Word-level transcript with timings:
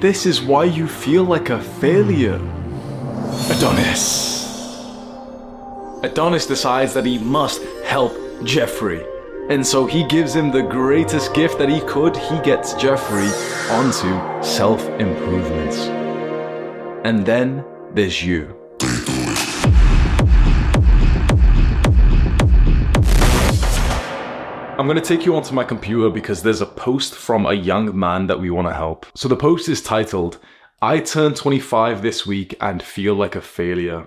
This 0.00 0.26
is 0.26 0.42
why 0.42 0.64
you 0.64 0.86
feel 0.86 1.24
like 1.24 1.48
a 1.48 1.58
failure. 1.58 2.40
Adonis. 3.50 4.36
Adonis 6.02 6.46
decides 6.46 6.92
that 6.94 7.06
he 7.06 7.18
must 7.18 7.62
help 7.84 8.12
Jeffrey. 8.44 9.02
And 9.48 9.66
so 9.66 9.86
he 9.86 10.04
gives 10.04 10.34
him 10.34 10.50
the 10.50 10.62
greatest 10.62 11.32
gift 11.32 11.58
that 11.58 11.68
he 11.68 11.80
could. 11.80 12.16
He 12.16 12.38
gets 12.40 12.74
Jeffrey 12.74 13.28
onto 13.70 14.10
self 14.44 14.86
improvements. 15.00 15.78
And 17.04 17.24
then 17.24 17.64
there's 17.94 18.22
you. 18.22 18.55
I'm 24.78 24.86
going 24.86 25.00
to 25.00 25.16
take 25.16 25.24
you 25.24 25.34
onto 25.34 25.54
my 25.54 25.64
computer 25.64 26.10
because 26.10 26.42
there's 26.42 26.60
a 26.60 26.66
post 26.66 27.14
from 27.14 27.46
a 27.46 27.54
young 27.54 27.98
man 27.98 28.26
that 28.26 28.38
we 28.38 28.50
want 28.50 28.68
to 28.68 28.74
help. 28.74 29.06
So 29.14 29.26
the 29.26 29.34
post 29.34 29.70
is 29.70 29.80
titled, 29.80 30.38
I 30.82 30.98
turned 30.98 31.36
25 31.36 32.02
this 32.02 32.26
week 32.26 32.54
and 32.60 32.82
feel 32.82 33.14
like 33.14 33.34
a 33.34 33.40
failure. 33.40 34.06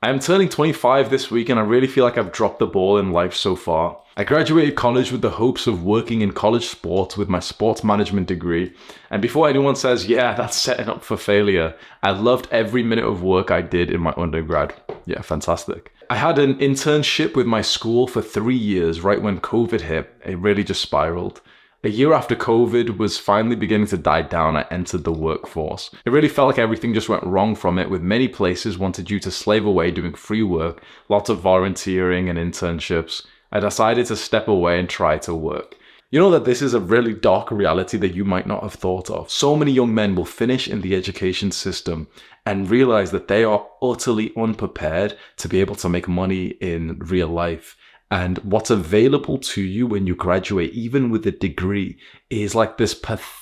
I 0.00 0.10
am 0.10 0.20
turning 0.20 0.48
25 0.48 1.10
this 1.10 1.28
week 1.32 1.48
and 1.48 1.58
I 1.58 1.64
really 1.64 1.88
feel 1.88 2.04
like 2.04 2.16
I've 2.16 2.30
dropped 2.30 2.60
the 2.60 2.68
ball 2.68 2.98
in 2.98 3.10
life 3.10 3.34
so 3.34 3.56
far. 3.56 4.00
I 4.16 4.22
graduated 4.22 4.76
college 4.76 5.10
with 5.10 5.22
the 5.22 5.30
hopes 5.30 5.66
of 5.66 5.82
working 5.82 6.20
in 6.20 6.30
college 6.30 6.66
sports 6.68 7.16
with 7.16 7.28
my 7.28 7.40
sports 7.40 7.82
management 7.82 8.28
degree. 8.28 8.72
And 9.10 9.20
before 9.20 9.48
anyone 9.48 9.74
says, 9.74 10.06
yeah, 10.06 10.34
that's 10.36 10.56
setting 10.56 10.88
up 10.88 11.02
for 11.02 11.16
failure, 11.16 11.74
I 12.04 12.12
loved 12.12 12.46
every 12.52 12.84
minute 12.84 13.06
of 13.06 13.24
work 13.24 13.50
I 13.50 13.60
did 13.60 13.90
in 13.90 14.00
my 14.00 14.14
undergrad. 14.16 14.72
Yeah, 15.04 15.22
fantastic. 15.22 15.92
I 16.10 16.16
had 16.16 16.40
an 16.40 16.56
internship 16.56 17.36
with 17.36 17.46
my 17.46 17.62
school 17.62 18.08
for 18.08 18.20
three 18.20 18.56
years 18.56 19.00
right 19.00 19.22
when 19.22 19.38
COVID 19.38 19.82
hit. 19.82 20.12
It 20.26 20.36
really 20.38 20.64
just 20.64 20.82
spiraled. 20.82 21.40
A 21.84 21.88
year 21.88 22.12
after 22.12 22.34
COVID 22.34 22.98
was 22.98 23.16
finally 23.16 23.54
beginning 23.54 23.86
to 23.86 23.96
die 23.96 24.22
down, 24.22 24.56
I 24.56 24.66
entered 24.72 25.04
the 25.04 25.12
workforce. 25.12 25.88
It 26.04 26.10
really 26.10 26.28
felt 26.28 26.48
like 26.48 26.58
everything 26.58 26.94
just 26.94 27.08
went 27.08 27.22
wrong 27.22 27.54
from 27.54 27.78
it, 27.78 27.88
with 27.88 28.02
many 28.02 28.26
places 28.26 28.76
wanted 28.76 29.08
you 29.08 29.20
to 29.20 29.30
slave 29.30 29.64
away 29.64 29.92
doing 29.92 30.14
free 30.14 30.42
work, 30.42 30.82
lots 31.08 31.30
of 31.30 31.38
volunteering 31.38 32.28
and 32.28 32.36
internships. 32.40 33.24
I 33.52 33.60
decided 33.60 34.06
to 34.06 34.16
step 34.16 34.48
away 34.48 34.80
and 34.80 34.88
try 34.88 35.16
to 35.18 35.32
work. 35.32 35.76
You 36.12 36.18
know 36.18 36.30
that 36.32 36.44
this 36.44 36.60
is 36.60 36.74
a 36.74 36.80
really 36.80 37.14
dark 37.14 37.52
reality 37.52 37.96
that 37.98 38.16
you 38.16 38.24
might 38.24 38.46
not 38.46 38.64
have 38.64 38.74
thought 38.74 39.10
of. 39.10 39.30
So 39.30 39.54
many 39.54 39.70
young 39.70 39.94
men 39.94 40.16
will 40.16 40.24
finish 40.24 40.66
in 40.66 40.80
the 40.80 40.96
education 40.96 41.52
system 41.52 42.08
and 42.44 42.68
realize 42.68 43.12
that 43.12 43.28
they 43.28 43.44
are 43.44 43.68
utterly 43.80 44.32
unprepared 44.36 45.16
to 45.36 45.48
be 45.48 45.60
able 45.60 45.76
to 45.76 45.88
make 45.88 46.08
money 46.08 46.46
in 46.60 46.98
real 46.98 47.28
life. 47.28 47.76
And 48.10 48.38
what's 48.38 48.70
available 48.70 49.38
to 49.38 49.62
you 49.62 49.86
when 49.86 50.08
you 50.08 50.16
graduate, 50.16 50.72
even 50.72 51.10
with 51.10 51.24
a 51.28 51.30
degree, 51.30 51.96
is 52.28 52.56
like 52.56 52.76
this 52.76 52.92
pathetic 52.92 53.39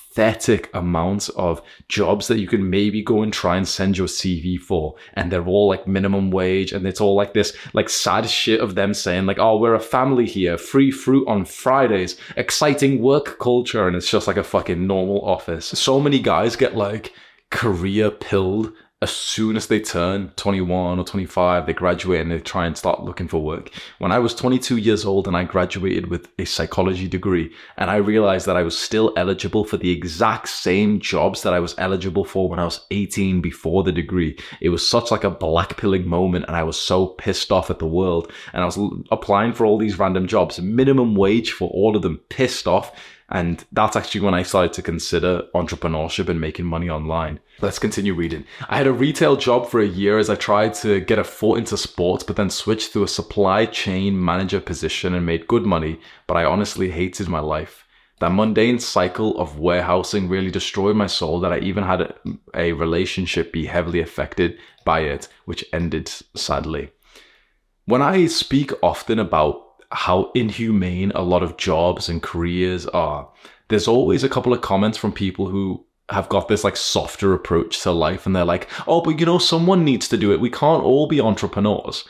amount 0.75 1.31
of 1.37 1.63
jobs 1.89 2.29
that 2.29 2.39
you 2.39 2.47
can 2.47 2.69
maybe 2.69 3.03
go 3.03 3.23
and 3.23 3.33
try 3.33 3.57
and 3.57 3.69
send 3.69 3.97
your 3.97 4.09
CV 4.09 4.59
for. 4.59 4.95
And 5.15 5.31
they're 5.31 5.47
all 5.47 5.69
like 5.69 5.87
minimum 5.87 6.31
wage. 6.31 6.73
And 6.73 6.87
it's 6.87 7.01
all 7.01 7.15
like 7.15 7.35
this 7.35 7.57
like 7.73 7.89
sad 7.89 8.29
shit 8.29 8.61
of 8.61 8.75
them 8.75 8.95
saying 8.95 9.27
like, 9.27 9.39
oh, 9.39 9.59
we're 9.59 9.75
a 9.75 9.81
family 9.81 10.27
here, 10.27 10.59
free 10.59 10.91
fruit 10.91 11.27
on 11.29 11.45
Fridays, 11.45 12.17
exciting 12.37 13.01
work 13.01 13.39
culture. 13.39 13.87
And 13.87 13.97
it's 13.97 14.11
just 14.11 14.27
like 14.27 14.37
a 14.37 14.45
fucking 14.45 14.87
normal 14.87 15.25
office. 15.25 15.67
So 15.67 16.01
many 16.01 16.19
guys 16.19 16.57
get 16.57 16.77
like 16.77 17.13
career 17.51 18.11
pilled 18.11 18.73
as 19.01 19.11
soon 19.11 19.57
as 19.57 19.69
they 19.69 19.79
turn 19.79 20.33
21 20.35 20.99
or 20.99 21.05
25, 21.05 21.67
they 21.67 21.73
graduate 21.73 22.21
and 22.21 22.33
they 22.33 22.41
try 22.41 22.67
and 22.67 22.77
start 22.77 23.05
looking 23.05 23.29
for 23.29 23.41
work. 23.41 23.71
When 23.99 24.11
I 24.11 24.19
was 24.19 24.35
22 24.35 24.77
years 24.77 25.05
old 25.05 25.29
and 25.29 25.37
I 25.37 25.45
graduated 25.45 26.09
with 26.09 26.29
a 26.37 26.45
psychology 26.45 27.07
degree, 27.07 27.53
and 27.77 27.93
I 27.93 27.97
realized 27.97 28.47
that 28.47 28.57
I 28.57 28.65
was 28.65 28.77
still 28.77 29.13
eligible 29.17 29.65
for 29.65 29.77
the 29.77 29.93
exact 29.93 30.49
same 30.49 30.99
jobs 30.99 31.45
that 31.45 31.55
I 31.55 31.61
was 31.61 31.77
eligible 31.79 32.25
for 32.25 32.49
when 32.49 32.59
I 32.59 32.65
was 32.65 32.85
18 32.91 33.41
before 33.41 33.85
the 33.85 33.93
degree, 33.93 34.37
it 34.61 34.71
was 34.71 34.89
such 34.89 35.13
like 35.13 35.23
a 35.23 35.31
blackpilling 35.31 36.05
moment, 36.05 36.47
and 36.49 36.57
I 36.57 36.65
was 36.65 36.77
so 36.77 37.07
pissed 37.07 37.53
off 37.53 37.71
at 37.71 37.79
the 37.79 37.87
world. 37.87 38.33
And 38.53 38.63
I 38.63 38.67
was 38.67 38.79
applying 39.13 39.53
for 39.53 39.65
all 39.65 39.79
these 39.79 40.01
random 40.01 40.27
jobs, 40.27 40.61
minimum 40.61 41.15
wage 41.15 41.53
for 41.53 41.71
all 41.71 41.95
of 41.95 42.03
them, 42.03 42.19
pissed 42.31 42.67
off 42.67 42.93
and 43.31 43.65
that's 43.73 43.97
actually 43.97 44.23
when 44.23 44.35
I 44.35 44.43
started 44.43 44.73
to 44.75 44.83
consider 44.83 45.43
entrepreneurship 45.55 46.29
and 46.29 46.41
making 46.41 46.65
money 46.65 46.89
online. 46.89 47.41
Let's 47.61 47.79
continue 47.79 48.15
reading. 48.15 48.45
I 48.69 48.79
had 48.79 48.87
a 48.87 48.93
retail 48.93 49.37
job 49.37 49.69
for 49.69 49.81
a 49.81 49.87
year 49.87 50.19
as 50.19 50.31
I 50.31 50.35
tried 50.35 50.75
to 50.75 51.01
get 51.01 51.19
a 51.19 51.25
foot 51.25 51.59
into 51.59 51.77
sports, 51.77 52.25
but 52.25 52.37
then 52.37 52.49
switched 52.49 52.93
to 52.95 53.03
a 53.03 53.09
supply 53.09 53.67
chain 53.67 54.23
manager 54.23 54.61
position 54.61 55.13
and 55.13 55.27
made 55.27 55.47
good 55.47 55.67
money, 55.67 56.01
but 56.27 56.37
I 56.37 56.45
honestly 56.45 56.91
hated 56.91 57.29
my 57.29 57.41
life. 57.41 57.85
That 58.21 58.33
mundane 58.33 58.79
cycle 58.79 59.39
of 59.39 59.59
warehousing 59.59 60.29
really 60.29 60.51
destroyed 60.51 60.97
my 60.97 61.07
soul 61.07 61.39
that 61.41 61.53
I 61.53 61.59
even 61.59 61.85
had 61.85 62.01
a, 62.01 62.15
a 62.55 62.73
relationship 62.73 63.53
be 63.53 63.67
heavily 63.67 64.01
affected 64.01 64.59
by 64.85 65.01
it, 65.01 65.29
which 65.45 65.65
ended 65.73 66.11
sadly. 66.35 66.91
When 67.85 68.03
I 68.03 68.27
speak 68.27 68.73
often 68.83 69.19
about 69.19 69.68
how 69.91 70.31
inhumane 70.35 71.13
a 71.15 71.23
lot 71.23 71.43
of 71.43 71.57
jobs 71.57 72.09
and 72.09 72.23
careers 72.23 72.87
are, 72.87 73.29
there's 73.69 73.89
always 73.89 74.25
a 74.25 74.29
couple 74.29 74.53
of 74.53 74.61
comments 74.61 74.99
from 74.99 75.13
people 75.13 75.49
who 75.49 75.85
have 76.11 76.29
got 76.29 76.49
this 76.49 76.65
like 76.65 76.77
softer 76.77 77.35
approach 77.35 77.83
to 77.83 77.91
life 77.91 78.25
and 78.25 78.35
they're 78.35 78.45
like, 78.45 78.69
oh, 78.87 79.03
but 79.03 79.21
you 79.21 79.27
know, 79.27 79.39
someone 79.39 79.85
needs 79.85 80.09
to 80.09 80.17
do 80.17 80.33
it. 80.33 80.41
We 80.41 80.51
can't 80.51 80.83
all 80.83 81.07
be 81.07 81.21
entrepreneurs. 81.21 82.05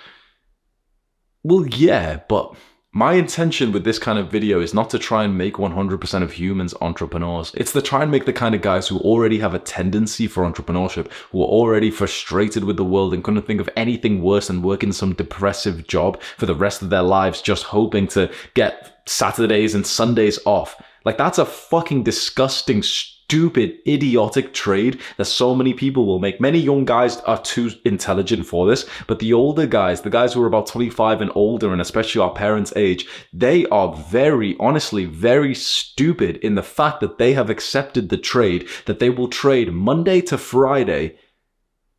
Well, 1.43 1.67
yeah, 1.67 2.21
but 2.29 2.55
my 2.93 3.13
intention 3.13 3.71
with 3.71 3.85
this 3.85 3.99
kind 3.99 4.19
of 4.19 4.31
video 4.31 4.61
is 4.61 4.73
not 4.73 4.89
to 4.91 4.99
try 4.99 5.23
and 5.23 5.37
make 5.37 5.55
100% 5.55 6.23
of 6.23 6.33
humans 6.33 6.75
entrepreneurs. 6.81 7.53
It's 7.55 7.73
to 7.73 7.83
try 7.83 8.03
and 8.03 8.11
make 8.11 8.25
the 8.25 8.33
kind 8.33 8.55
of 8.55 8.63
guys 8.63 8.89
who 8.89 8.99
already 9.01 9.39
have 9.41 9.53
a 9.53 9.59
tendency 9.59 10.27
for 10.27 10.43
entrepreneurship, 10.43 11.13
who 11.31 11.43
are 11.43 11.47
already 11.47 11.91
frustrated 11.91 12.65
with 12.65 12.79
the 12.79 12.85
world 12.85 13.13
and 13.13 13.23
couldn't 13.23 13.47
think 13.47 13.61
of 13.61 13.69
anything 13.77 14.23
worse 14.23 14.49
than 14.49 14.63
working 14.63 14.93
some 14.93 15.13
depressive 15.13 15.87
job 15.87 16.21
for 16.39 16.47
the 16.47 16.55
rest 16.55 16.81
of 16.81 16.89
their 16.89 17.03
lives, 17.03 17.43
just 17.43 17.65
hoping 17.65 18.09
to 18.09 18.33
get 18.55 19.03
Saturdays 19.07 19.75
and 19.75 19.87
Sundays 19.87 20.39
off. 20.47 20.83
Like, 21.05 21.19
that's 21.19 21.39
a 21.39 21.45
fucking 21.45 22.05
disgusting, 22.05 22.83
stupid, 23.29 23.77
idiotic 23.87 24.55
trade 24.55 24.99
that 25.19 25.27
so 25.27 25.55
many 25.55 25.75
people 25.75 26.07
will 26.07 26.19
make. 26.19 26.41
Many 26.41 26.59
young 26.59 26.87
guys 26.87 27.19
are 27.21 27.41
too 27.43 27.71
intelligent 27.85 28.47
for 28.47 28.67
this, 28.67 28.89
but 29.07 29.19
the 29.19 29.35
older 29.35 29.67
guys, 29.67 30.01
the 30.01 30.09
guys 30.09 30.33
who 30.33 30.43
are 30.43 30.47
about 30.47 30.67
25 30.67 31.21
and 31.21 31.31
older, 31.35 31.71
and 31.71 31.83
especially 31.83 32.23
our 32.23 32.33
parents' 32.33 32.73
age, 32.75 33.07
they 33.31 33.67
are 33.67 33.95
very, 33.95 34.57
honestly, 34.59 35.05
very 35.05 35.55
stupid 35.55 36.39
in 36.39 36.55
the 36.55 36.63
fact 36.63 37.01
that 37.01 37.19
they 37.19 37.35
have 37.35 37.51
accepted 37.51 38.09
the 38.09 38.17
trade 38.17 38.67
that 38.87 38.99
they 38.99 39.11
will 39.11 39.29
trade 39.29 39.75
Monday 39.75 40.23
to 40.23 40.39
Friday 40.39 41.19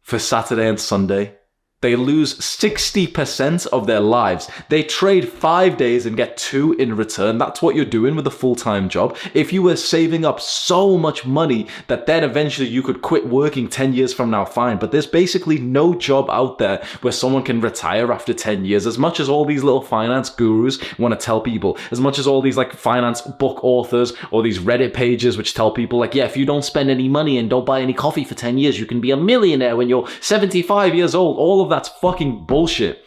for 0.02 0.18
Saturday 0.18 0.68
and 0.68 0.80
Sunday 0.80 1.36
they 1.82 1.96
lose 1.96 2.38
60% 2.40 3.68
of 3.68 3.88
their 3.88 4.02
lives. 4.02 4.50
They 4.68 4.84
trade 4.84 5.30
five 5.30 5.78
days 5.78 6.06
and 6.06 6.18
get 6.18 6.36
two 6.36 6.74
in 6.74 6.98
return. 6.98 7.38
That's 7.38 7.62
what 7.62 7.74
you're 7.74 7.86
doing 7.86 8.18
with 8.18 8.28
a 8.28 8.32
full 8.32 8.56
time 8.56 8.90
job. 8.90 9.16
If 9.34 9.54
you 9.54 9.62
were 9.62 9.78
saving 9.78 10.26
up 10.26 10.42
so 10.42 10.98
much 10.98 11.26
money 11.26 11.68
that 11.88 12.06
then 12.06 12.26
eventually 12.26 12.68
you 12.68 12.84
could 12.84 13.02
quit 13.02 13.28
working 13.28 13.70
10 13.70 13.94
years 13.94 14.14
from 14.14 14.30
now, 14.30 14.44
fine. 14.44 14.78
But 14.78 14.92
there's 14.92 15.08
basically 15.08 15.58
no 15.58 15.94
job 15.94 16.30
out 16.30 16.58
there 16.58 16.84
where 17.00 17.14
someone 17.14 17.44
can 17.44 17.62
retire 17.62 18.12
after 18.12 18.34
10 18.34 18.66
years. 18.66 18.86
As 18.86 18.98
much 18.98 19.22
as 19.22 19.30
all 19.30 19.46
these 19.46 19.64
little 19.64 19.82
finance 19.82 20.30
gurus 20.30 20.80
want 21.00 21.18
to 21.18 21.26
tell 21.26 21.40
people, 21.40 21.78
as 21.92 22.02
much 22.02 22.20
as 22.20 22.28
all 22.28 22.42
these 22.42 22.58
like 22.58 22.74
finance 22.74 23.22
book 23.22 23.64
authors 23.64 24.12
or 24.32 24.44
these 24.44 24.60
Reddit 24.60 24.94
pages 24.94 25.38
which 25.38 25.54
tell 25.54 25.72
people, 25.72 25.98
like, 25.98 26.14
yeah, 26.14 26.26
if 26.26 26.36
you 26.36 26.46
don't 26.46 26.66
spend 26.66 26.90
any 26.90 27.08
money 27.08 27.38
and 27.38 27.50
don't 27.50 27.66
buy 27.66 27.80
any 27.80 27.94
coffee 27.94 28.26
for 28.26 28.36
10 28.36 28.58
years, 28.58 28.78
you 28.78 28.86
can 28.86 29.00
be 29.00 29.12
a 29.12 29.18
millionaire 29.18 29.78
when 29.78 29.88
you're 29.88 30.10
75 30.20 30.94
years 30.94 31.16
old. 31.16 31.38
All 31.38 31.62
of 31.62 31.69
that's 31.70 31.90
fucking 31.90 32.46
bullshit. 32.46 33.06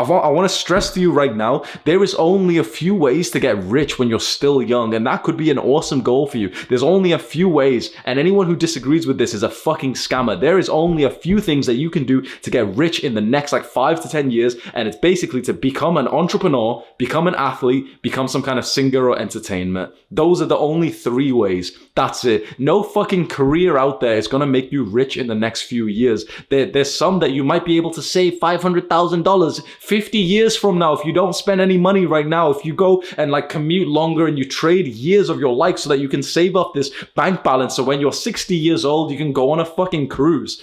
I 0.00 0.02
want, 0.02 0.24
I 0.24 0.28
want 0.28 0.48
to 0.48 0.56
stress 0.56 0.94
to 0.94 1.00
you 1.00 1.12
right 1.12 1.36
now 1.36 1.62
there 1.84 2.02
is 2.02 2.14
only 2.14 2.56
a 2.56 2.64
few 2.64 2.94
ways 2.94 3.30
to 3.30 3.40
get 3.40 3.62
rich 3.64 3.98
when 3.98 4.08
you're 4.08 4.18
still 4.18 4.62
young, 4.62 4.94
and 4.94 5.06
that 5.06 5.22
could 5.22 5.36
be 5.36 5.50
an 5.50 5.58
awesome 5.58 6.00
goal 6.00 6.26
for 6.26 6.38
you. 6.38 6.50
There's 6.70 6.82
only 6.82 7.12
a 7.12 7.18
few 7.18 7.50
ways, 7.50 7.90
and 8.06 8.18
anyone 8.18 8.46
who 8.46 8.56
disagrees 8.56 9.06
with 9.06 9.18
this 9.18 9.34
is 9.34 9.42
a 9.42 9.50
fucking 9.50 9.94
scammer. 9.94 10.40
There 10.40 10.58
is 10.58 10.70
only 10.70 11.04
a 11.04 11.10
few 11.10 11.38
things 11.38 11.66
that 11.66 11.74
you 11.74 11.90
can 11.90 12.04
do 12.04 12.22
to 12.22 12.50
get 12.50 12.74
rich 12.76 13.00
in 13.00 13.12
the 13.12 13.20
next 13.20 13.52
like 13.52 13.64
five 13.64 14.00
to 14.00 14.08
10 14.08 14.30
years, 14.30 14.56
and 14.72 14.88
it's 14.88 14.96
basically 14.96 15.42
to 15.42 15.52
become 15.52 15.98
an 15.98 16.08
entrepreneur, 16.08 16.82
become 16.96 17.26
an 17.26 17.34
athlete, 17.34 18.00
become 18.00 18.26
some 18.26 18.42
kind 18.42 18.58
of 18.58 18.64
singer 18.64 19.06
or 19.06 19.18
entertainment. 19.18 19.92
Those 20.10 20.40
are 20.40 20.46
the 20.46 20.56
only 20.56 20.90
three 20.90 21.32
ways. 21.32 21.76
That's 21.94 22.24
it. 22.24 22.58
No 22.58 22.82
fucking 22.82 23.28
career 23.28 23.76
out 23.76 24.00
there 24.00 24.16
is 24.16 24.28
gonna 24.28 24.46
make 24.46 24.72
you 24.72 24.84
rich 24.84 25.18
in 25.18 25.26
the 25.26 25.34
next 25.34 25.62
few 25.62 25.88
years. 25.88 26.24
There, 26.48 26.64
there's 26.64 26.94
some 26.94 27.18
that 27.18 27.32
you 27.32 27.44
might 27.44 27.66
be 27.66 27.76
able 27.76 27.90
to 27.90 28.02
save 28.02 28.40
$500,000 28.40 29.62
50 29.90 30.18
years 30.18 30.56
from 30.56 30.78
now 30.78 30.92
if 30.92 31.04
you 31.04 31.12
don't 31.12 31.34
spend 31.34 31.60
any 31.60 31.76
money 31.76 32.06
right 32.06 32.28
now. 32.28 32.48
If 32.48 32.64
you 32.64 32.72
go 32.72 33.02
and 33.16 33.32
like 33.32 33.48
commute 33.48 33.88
longer 33.88 34.28
and 34.28 34.38
you 34.38 34.44
trade 34.44 34.86
years 34.86 35.28
of 35.28 35.40
your 35.40 35.52
life 35.52 35.80
so 35.80 35.88
that 35.88 35.98
you 35.98 36.08
can 36.08 36.22
save 36.22 36.54
up 36.54 36.74
this 36.74 36.92
bank 37.16 37.42
balance 37.42 37.74
so 37.74 37.82
when 37.82 38.00
you're 38.00 38.12
60 38.12 38.54
years 38.54 38.84
old, 38.84 39.10
you 39.10 39.18
can 39.18 39.32
go 39.32 39.50
on 39.50 39.58
a 39.58 39.64
fucking 39.64 40.06
cruise. 40.06 40.62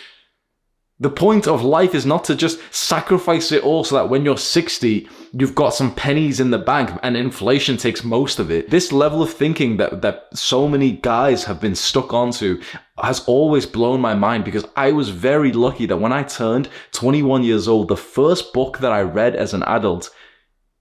The 0.99 1.11
point 1.11 1.47
of 1.47 1.63
life 1.63 1.93
is 1.93 2.07
not 2.07 2.23
to 2.23 2.35
just 2.35 2.59
sacrifice 2.71 3.51
it 3.51 3.63
all 3.63 3.83
so 3.83 3.95
that 3.97 4.09
when 4.09 4.25
you're 4.25 4.35
60, 4.35 5.07
you've 5.31 5.53
got 5.53 5.75
some 5.75 5.93
pennies 5.93 6.39
in 6.39 6.49
the 6.49 6.57
bank 6.57 6.89
and 7.03 7.15
inflation 7.15 7.77
takes 7.77 8.03
most 8.03 8.39
of 8.39 8.49
it. 8.49 8.71
This 8.71 8.91
level 8.91 9.21
of 9.21 9.31
thinking 9.31 9.77
that, 9.77 10.01
that 10.01 10.25
so 10.33 10.67
many 10.67 10.93
guys 10.93 11.43
have 11.43 11.61
been 11.61 11.75
stuck 11.75 12.13
onto 12.13 12.59
has 12.97 13.19
always 13.27 13.67
blown 13.67 14.01
my 14.01 14.15
mind 14.15 14.43
because 14.43 14.65
I 14.75 14.91
was 14.91 15.09
very 15.09 15.51
lucky 15.51 15.85
that 15.85 15.97
when 15.97 16.11
I 16.11 16.23
turned 16.23 16.67
21 16.93 17.43
years 17.43 17.67
old, 17.67 17.89
the 17.89 17.95
first 17.97 18.51
book 18.51 18.79
that 18.79 18.91
I 18.91 19.01
read 19.01 19.35
as 19.35 19.53
an 19.53 19.61
adult, 19.63 20.09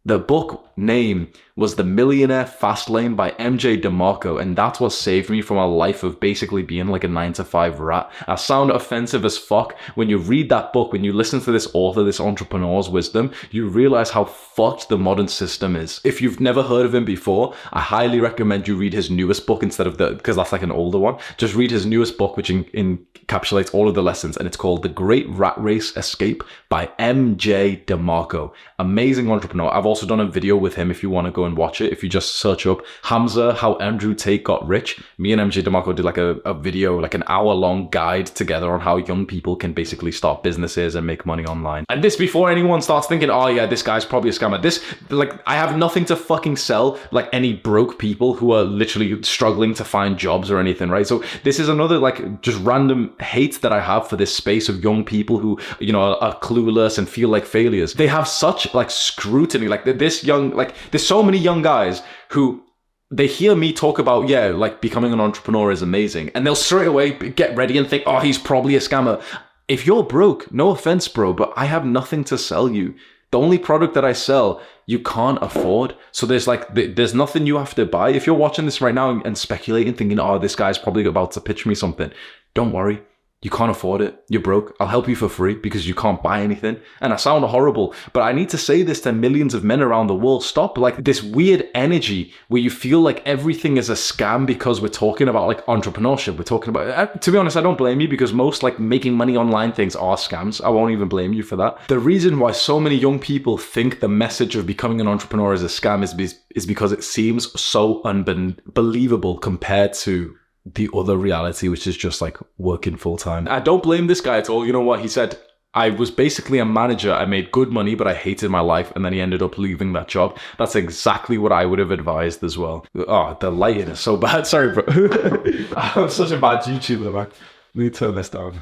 the 0.07 0.19
book 0.19 0.66
name 0.76 1.32
was 1.56 1.75
The 1.75 1.84
Millionaire 1.84 2.44
Fastlane 2.44 3.17
by 3.17 3.31
MJ 3.32 3.81
DeMarco, 3.81 4.40
and 4.40 4.55
that's 4.55 4.78
what 4.78 4.93
saved 4.93 5.31
me 5.31 5.40
from 5.40 5.56
a 5.56 5.67
life 5.67 6.02
of 6.02 6.20
basically 6.20 6.62
being 6.62 6.88
like 6.88 7.05
a 7.05 7.08
9 7.08 7.32
to 7.34 7.44
5 7.44 7.81
rat. 7.81 8.12
I 8.26 8.34
sound 8.34 8.70
offensive 8.70 9.25
as 9.25 9.38
fuck. 9.38 9.78
When 9.94 10.11
you 10.11 10.19
read 10.19 10.50
that 10.50 10.75
book, 10.75 10.93
when 10.93 11.02
you 11.02 11.14
listen 11.14 11.40
to 11.40 11.52
this 11.52 11.69
author, 11.73 12.02
this 12.02 12.20
entrepreneur's 12.20 12.90
wisdom, 12.90 13.32
you 13.50 13.69
realize 13.69 14.11
how 14.11 14.25
fucked 14.25 14.90
the 14.90 14.99
modern 14.99 15.28
system 15.28 15.76
is. 15.76 16.00
If 16.05 16.20
you've 16.20 16.40
never 16.40 16.62
heard 16.62 16.84
of 16.84 16.94
him 16.94 17.06
before, 17.06 17.55
I 17.73 17.81
highly 17.81 18.20
recommend 18.20 18.69
you 18.69 18.76
read 18.76 18.93
his 18.93 19.11
newest 19.11 19.46
book 19.46 19.62
instead 19.62 19.87
of 19.87 19.96
the, 19.96 20.11
because 20.11 20.37
that's 20.37 20.52
like 20.52 20.62
an 20.62 20.70
older 20.70 20.99
one. 20.99 21.19
Just 21.38 21.55
read 21.55 21.70
his 21.70 21.87
newest 21.87 22.19
book, 22.19 22.37
which 22.37 22.50
in, 22.50 22.64
encapsulates 22.75 23.73
all 23.73 23.88
of 23.88 23.94
the 23.94 24.02
lessons, 24.02 24.37
and 24.37 24.46
it's 24.46 24.56
called 24.56 24.82
The 24.82 24.88
Great 24.88 25.26
Rat 25.31 25.55
Race 25.56 25.96
Escape 25.96 26.44
by 26.69 26.87
MJ 26.99 27.84
DeMarco. 27.87 28.52
Amazing 28.78 29.31
entrepreneur. 29.31 29.73
I've 29.73 29.87
also 29.87 30.06
done 30.06 30.20
a 30.20 30.26
video 30.26 30.56
with 30.56 30.66
him 30.75 30.91
if 30.91 31.03
you 31.03 31.11
want 31.11 31.27
to 31.27 31.31
go 31.31 31.45
and 31.45 31.57
watch 31.57 31.81
it. 31.81 31.93
If 31.93 32.03
you 32.03 32.09
just 32.09 32.37
search 32.37 32.67
up 32.67 32.85
Hamza, 33.03 33.55
how 33.55 33.77
Andrew 33.77 34.15
Tate 34.15 34.45
got 34.45 34.67
rich, 34.67 35.01
me 35.19 35.33
and 35.33 35.41
MJ 35.41 35.63
DeMarco 35.63 35.95
did 35.95 36.05
like 36.05 36.19
a, 36.19 36.37
a 36.45 36.55
video, 36.55 37.01
like 37.01 37.15
an 37.15 37.25
hour 37.27 37.55
long 37.55 37.89
guide 37.91 38.27
together 38.27 38.73
on 38.73 38.81
how 38.81 38.97
young 38.97 39.27
people 39.27 39.57
can 39.57 39.73
basically 39.73 40.13
start 40.13 40.43
businesses 40.43 40.95
and 40.95 41.07
make 41.07 41.27
money 41.27 41.45
online. 41.45 41.85
And 41.89 42.03
this 42.03 42.17
before 42.17 42.51
anyone 42.51 42.83
starts 42.83 43.07
thinking, 43.07 43.31
oh 43.31 43.49
yeah, 43.49 43.67
this 43.67 43.83
guy's 43.83 44.05
probably 44.05 44.31
a 44.31 44.33
scammer. 44.33 44.61
This, 44.61 44.85
like, 45.11 45.33
I 45.47 45.55
have 45.55 45.77
nothing 45.77 46.05
to 46.07 46.17
fucking 46.17 46.57
sell 46.57 46.99
like 47.11 47.29
any 47.33 47.53
broke 47.53 47.99
people 47.99 48.35
who 48.35 48.53
are 48.53 48.65
literally 48.65 49.23
struggling 49.23 49.75
to 49.75 49.85
find 49.85 50.19
jobs 50.19 50.51
or 50.51 50.59
anything, 50.59 50.91
right? 50.91 51.07
So 51.07 51.23
this 51.45 51.59
is 51.59 51.69
another 51.69 51.99
like 51.99 52.41
just 52.43 52.59
random 52.61 53.15
hate 53.21 53.61
that 53.62 53.73
I 53.73 53.81
have 53.81 54.09
for 54.09 54.17
this 54.17 54.35
space 54.35 54.69
of 54.69 54.83
young 54.83 55.05
people 55.05 55.39
who, 55.39 55.59
you 55.79 55.93
know, 55.93 56.01
are, 56.01 56.17
are 56.19 56.39
clueless 56.41 56.99
and 56.99 57.09
feel 57.09 57.29
like 57.29 57.45
failures. 57.45 57.95
They 57.95 58.07
have 58.07 58.29
such 58.29 58.73
like 58.75 58.91
scrutiny, 58.91 59.69
like 59.69 59.85
this 59.85 60.25
young, 60.25 60.51
like 60.56 60.75
there's 60.91 61.06
so 61.06 61.23
many 61.23 61.38
young 61.38 61.62
guys 61.62 62.03
who 62.31 62.62
they 63.11 63.26
hear 63.26 63.55
me 63.55 63.73
talk 63.73 63.99
about, 63.99 64.29
yeah, 64.29 64.49
like 64.49 64.81
becoming 64.81 65.12
an 65.12 65.20
entrepreneur 65.20 65.70
is 65.70 65.82
amazing. 65.82 66.31
And 66.35 66.44
they'll 66.44 66.56
straight 66.56 66.88
away 66.88 67.12
get 67.12 67.56
ready 67.56 67.79
and 67.79 67.88
think, 67.88 68.03
oh, 68.06 68.19
he's 68.19 68.38
probably 68.38 68.75
a 68.75 68.81
scammer. 68.81 69.23
If 69.69 69.87
you're 69.87 70.03
broke, 70.03 70.53
no 70.53 70.70
offense, 70.70 71.06
bro, 71.08 71.32
but 71.32 71.53
I 71.56 71.67
have 71.67 71.85
nothing 71.85 72.25
to 72.25 72.38
sell 72.38 72.69
you. 72.69 72.94
The 73.32 73.38
only 73.38 73.58
product 73.58 73.94
that 73.94 74.05
I 74.05 74.12
sell, 74.12 74.61
you 74.87 75.00
can't 75.00 75.43
afford. 75.43 75.97
So 76.12 76.26
there's 76.26 76.47
like, 76.47 76.75
there's 76.75 77.14
nothing 77.14 77.47
you 77.47 77.56
have 77.56 77.75
to 77.75 77.85
buy. 77.85 78.11
If 78.11 78.26
you're 78.26 78.37
watching 78.37 78.64
this 78.64 78.81
right 78.81 78.94
now 78.94 79.20
and 79.25 79.37
speculating, 79.37 79.94
thinking, 79.94 80.20
oh, 80.20 80.38
this 80.38 80.55
guy's 80.55 80.79
probably 80.79 81.05
about 81.05 81.32
to 81.32 81.41
pitch 81.41 81.67
me 81.67 81.75
something, 81.75 82.12
don't 82.55 82.73
worry. 82.73 83.02
You 83.43 83.50
can't 83.50 83.71
afford 83.71 84.00
it. 84.00 84.25
You're 84.29 84.41
broke. 84.41 84.75
I'll 84.81 84.87
help 84.87 85.09
you 85.09 85.15
for 85.15 85.29
free 85.29 85.55
because 85.55 85.87
you 85.87 85.94
can't 85.94 86.23
buy 86.23 86.41
anything. 86.41 86.81
And 87.00 87.12
I 87.12 87.17
sound 87.17 87.44
horrible, 87.44 87.94
but 88.15 88.23
I 88.23 88.33
need 88.33 88.49
to 88.49 88.59
say 88.59 88.83
this 88.83 89.03
to 89.03 89.12
millions 89.12 89.53
of 89.53 89.62
men 89.62 89.83
around 89.83 90.06
the 90.06 90.15
world. 90.15 90.43
Stop 90.43 90.79
like 90.79 91.05
this 91.05 91.23
weird 91.23 91.69
energy 91.75 92.33
where 92.49 92.62
you 92.62 92.71
feel 92.71 93.00
like 93.00 93.25
everything 93.27 93.77
is 93.77 93.91
a 93.91 93.94
scam 93.94 94.47
because 94.47 94.81
we're 94.81 94.88
talking 94.88 95.29
about 95.29 95.49
like 95.49 95.65
entrepreneurship. 95.67 96.38
We're 96.38 96.44
talking 96.44 96.71
about, 96.71 96.88
uh, 96.88 97.06
to 97.19 97.31
be 97.31 97.37
honest, 97.37 97.59
I 97.59 97.61
don't 97.61 97.79
blame 97.79 98.00
you 98.00 98.09
because 98.09 98.33
most 98.33 98.62
like 98.62 98.81
making 98.81 99.12
money 99.12 99.37
online 99.37 99.73
things 99.73 99.94
are 99.94 100.17
scams. 100.17 100.65
I 100.65 100.71
won't 100.71 100.93
even 100.93 101.09
blame 101.09 101.35
you 101.35 101.43
for 101.43 101.56
that. 101.56 101.87
The 101.88 101.99
reason 101.99 102.38
why 102.38 102.53
so 102.53 102.81
many 102.81 102.97
young 102.97 103.19
people 103.19 103.59
think 103.59 104.00
the 104.00 104.09
message 104.09 104.56
of 104.56 104.67
becoming 104.67 105.00
an 105.00 105.09
entrepreneur 105.09 105.53
is 105.53 105.62
a 105.62 105.67
scam 105.67 106.03
is, 106.03 106.41
is 106.55 106.65
because 106.65 106.90
it 106.90 107.05
seems 107.05 107.61
so 107.61 108.02
unbelievable 108.02 109.37
compared 109.38 109.93
to 109.93 110.37
the 110.75 110.90
other 110.94 111.16
reality, 111.16 111.68
which 111.68 111.87
is 111.87 111.96
just 111.96 112.20
like 112.20 112.38
working 112.58 112.96
full 112.96 113.16
time. 113.16 113.46
I 113.49 113.61
don't 113.61 113.82
blame 113.82 114.06
this 114.08 114.20
guy 114.20 114.38
at 114.38 114.50
all. 114.50 114.66
You 114.66 114.73
know 114.73 114.80
what? 114.80 115.00
He 115.00 115.08
said, 115.08 115.38
I 115.75 115.90
was 115.90 116.11
basically 116.11 116.58
a 116.58 116.64
manager. 116.64 117.12
I 117.12 117.26
made 117.26 117.52
good 117.52 117.70
money, 117.70 117.94
but 117.94 118.08
I 118.08 118.14
hated 118.14 118.50
my 118.50 118.61
life. 118.61 118.90
And 118.96 119.04
then 119.04 119.12
he 119.12 119.20
ended 119.20 119.42
up 119.42 119.58
leaving 119.58 119.92
that 119.92 120.08
job. 120.08 120.38
That's 120.58 120.75
exactly 120.75 121.38
what 121.38 121.52
I 121.52 121.66
would 121.66 121.78
have 121.78 121.90
advised 121.90 122.42
as 122.42 122.56
well. 122.56 122.87
Oh, 122.96 123.37
the 123.38 123.50
lighting 123.50 123.88
is 123.88 124.00
so 124.00 124.16
bad. 124.16 124.46
Sorry, 124.46 124.73
bro. 124.73 124.85
I'm 125.76 126.08
such 126.08 126.30
a 126.30 126.38
bad 126.38 126.62
YouTuber, 126.62 127.12
man. 127.12 127.28
Let 127.75 127.75
me 127.75 127.90
turn 127.90 128.14
this 128.14 128.30
down. 128.30 128.61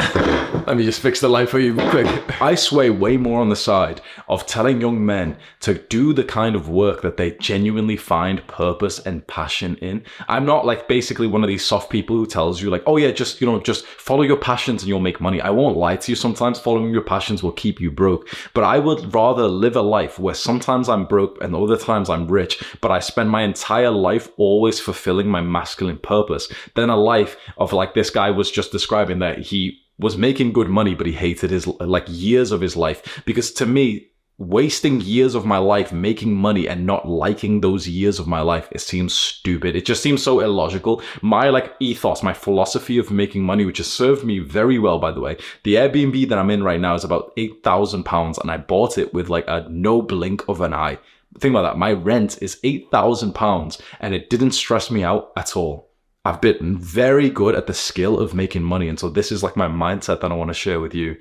Let 0.00 0.76
me 0.76 0.84
just 0.84 1.00
fix 1.00 1.20
the 1.20 1.28
light 1.28 1.48
for 1.48 1.58
you 1.58 1.74
quick. 1.74 2.40
I 2.40 2.54
sway 2.54 2.90
way 2.90 3.16
more 3.16 3.40
on 3.40 3.48
the 3.48 3.56
side 3.56 4.00
of 4.28 4.46
telling 4.46 4.80
young 4.80 5.04
men 5.04 5.36
to 5.60 5.74
do 5.74 6.12
the 6.12 6.24
kind 6.24 6.54
of 6.54 6.68
work 6.68 7.02
that 7.02 7.16
they 7.16 7.32
genuinely 7.32 7.96
find 7.96 8.46
purpose 8.46 9.00
and 9.00 9.26
passion 9.26 9.76
in. 9.76 10.04
I'm 10.28 10.46
not 10.46 10.66
like 10.66 10.86
basically 10.86 11.26
one 11.26 11.42
of 11.42 11.48
these 11.48 11.64
soft 11.64 11.90
people 11.90 12.16
who 12.16 12.26
tells 12.26 12.62
you 12.62 12.70
like, 12.70 12.82
oh 12.86 12.96
yeah, 12.96 13.10
just, 13.10 13.40
you 13.40 13.46
know, 13.46 13.60
just 13.60 13.84
follow 13.86 14.22
your 14.22 14.36
passions 14.36 14.82
and 14.82 14.88
you'll 14.88 15.00
make 15.00 15.20
money. 15.20 15.40
I 15.40 15.50
won't 15.50 15.76
lie 15.76 15.96
to 15.96 16.12
you. 16.12 16.16
Sometimes 16.16 16.58
following 16.58 16.92
your 16.92 17.02
passions 17.02 17.42
will 17.42 17.52
keep 17.52 17.80
you 17.80 17.90
broke, 17.90 18.28
but 18.54 18.64
I 18.64 18.78
would 18.78 19.14
rather 19.14 19.48
live 19.48 19.76
a 19.76 19.82
life 19.82 20.18
where 20.18 20.34
sometimes 20.34 20.88
I'm 20.88 21.04
broke 21.04 21.42
and 21.42 21.54
other 21.54 21.76
times 21.76 22.08
I'm 22.08 22.28
rich, 22.28 22.62
but 22.80 22.90
I 22.90 23.00
spend 23.00 23.30
my 23.30 23.42
entire 23.42 23.90
life 23.90 24.28
always 24.36 24.80
fulfilling 24.80 25.28
my 25.28 25.40
masculine 25.40 25.98
purpose 25.98 26.48
than 26.74 26.90
a 26.90 26.96
life 26.96 27.36
of 27.56 27.72
like 27.72 27.94
this 27.94 28.10
guy 28.10 28.30
was 28.30 28.50
just 28.50 28.72
describing 28.72 29.18
that 29.18 29.38
he 29.38 29.80
was 30.00 30.16
making 30.16 30.52
good 30.52 30.68
money, 30.68 30.94
but 30.94 31.06
he 31.06 31.12
hated 31.12 31.50
his 31.50 31.66
like 31.66 32.06
years 32.08 32.52
of 32.52 32.60
his 32.60 32.76
life. 32.76 33.22
Because 33.24 33.52
to 33.52 33.66
me, 33.66 34.06
wasting 34.38 35.02
years 35.02 35.34
of 35.34 35.44
my 35.44 35.58
life 35.58 35.92
making 35.92 36.34
money 36.34 36.66
and 36.66 36.86
not 36.86 37.06
liking 37.06 37.60
those 37.60 37.86
years 37.86 38.18
of 38.18 38.26
my 38.26 38.40
life, 38.40 38.68
it 38.72 38.80
seems 38.80 39.12
stupid. 39.12 39.76
It 39.76 39.84
just 39.84 40.02
seems 40.02 40.22
so 40.22 40.40
illogical. 40.40 41.02
My 41.20 41.50
like 41.50 41.74
ethos, 41.78 42.22
my 42.22 42.32
philosophy 42.32 42.98
of 42.98 43.10
making 43.10 43.42
money, 43.42 43.64
which 43.64 43.78
has 43.78 43.92
served 43.92 44.24
me 44.24 44.38
very 44.38 44.78
well, 44.78 44.98
by 44.98 45.12
the 45.12 45.20
way. 45.20 45.36
The 45.64 45.74
Airbnb 45.74 46.28
that 46.30 46.38
I'm 46.38 46.50
in 46.50 46.64
right 46.64 46.80
now 46.80 46.94
is 46.94 47.04
about 47.04 47.32
eight 47.36 47.62
thousand 47.62 48.04
pounds, 48.04 48.38
and 48.38 48.50
I 48.50 48.56
bought 48.56 48.98
it 48.98 49.12
with 49.12 49.28
like 49.28 49.44
a 49.46 49.66
no 49.68 50.02
blink 50.02 50.48
of 50.48 50.60
an 50.60 50.72
eye 50.72 50.98
think 51.38 51.52
about 51.52 51.62
that. 51.62 51.78
My 51.78 51.92
rent 51.92 52.42
is 52.42 52.58
£8,000 52.64 53.80
and 54.00 54.14
it 54.14 54.30
didn't 54.30 54.52
stress 54.52 54.90
me 54.90 55.04
out 55.04 55.32
at 55.36 55.56
all. 55.56 55.89
I've 56.30 56.40
been 56.40 56.78
very 56.78 57.28
good 57.28 57.56
at 57.56 57.66
the 57.66 57.74
skill 57.74 58.20
of 58.20 58.34
making 58.34 58.62
money. 58.62 58.88
And 58.88 59.00
so 59.00 59.10
this 59.10 59.32
is 59.32 59.42
like 59.42 59.56
my 59.56 59.66
mindset 59.66 60.20
that 60.20 60.30
I 60.30 60.34
want 60.36 60.46
to 60.46 60.54
share 60.54 60.78
with 60.78 60.94
you. 60.94 61.16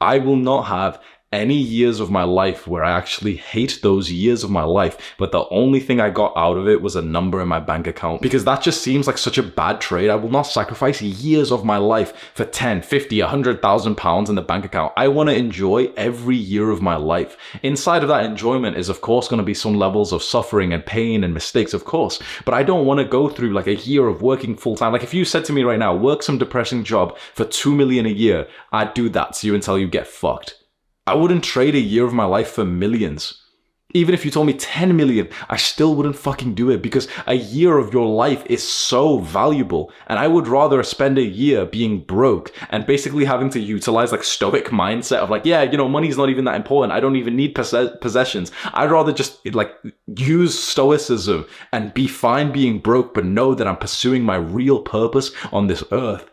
I 0.00 0.18
will 0.18 0.36
not 0.36 0.62
have 0.62 1.02
any 1.34 1.56
years 1.56 1.98
of 1.98 2.10
my 2.10 2.22
life 2.22 2.66
where 2.66 2.84
I 2.84 2.92
actually 2.92 3.36
hate 3.36 3.80
those 3.82 4.10
years 4.10 4.44
of 4.44 4.50
my 4.50 4.62
life, 4.62 5.14
but 5.18 5.32
the 5.32 5.46
only 5.48 5.80
thing 5.80 6.00
I 6.00 6.08
got 6.08 6.32
out 6.36 6.56
of 6.56 6.68
it 6.68 6.80
was 6.80 6.94
a 6.94 7.02
number 7.02 7.40
in 7.42 7.48
my 7.48 7.60
bank 7.60 7.86
account 7.86 8.22
because 8.22 8.44
that 8.44 8.62
just 8.62 8.82
seems 8.82 9.06
like 9.06 9.18
such 9.18 9.36
a 9.36 9.42
bad 9.42 9.80
trade. 9.80 10.10
I 10.10 10.14
will 10.14 10.30
not 10.30 10.42
sacrifice 10.42 11.02
years 11.02 11.50
of 11.50 11.64
my 11.64 11.76
life 11.76 12.30
for 12.34 12.44
10, 12.44 12.82
50, 12.82 13.20
100,000 13.20 13.94
pounds 13.96 14.30
in 14.30 14.36
the 14.36 14.42
bank 14.42 14.64
account. 14.64 14.92
I 14.96 15.08
want 15.08 15.28
to 15.28 15.36
enjoy 15.36 15.92
every 15.96 16.36
year 16.36 16.70
of 16.70 16.80
my 16.80 16.96
life. 16.96 17.36
Inside 17.62 18.02
of 18.02 18.08
that 18.08 18.24
enjoyment 18.24 18.76
is 18.76 18.88
of 18.88 19.00
course 19.00 19.28
going 19.28 19.38
to 19.38 19.44
be 19.44 19.54
some 19.54 19.74
levels 19.74 20.12
of 20.12 20.22
suffering 20.22 20.72
and 20.72 20.86
pain 20.86 21.24
and 21.24 21.34
mistakes, 21.34 21.74
of 21.74 21.84
course, 21.84 22.20
but 22.44 22.54
I 22.54 22.62
don't 22.62 22.86
want 22.86 22.98
to 22.98 23.04
go 23.04 23.28
through 23.28 23.52
like 23.52 23.66
a 23.66 23.74
year 23.74 24.06
of 24.06 24.22
working 24.22 24.56
full 24.56 24.76
time. 24.76 24.92
Like 24.92 25.02
if 25.02 25.12
you 25.12 25.24
said 25.24 25.44
to 25.46 25.52
me 25.52 25.64
right 25.64 25.78
now, 25.78 25.94
work 25.94 26.22
some 26.22 26.38
depressing 26.38 26.84
job 26.84 27.18
for 27.34 27.44
2 27.44 27.74
million 27.74 28.06
a 28.06 28.10
year, 28.10 28.46
I'd 28.72 28.94
do 28.94 29.08
that 29.10 29.34
to 29.34 29.46
you 29.46 29.54
until 29.54 29.78
you 29.78 29.88
get 29.88 30.06
fucked. 30.06 30.63
I 31.06 31.14
wouldn't 31.14 31.44
trade 31.44 31.74
a 31.74 31.80
year 31.80 32.06
of 32.06 32.14
my 32.14 32.24
life 32.24 32.52
for 32.52 32.64
millions. 32.64 33.42
Even 33.92 34.14
if 34.14 34.24
you 34.24 34.30
told 34.30 34.46
me 34.46 34.54
10 34.54 34.96
million, 34.96 35.28
I 35.50 35.56
still 35.56 35.94
wouldn't 35.94 36.16
fucking 36.16 36.54
do 36.54 36.70
it 36.70 36.82
because 36.82 37.08
a 37.26 37.34
year 37.34 37.76
of 37.76 37.92
your 37.92 38.08
life 38.08 38.42
is 38.46 38.66
so 38.66 39.18
valuable. 39.18 39.92
And 40.06 40.18
I 40.18 40.28
would 40.28 40.48
rather 40.48 40.82
spend 40.82 41.18
a 41.18 41.22
year 41.22 41.66
being 41.66 42.00
broke 42.00 42.52
and 42.70 42.86
basically 42.86 43.26
having 43.26 43.50
to 43.50 43.60
utilize 43.60 44.12
like 44.12 44.24
stoic 44.24 44.68
mindset 44.68 45.18
of 45.18 45.28
like, 45.28 45.44
yeah, 45.44 45.62
you 45.62 45.76
know, 45.76 45.88
money's 45.88 46.16
not 46.16 46.30
even 46.30 46.46
that 46.46 46.56
important. 46.56 46.92
I 46.94 47.00
don't 47.00 47.16
even 47.16 47.36
need 47.36 47.54
possess- 47.54 47.96
possessions. 48.00 48.50
I'd 48.72 48.90
rather 48.90 49.12
just 49.12 49.44
like 49.54 49.74
use 50.16 50.58
stoicism 50.58 51.46
and 51.70 51.92
be 51.92 52.08
fine 52.08 52.50
being 52.50 52.78
broke, 52.78 53.12
but 53.12 53.26
know 53.26 53.54
that 53.54 53.68
I'm 53.68 53.76
pursuing 53.76 54.24
my 54.24 54.36
real 54.36 54.80
purpose 54.80 55.30
on 55.52 55.66
this 55.66 55.84
earth 55.92 56.28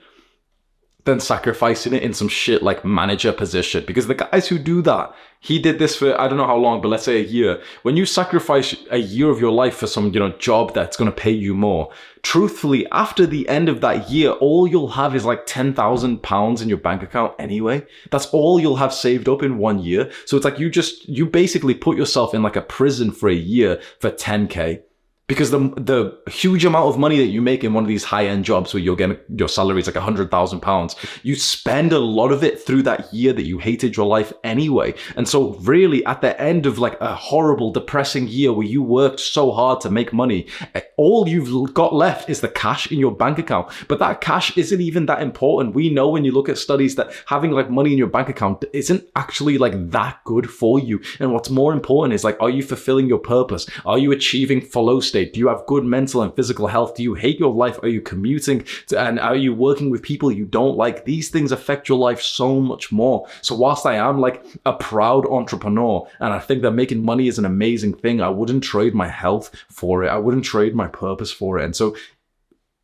than 1.03 1.19
sacrificing 1.19 1.93
it 1.93 2.03
in 2.03 2.13
some 2.13 2.27
shit 2.27 2.61
like 2.61 2.85
manager 2.85 3.31
position. 3.31 3.83
Because 3.85 4.07
the 4.07 4.15
guys 4.15 4.47
who 4.47 4.59
do 4.59 4.81
that, 4.83 5.13
he 5.39 5.57
did 5.57 5.79
this 5.79 5.95
for 5.95 6.19
I 6.19 6.27
don't 6.27 6.37
know 6.37 6.45
how 6.45 6.57
long, 6.57 6.81
but 6.81 6.89
let's 6.89 7.03
say 7.03 7.17
a 7.17 7.25
year. 7.25 7.61
When 7.81 7.97
you 7.97 8.05
sacrifice 8.05 8.75
a 8.91 8.97
year 8.97 9.29
of 9.29 9.39
your 9.39 9.51
life 9.51 9.77
for 9.77 9.87
some, 9.87 10.13
you 10.13 10.19
know, 10.19 10.31
job 10.33 10.73
that's 10.73 10.97
gonna 10.97 11.11
pay 11.11 11.31
you 11.31 11.55
more, 11.55 11.91
truthfully, 12.21 12.85
after 12.91 13.25
the 13.25 13.49
end 13.49 13.67
of 13.67 13.81
that 13.81 14.11
year, 14.11 14.31
all 14.31 14.67
you'll 14.67 14.89
have 14.89 15.15
is 15.15 15.25
like 15.25 15.47
ten 15.47 15.73
thousand 15.73 16.21
pounds 16.21 16.61
in 16.61 16.69
your 16.69 16.77
bank 16.77 17.01
account 17.01 17.33
anyway. 17.39 17.85
That's 18.11 18.27
all 18.27 18.59
you'll 18.59 18.75
have 18.75 18.93
saved 18.93 19.27
up 19.27 19.41
in 19.41 19.57
one 19.57 19.79
year. 19.79 20.11
So 20.25 20.37
it's 20.37 20.45
like 20.45 20.59
you 20.59 20.69
just 20.69 21.09
you 21.09 21.25
basically 21.25 21.73
put 21.73 21.97
yourself 21.97 22.35
in 22.35 22.43
like 22.43 22.55
a 22.55 22.61
prison 22.61 23.11
for 23.11 23.27
a 23.27 23.33
year 23.33 23.81
for 23.99 24.11
10k 24.11 24.83
because 25.31 25.49
the 25.49 25.59
the 25.77 26.29
huge 26.29 26.65
amount 26.65 26.89
of 26.89 26.99
money 26.99 27.17
that 27.17 27.27
you 27.27 27.41
make 27.41 27.63
in 27.63 27.73
one 27.73 27.85
of 27.85 27.87
these 27.87 28.03
high 28.03 28.25
end 28.25 28.43
jobs 28.43 28.73
where 28.73 28.83
you're 28.83 28.97
getting 28.97 29.17
your 29.37 29.47
salary 29.47 29.79
is 29.79 29.87
like 29.87 29.95
a 29.95 30.01
hundred 30.01 30.29
thousand 30.29 30.59
pounds, 30.59 30.93
you 31.23 31.35
spend 31.35 31.93
a 31.93 31.99
lot 31.99 32.33
of 32.33 32.43
it 32.43 32.61
through 32.61 32.83
that 32.83 33.13
year 33.13 33.31
that 33.31 33.45
you 33.45 33.57
hated 33.57 33.95
your 33.95 34.05
life 34.05 34.33
anyway. 34.43 34.93
And 35.15 35.25
so 35.29 35.53
really 35.61 36.05
at 36.05 36.19
the 36.19 36.37
end 36.41 36.65
of 36.65 36.79
like 36.79 36.99
a 36.99 37.15
horrible, 37.15 37.71
depressing 37.71 38.27
year 38.27 38.51
where 38.51 38.67
you 38.67 38.83
worked 38.83 39.21
so 39.21 39.51
hard 39.51 39.79
to 39.81 39.89
make 39.89 40.11
money, 40.11 40.47
eh, 40.75 40.81
all 40.97 41.29
you've 41.29 41.73
got 41.73 41.93
left 41.93 42.29
is 42.29 42.41
the 42.41 42.49
cash 42.49 42.91
in 42.91 42.99
your 42.99 43.15
bank 43.15 43.39
account. 43.39 43.71
But 43.87 43.99
that 43.99 44.19
cash 44.19 44.57
isn't 44.57 44.81
even 44.81 45.05
that 45.05 45.21
important. 45.21 45.75
We 45.75 45.89
know 45.89 46.09
when 46.09 46.25
you 46.25 46.33
look 46.33 46.49
at 46.49 46.57
studies 46.57 46.95
that 46.95 47.13
having 47.25 47.51
like 47.51 47.69
money 47.69 47.93
in 47.93 47.97
your 47.97 48.07
bank 48.07 48.27
account 48.27 48.65
isn't 48.73 49.07
actually 49.15 49.57
like 49.57 49.91
that 49.91 50.19
good 50.25 50.49
for 50.49 50.77
you. 50.77 51.01
And 51.21 51.31
what's 51.31 51.49
more 51.49 51.71
important 51.71 52.15
is 52.15 52.25
like, 52.25 52.35
are 52.41 52.49
you 52.49 52.63
fulfilling 52.63 53.07
your 53.07 53.19
purpose? 53.19 53.65
Are 53.85 53.97
you 53.97 54.11
achieving 54.11 54.59
flow 54.59 54.99
state? 54.99 55.20
State? 55.21 55.33
Do 55.33 55.39
you 55.39 55.47
have 55.47 55.65
good 55.65 55.83
mental 55.83 56.21
and 56.21 56.35
physical 56.35 56.67
health? 56.67 56.95
Do 56.95 57.03
you 57.03 57.13
hate 57.13 57.39
your 57.39 57.53
life? 57.53 57.79
Are 57.83 57.87
you 57.87 58.01
commuting? 58.01 58.65
To, 58.87 58.99
and 58.99 59.19
are 59.19 59.35
you 59.35 59.53
working 59.53 59.89
with 59.89 60.01
people 60.01 60.31
you 60.31 60.45
don't 60.45 60.77
like? 60.77 61.05
These 61.05 61.29
things 61.29 61.51
affect 61.51 61.89
your 61.89 61.97
life 61.97 62.21
so 62.21 62.59
much 62.59 62.91
more. 62.91 63.27
So 63.41 63.55
whilst 63.55 63.85
I 63.85 63.95
am 63.95 64.19
like 64.19 64.43
a 64.65 64.73
proud 64.73 65.25
entrepreneur 65.27 66.07
and 66.19 66.33
I 66.33 66.39
think 66.39 66.61
that 66.61 66.71
making 66.71 67.05
money 67.05 67.27
is 67.27 67.37
an 67.39 67.45
amazing 67.45 67.93
thing, 67.95 68.21
I 68.21 68.29
wouldn't 68.29 68.63
trade 68.63 68.93
my 68.93 69.07
health 69.07 69.51
for 69.69 70.03
it. 70.03 70.09
I 70.09 70.17
wouldn't 70.17 70.45
trade 70.45 70.75
my 70.75 70.87
purpose 70.87 71.31
for 71.31 71.59
it. 71.59 71.65
And 71.65 71.75
so 71.75 71.95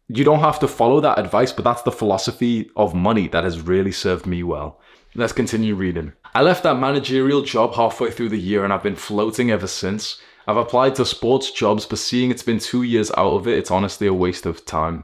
you 0.10 0.24
don't 0.24 0.40
have 0.40 0.60
to 0.60 0.68
follow 0.68 1.02
that 1.02 1.20
advice, 1.20 1.52
but 1.52 1.66
that's 1.66 1.82
the 1.82 1.92
philosophy 1.92 2.70
of 2.76 2.94
money 2.94 3.28
that 3.30 3.44
has 3.44 3.62
really 3.62 3.92
served 3.92 4.26
me 4.26 4.44
well. 4.44 4.80
Let's 5.16 5.34
continue 5.34 5.76
reading. 5.76 6.14
I 6.36 6.42
left 6.44 6.64
that 6.64 6.80
managerial 6.80 7.42
job 7.42 7.74
halfway 7.74 8.12
through 8.12 8.30
the 8.30 8.40
year 8.40 8.64
and 8.64 8.72
I've 8.72 8.84
been 8.84 8.96
floating 8.96 9.50
ever 9.50 9.68
since. 9.68 10.22
I've 10.48 10.58
applied 10.58 10.96
to 10.96 11.06
sports 11.06 11.52
jobs, 11.52 11.86
but 11.86 12.00
seeing 12.00 12.32
it's 12.32 12.42
been 12.42 12.60
two 12.60 12.84
years 12.84 13.12
out 13.18 13.34
of 13.34 13.48
it, 13.48 13.58
it's 13.58 13.70
honestly 13.70 14.08
a 14.08 14.14
waste 14.14 14.46
of 14.46 14.66
time. 14.66 15.04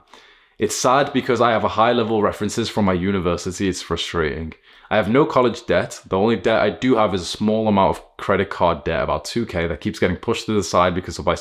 It's 0.58 0.76
sad 0.76 1.12
because 1.12 1.42
I 1.42 1.52
have 1.52 1.66
a 1.66 1.70
high 1.70 1.92
level 1.92 2.22
references 2.22 2.70
from 2.70 2.86
my 2.86 2.94
university, 2.94 3.68
it's 3.68 3.82
frustrating. 3.82 4.54
I 4.90 4.96
have 4.96 5.10
no 5.10 5.26
college 5.26 5.66
debt. 5.66 6.02
The 6.06 6.18
only 6.18 6.38
debt 6.38 6.62
I 6.62 6.70
do 6.70 6.96
have 6.96 7.14
is 7.14 7.24
a 7.24 7.26
small 7.26 7.68
amount 7.68 7.98
of 7.98 8.18
credit 8.18 8.50
card 8.50 8.86
debt, 8.86 9.04
about 9.04 9.26
2k, 9.26 9.68
that 9.68 9.82
keeps 9.82 10.00
getting 10.00 10.16
pushed 10.16 10.46
to 10.46 10.54
the 10.54 10.64
side 10.64 10.96
because 10.96 11.20
of 11.20 11.26
my 11.26 11.36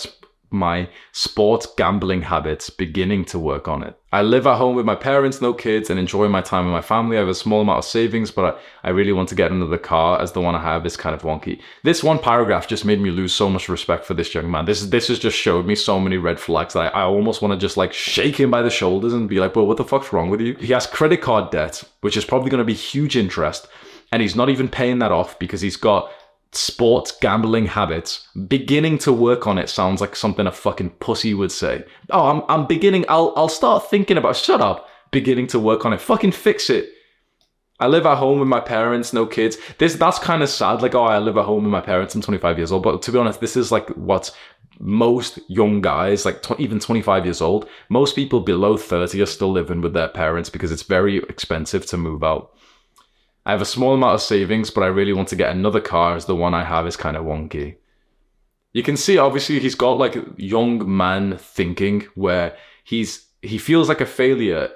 my 0.52 0.88
sports 1.12 1.66
gambling 1.76 2.22
habits 2.22 2.70
beginning 2.70 3.24
to 3.26 3.38
work 3.38 3.68
on 3.68 3.82
it. 3.82 3.98
I 4.14 4.20
live 4.20 4.46
at 4.46 4.58
home 4.58 4.76
with 4.76 4.84
my 4.84 4.94
parents, 4.94 5.40
no 5.40 5.54
kids, 5.54 5.88
and 5.88 5.98
enjoy 5.98 6.28
my 6.28 6.42
time 6.42 6.66
with 6.66 6.74
my 6.74 6.82
family. 6.82 7.16
I 7.16 7.20
have 7.20 7.28
a 7.28 7.34
small 7.34 7.62
amount 7.62 7.78
of 7.78 7.84
savings, 7.86 8.30
but 8.30 8.56
I, 8.82 8.88
I 8.88 8.90
really 8.90 9.12
want 9.12 9.30
to 9.30 9.34
get 9.34 9.50
another 9.50 9.78
car 9.78 10.20
as 10.20 10.32
the 10.32 10.40
one 10.40 10.54
I 10.54 10.60
have 10.60 10.84
is 10.84 10.98
kind 10.98 11.14
of 11.14 11.22
wonky. 11.22 11.60
This 11.82 12.04
one 12.04 12.18
paragraph 12.18 12.68
just 12.68 12.84
made 12.84 13.00
me 13.00 13.10
lose 13.10 13.32
so 13.32 13.48
much 13.48 13.70
respect 13.70 14.04
for 14.04 14.12
this 14.12 14.34
young 14.34 14.50
man. 14.50 14.66
This 14.66 14.84
this 14.86 15.08
has 15.08 15.18
just 15.18 15.38
showed 15.38 15.64
me 15.64 15.74
so 15.74 15.98
many 15.98 16.18
red 16.18 16.38
flags 16.38 16.74
that 16.74 16.94
I, 16.94 17.00
I 17.00 17.04
almost 17.04 17.40
want 17.40 17.52
to 17.52 17.58
just 17.58 17.78
like 17.78 17.94
shake 17.94 18.38
him 18.38 18.50
by 18.50 18.60
the 18.60 18.70
shoulders 18.70 19.14
and 19.14 19.28
be 19.28 19.40
like, 19.40 19.56
well, 19.56 19.66
what 19.66 19.78
the 19.78 19.84
fuck's 19.84 20.12
wrong 20.12 20.28
with 20.28 20.42
you? 20.42 20.54
He 20.56 20.72
has 20.74 20.86
credit 20.86 21.22
card 21.22 21.50
debt, 21.50 21.82
which 22.02 22.16
is 22.16 22.24
probably 22.24 22.50
going 22.50 22.58
to 22.58 22.64
be 22.64 22.74
huge 22.74 23.16
interest, 23.16 23.66
and 24.12 24.20
he's 24.20 24.36
not 24.36 24.50
even 24.50 24.68
paying 24.68 24.98
that 24.98 25.12
off 25.12 25.38
because 25.38 25.62
he's 25.62 25.76
got 25.76 26.10
sports 26.52 27.12
gambling 27.20 27.66
habits. 27.66 28.28
Beginning 28.46 28.98
to 28.98 29.12
work 29.12 29.46
on 29.46 29.58
it 29.58 29.68
sounds 29.68 30.00
like 30.00 30.14
something 30.14 30.46
a 30.46 30.52
fucking 30.52 30.90
pussy 30.90 31.34
would 31.34 31.52
say. 31.52 31.84
Oh, 32.10 32.26
I'm 32.28 32.42
I'm 32.48 32.66
beginning. 32.66 33.04
I'll 33.08 33.32
I'll 33.36 33.48
start 33.48 33.88
thinking 33.90 34.16
about. 34.16 34.36
Shut 34.36 34.60
up. 34.60 34.88
Beginning 35.10 35.46
to 35.48 35.58
work 35.58 35.84
on 35.84 35.92
it. 35.92 36.00
Fucking 36.00 36.32
fix 36.32 36.70
it. 36.70 36.90
I 37.80 37.88
live 37.88 38.06
at 38.06 38.18
home 38.18 38.38
with 38.38 38.48
my 38.48 38.60
parents, 38.60 39.12
no 39.12 39.26
kids. 39.26 39.58
This 39.78 39.96
that's 39.96 40.18
kind 40.18 40.42
of 40.42 40.48
sad. 40.48 40.82
Like, 40.82 40.94
oh, 40.94 41.02
I 41.02 41.18
live 41.18 41.36
at 41.36 41.44
home 41.44 41.64
with 41.64 41.72
my 41.72 41.80
parents. 41.80 42.14
I'm 42.14 42.22
25 42.22 42.58
years 42.58 42.70
old. 42.70 42.84
But 42.84 43.02
to 43.02 43.12
be 43.12 43.18
honest, 43.18 43.40
this 43.40 43.56
is 43.56 43.72
like 43.72 43.88
what 43.90 44.30
most 44.78 45.38
young 45.48 45.80
guys, 45.80 46.24
like 46.24 46.42
tw- 46.42 46.60
even 46.60 46.78
25 46.78 47.24
years 47.24 47.40
old, 47.40 47.68
most 47.88 48.14
people 48.14 48.40
below 48.40 48.76
30 48.76 49.20
are 49.22 49.26
still 49.26 49.50
living 49.50 49.80
with 49.80 49.94
their 49.94 50.08
parents 50.08 50.48
because 50.48 50.70
it's 50.70 50.82
very 50.82 51.18
expensive 51.18 51.84
to 51.86 51.96
move 51.96 52.22
out. 52.22 52.54
I 53.44 53.50
have 53.50 53.62
a 53.62 53.66
small 53.66 53.94
amount 53.94 54.14
of 54.14 54.22
savings, 54.22 54.70
but 54.70 54.84
I 54.84 54.88
really 54.88 55.12
want 55.12 55.28
to 55.28 55.36
get 55.36 55.50
another 55.50 55.80
car 55.80 56.14
as 56.14 56.26
the 56.26 56.36
one 56.36 56.54
I 56.54 56.64
have 56.64 56.86
is 56.86 56.96
kind 56.96 57.16
of 57.16 57.24
wonky. 57.24 57.76
You 58.72 58.82
can 58.82 58.96
see 58.96 59.18
obviously 59.18 59.58
he's 59.58 59.74
got 59.74 59.98
like 59.98 60.16
young 60.36 60.96
man 60.96 61.36
thinking 61.38 62.06
where 62.14 62.56
he's 62.84 63.26
he 63.42 63.58
feels 63.58 63.88
like 63.88 64.00
a 64.00 64.06
failure, 64.06 64.70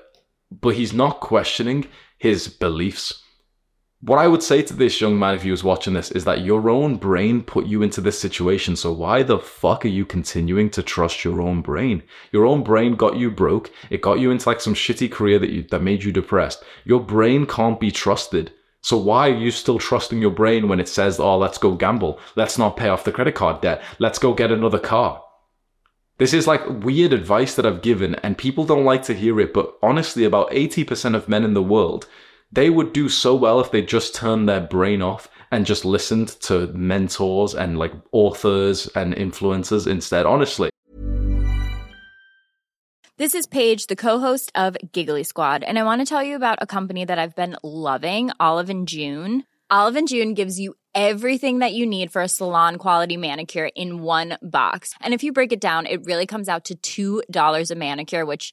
but 0.50 0.74
he's 0.74 0.92
not 0.92 1.20
questioning 1.20 1.86
his 2.18 2.48
beliefs. 2.48 3.22
What 4.02 4.18
I 4.18 4.28
would 4.28 4.42
say 4.42 4.60
to 4.62 4.74
this 4.74 5.00
young 5.00 5.18
man 5.18 5.34
if 5.34 5.42
he 5.42 5.50
was 5.50 5.64
watching 5.64 5.94
this 5.94 6.10
is 6.10 6.26
that 6.26 6.44
your 6.44 6.68
own 6.68 6.96
brain 6.96 7.42
put 7.42 7.64
you 7.64 7.82
into 7.82 8.02
this 8.02 8.18
situation, 8.18 8.76
so 8.76 8.92
why 8.92 9.22
the 9.22 9.38
fuck 9.38 9.86
are 9.86 9.88
you 9.88 10.04
continuing 10.04 10.68
to 10.70 10.82
trust 10.82 11.24
your 11.24 11.40
own 11.40 11.62
brain? 11.62 12.02
Your 12.30 12.44
own 12.44 12.62
brain 12.62 12.94
got 12.94 13.16
you 13.16 13.30
broke. 13.30 13.72
It 13.88 14.02
got 14.02 14.20
you 14.20 14.30
into 14.30 14.46
like 14.46 14.60
some 14.60 14.74
shitty 14.74 15.10
career 15.10 15.38
that 15.38 15.48
you 15.48 15.62
that 15.70 15.82
made 15.82 16.04
you 16.04 16.12
depressed. 16.12 16.62
Your 16.84 17.00
brain 17.00 17.46
can't 17.46 17.80
be 17.80 17.90
trusted. 17.90 18.52
So 18.82 18.98
why 18.98 19.30
are 19.30 19.34
you 19.34 19.50
still 19.50 19.78
trusting 19.78 20.20
your 20.20 20.30
brain 20.30 20.68
when 20.68 20.78
it 20.78 20.88
says, 20.88 21.18
"Oh, 21.18 21.38
let's 21.38 21.58
go 21.58 21.72
gamble. 21.72 22.20
Let's 22.36 22.58
not 22.58 22.76
pay 22.76 22.90
off 22.90 23.02
the 23.02 23.12
credit 23.12 23.34
card 23.34 23.62
debt. 23.62 23.82
Let's 23.98 24.18
go 24.18 24.34
get 24.34 24.52
another 24.52 24.78
car." 24.78 25.22
This 26.18 26.34
is 26.34 26.46
like 26.46 26.84
weird 26.84 27.14
advice 27.14 27.54
that 27.54 27.66
I've 27.66 27.82
given 27.82 28.14
and 28.16 28.38
people 28.38 28.64
don't 28.64 28.84
like 28.84 29.04
to 29.04 29.14
hear 29.14 29.40
it, 29.40 29.54
but 29.54 29.74
honestly 29.82 30.24
about 30.24 30.50
80% 30.52 31.14
of 31.14 31.28
men 31.28 31.44
in 31.44 31.54
the 31.54 31.62
world, 31.62 32.06
they 32.56 32.70
would 32.70 32.94
do 32.94 33.08
so 33.08 33.34
well 33.34 33.60
if 33.60 33.70
they 33.70 33.82
just 33.82 34.14
turned 34.14 34.48
their 34.48 34.62
brain 34.62 35.02
off 35.02 35.28
and 35.50 35.66
just 35.66 35.84
listened 35.84 36.28
to 36.40 36.66
mentors 36.68 37.54
and 37.54 37.78
like 37.78 37.92
authors 38.12 38.88
and 38.96 39.14
influencers 39.14 39.86
instead, 39.86 40.24
honestly. 40.24 40.70
This 43.18 43.34
is 43.34 43.46
Paige, 43.46 43.86
the 43.86 43.96
co-host 43.96 44.50
of 44.54 44.76
Giggly 44.90 45.22
Squad, 45.22 45.64
and 45.64 45.78
I 45.78 45.84
want 45.84 46.00
to 46.00 46.06
tell 46.06 46.22
you 46.22 46.34
about 46.34 46.58
a 46.62 46.66
company 46.66 47.04
that 47.04 47.18
I've 47.18 47.36
been 47.36 47.56
loving, 47.62 48.30
Olive 48.40 48.70
and 48.70 48.88
June. 48.88 49.44
Olive 49.70 49.96
and 49.96 50.08
June 50.08 50.32
gives 50.32 50.58
you 50.58 50.74
everything 50.94 51.58
that 51.58 51.74
you 51.74 51.84
need 51.84 52.10
for 52.10 52.22
a 52.22 52.28
salon 52.28 52.76
quality 52.76 53.18
manicure 53.18 53.68
in 53.76 54.02
one 54.02 54.38
box. 54.40 54.94
And 55.02 55.12
if 55.12 55.22
you 55.22 55.32
break 55.32 55.52
it 55.52 55.60
down, 55.60 55.84
it 55.84 56.06
really 56.06 56.26
comes 56.26 56.48
out 56.48 56.70
to 56.72 57.22
$2 57.30 57.70
a 57.70 57.74
manicure, 57.74 58.24
which 58.24 58.52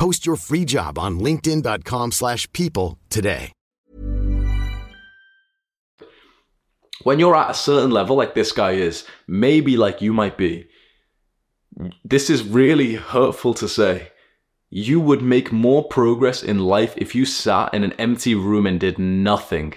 Post 0.00 0.26
your 0.26 0.36
free 0.36 0.64
job 0.64 0.98
on 0.98 1.20
linkedin.com/people 1.20 2.10
slash 2.10 2.42
people 2.52 2.98
today. 3.08 3.52
when 7.02 7.18
you're 7.18 7.36
at 7.36 7.50
a 7.50 7.54
certain 7.54 7.90
level 7.90 8.16
like 8.16 8.34
this 8.34 8.52
guy 8.52 8.72
is, 8.72 9.04
maybe 9.26 9.76
like 9.76 10.02
you 10.02 10.12
might 10.12 10.36
be, 10.36 10.68
this 12.04 12.28
is 12.28 12.42
really 12.42 12.94
hurtful 12.94 13.54
to 13.54 13.68
say. 13.68 14.08
You 14.68 15.00
would 15.00 15.22
make 15.22 15.50
more 15.50 15.84
progress 15.88 16.42
in 16.42 16.58
life 16.58 16.94
if 16.96 17.14
you 17.14 17.24
sat 17.24 17.74
in 17.74 17.82
an 17.82 17.92
empty 17.94 18.34
room 18.34 18.66
and 18.66 18.78
did 18.78 18.98
nothing 18.98 19.74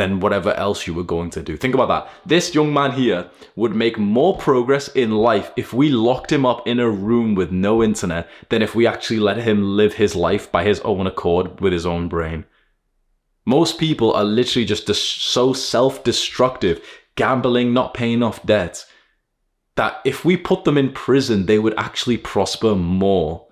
than 0.00 0.20
whatever 0.20 0.52
else 0.54 0.86
you 0.86 0.94
were 0.94 1.04
going 1.04 1.30
to 1.30 1.42
do. 1.42 1.56
Think 1.56 1.74
about 1.74 1.88
that. 1.88 2.08
This 2.24 2.54
young 2.54 2.72
man 2.72 2.92
here 2.92 3.28
would 3.54 3.74
make 3.74 3.98
more 3.98 4.36
progress 4.36 4.88
in 4.88 5.10
life 5.10 5.52
if 5.56 5.72
we 5.74 5.90
locked 5.90 6.32
him 6.32 6.46
up 6.46 6.66
in 6.66 6.80
a 6.80 6.88
room 6.88 7.34
with 7.34 7.52
no 7.52 7.82
internet 7.82 8.28
than 8.48 8.62
if 8.62 8.74
we 8.74 8.86
actually 8.86 9.20
let 9.20 9.36
him 9.36 9.76
live 9.76 9.94
his 9.94 10.16
life 10.16 10.50
by 10.50 10.64
his 10.64 10.80
own 10.80 11.06
accord 11.06 11.60
with 11.60 11.72
his 11.72 11.84
own 11.84 12.08
brain. 12.08 12.46
Most 13.44 13.78
people 13.78 14.12
are 14.14 14.24
literally 14.24 14.64
just 14.64 14.92
so 14.94 15.52
self 15.52 16.02
destructive, 16.02 16.80
gambling, 17.16 17.74
not 17.74 17.94
paying 17.94 18.22
off 18.22 18.44
debts, 18.46 18.86
that 19.76 20.00
if 20.04 20.24
we 20.24 20.36
put 20.36 20.64
them 20.64 20.78
in 20.78 20.92
prison, 20.92 21.46
they 21.46 21.58
would 21.58 21.74
actually 21.76 22.16
prosper 22.16 22.74
more. 22.74 23.46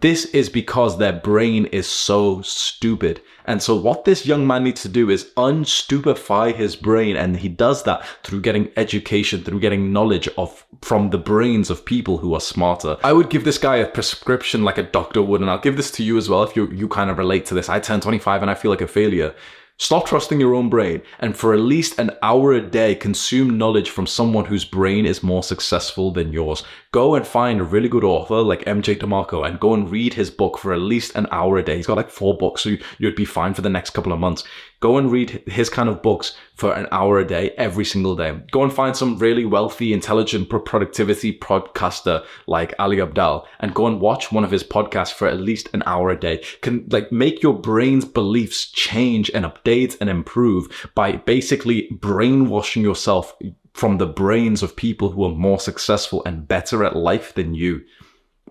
This 0.00 0.26
is 0.26 0.48
because 0.48 0.96
their 0.96 1.12
brain 1.12 1.66
is 1.66 1.88
so 1.88 2.40
stupid. 2.42 3.20
And 3.46 3.60
so, 3.60 3.74
what 3.74 4.04
this 4.04 4.24
young 4.24 4.46
man 4.46 4.62
needs 4.62 4.82
to 4.82 4.88
do 4.88 5.10
is 5.10 5.32
unstupefy 5.36 6.54
his 6.54 6.76
brain. 6.76 7.16
And 7.16 7.36
he 7.36 7.48
does 7.48 7.82
that 7.82 8.06
through 8.22 8.42
getting 8.42 8.70
education, 8.76 9.42
through 9.42 9.58
getting 9.58 9.92
knowledge 9.92 10.28
of 10.38 10.64
from 10.82 11.10
the 11.10 11.18
brains 11.18 11.68
of 11.68 11.84
people 11.84 12.18
who 12.18 12.32
are 12.34 12.40
smarter. 12.40 12.96
I 13.02 13.12
would 13.12 13.28
give 13.28 13.42
this 13.42 13.58
guy 13.58 13.76
a 13.76 13.88
prescription 13.88 14.62
like 14.62 14.78
a 14.78 14.84
doctor 14.84 15.20
would. 15.20 15.40
And 15.40 15.50
I'll 15.50 15.58
give 15.58 15.76
this 15.76 15.90
to 15.92 16.04
you 16.04 16.16
as 16.16 16.28
well 16.28 16.44
if 16.44 16.54
you, 16.54 16.70
you 16.70 16.86
kind 16.86 17.10
of 17.10 17.18
relate 17.18 17.46
to 17.46 17.54
this. 17.54 17.68
I 17.68 17.80
turn 17.80 18.00
25 18.00 18.42
and 18.42 18.50
I 18.52 18.54
feel 18.54 18.70
like 18.70 18.80
a 18.80 18.86
failure. 18.86 19.34
Stop 19.80 20.06
trusting 20.06 20.40
your 20.40 20.56
own 20.56 20.68
brain 20.68 21.02
and 21.20 21.36
for 21.36 21.54
at 21.54 21.60
least 21.60 22.00
an 22.00 22.10
hour 22.20 22.52
a 22.52 22.60
day 22.60 22.96
consume 22.96 23.56
knowledge 23.56 23.90
from 23.90 24.08
someone 24.08 24.44
whose 24.44 24.64
brain 24.64 25.06
is 25.06 25.22
more 25.22 25.44
successful 25.44 26.10
than 26.10 26.32
yours. 26.32 26.64
Go 26.90 27.14
and 27.14 27.26
find 27.26 27.60
a 27.60 27.64
really 27.64 27.90
good 27.90 28.02
author 28.02 28.40
like 28.40 28.64
MJ 28.64 28.96
DeMarco 28.96 29.46
and 29.46 29.60
go 29.60 29.74
and 29.74 29.90
read 29.90 30.14
his 30.14 30.30
book 30.30 30.56
for 30.56 30.72
at 30.72 30.80
least 30.80 31.14
an 31.16 31.26
hour 31.30 31.58
a 31.58 31.62
day. 31.62 31.76
He's 31.76 31.86
got 31.86 31.98
like 31.98 32.08
four 32.08 32.34
books, 32.34 32.62
so 32.62 32.76
you'd 32.96 33.14
be 33.14 33.26
fine 33.26 33.52
for 33.52 33.60
the 33.60 33.68
next 33.68 33.90
couple 33.90 34.10
of 34.10 34.18
months. 34.18 34.42
Go 34.80 34.96
and 34.96 35.12
read 35.12 35.42
his 35.46 35.68
kind 35.68 35.90
of 35.90 36.00
books 36.00 36.34
for 36.54 36.72
an 36.72 36.86
hour 36.90 37.18
a 37.18 37.26
day 37.26 37.50
every 37.58 37.84
single 37.84 38.16
day. 38.16 38.40
Go 38.52 38.62
and 38.62 38.72
find 38.72 38.96
some 38.96 39.18
really 39.18 39.44
wealthy, 39.44 39.92
intelligent 39.92 40.48
productivity 40.48 41.38
podcaster 41.38 42.24
like 42.46 42.72
Ali 42.78 42.96
Abdaal 42.96 43.44
and 43.60 43.74
go 43.74 43.86
and 43.86 44.00
watch 44.00 44.32
one 44.32 44.44
of 44.44 44.50
his 44.50 44.64
podcasts 44.64 45.12
for 45.12 45.28
at 45.28 45.40
least 45.40 45.68
an 45.74 45.82
hour 45.84 46.08
a 46.08 46.18
day. 46.18 46.42
Can 46.62 46.86
like 46.88 47.12
make 47.12 47.42
your 47.42 47.52
brain's 47.60 48.06
beliefs 48.06 48.64
change 48.64 49.30
and 49.34 49.44
update 49.44 49.98
and 50.00 50.08
improve 50.08 50.88
by 50.94 51.16
basically 51.16 51.90
brainwashing 52.00 52.82
yourself 52.82 53.36
from 53.78 53.98
the 53.98 54.06
brains 54.06 54.60
of 54.60 54.74
people 54.74 55.08
who 55.12 55.24
are 55.24 55.30
more 55.30 55.60
successful 55.60 56.20
and 56.26 56.48
better 56.48 56.82
at 56.82 56.96
life 56.96 57.34
than 57.34 57.54
you. 57.54 57.80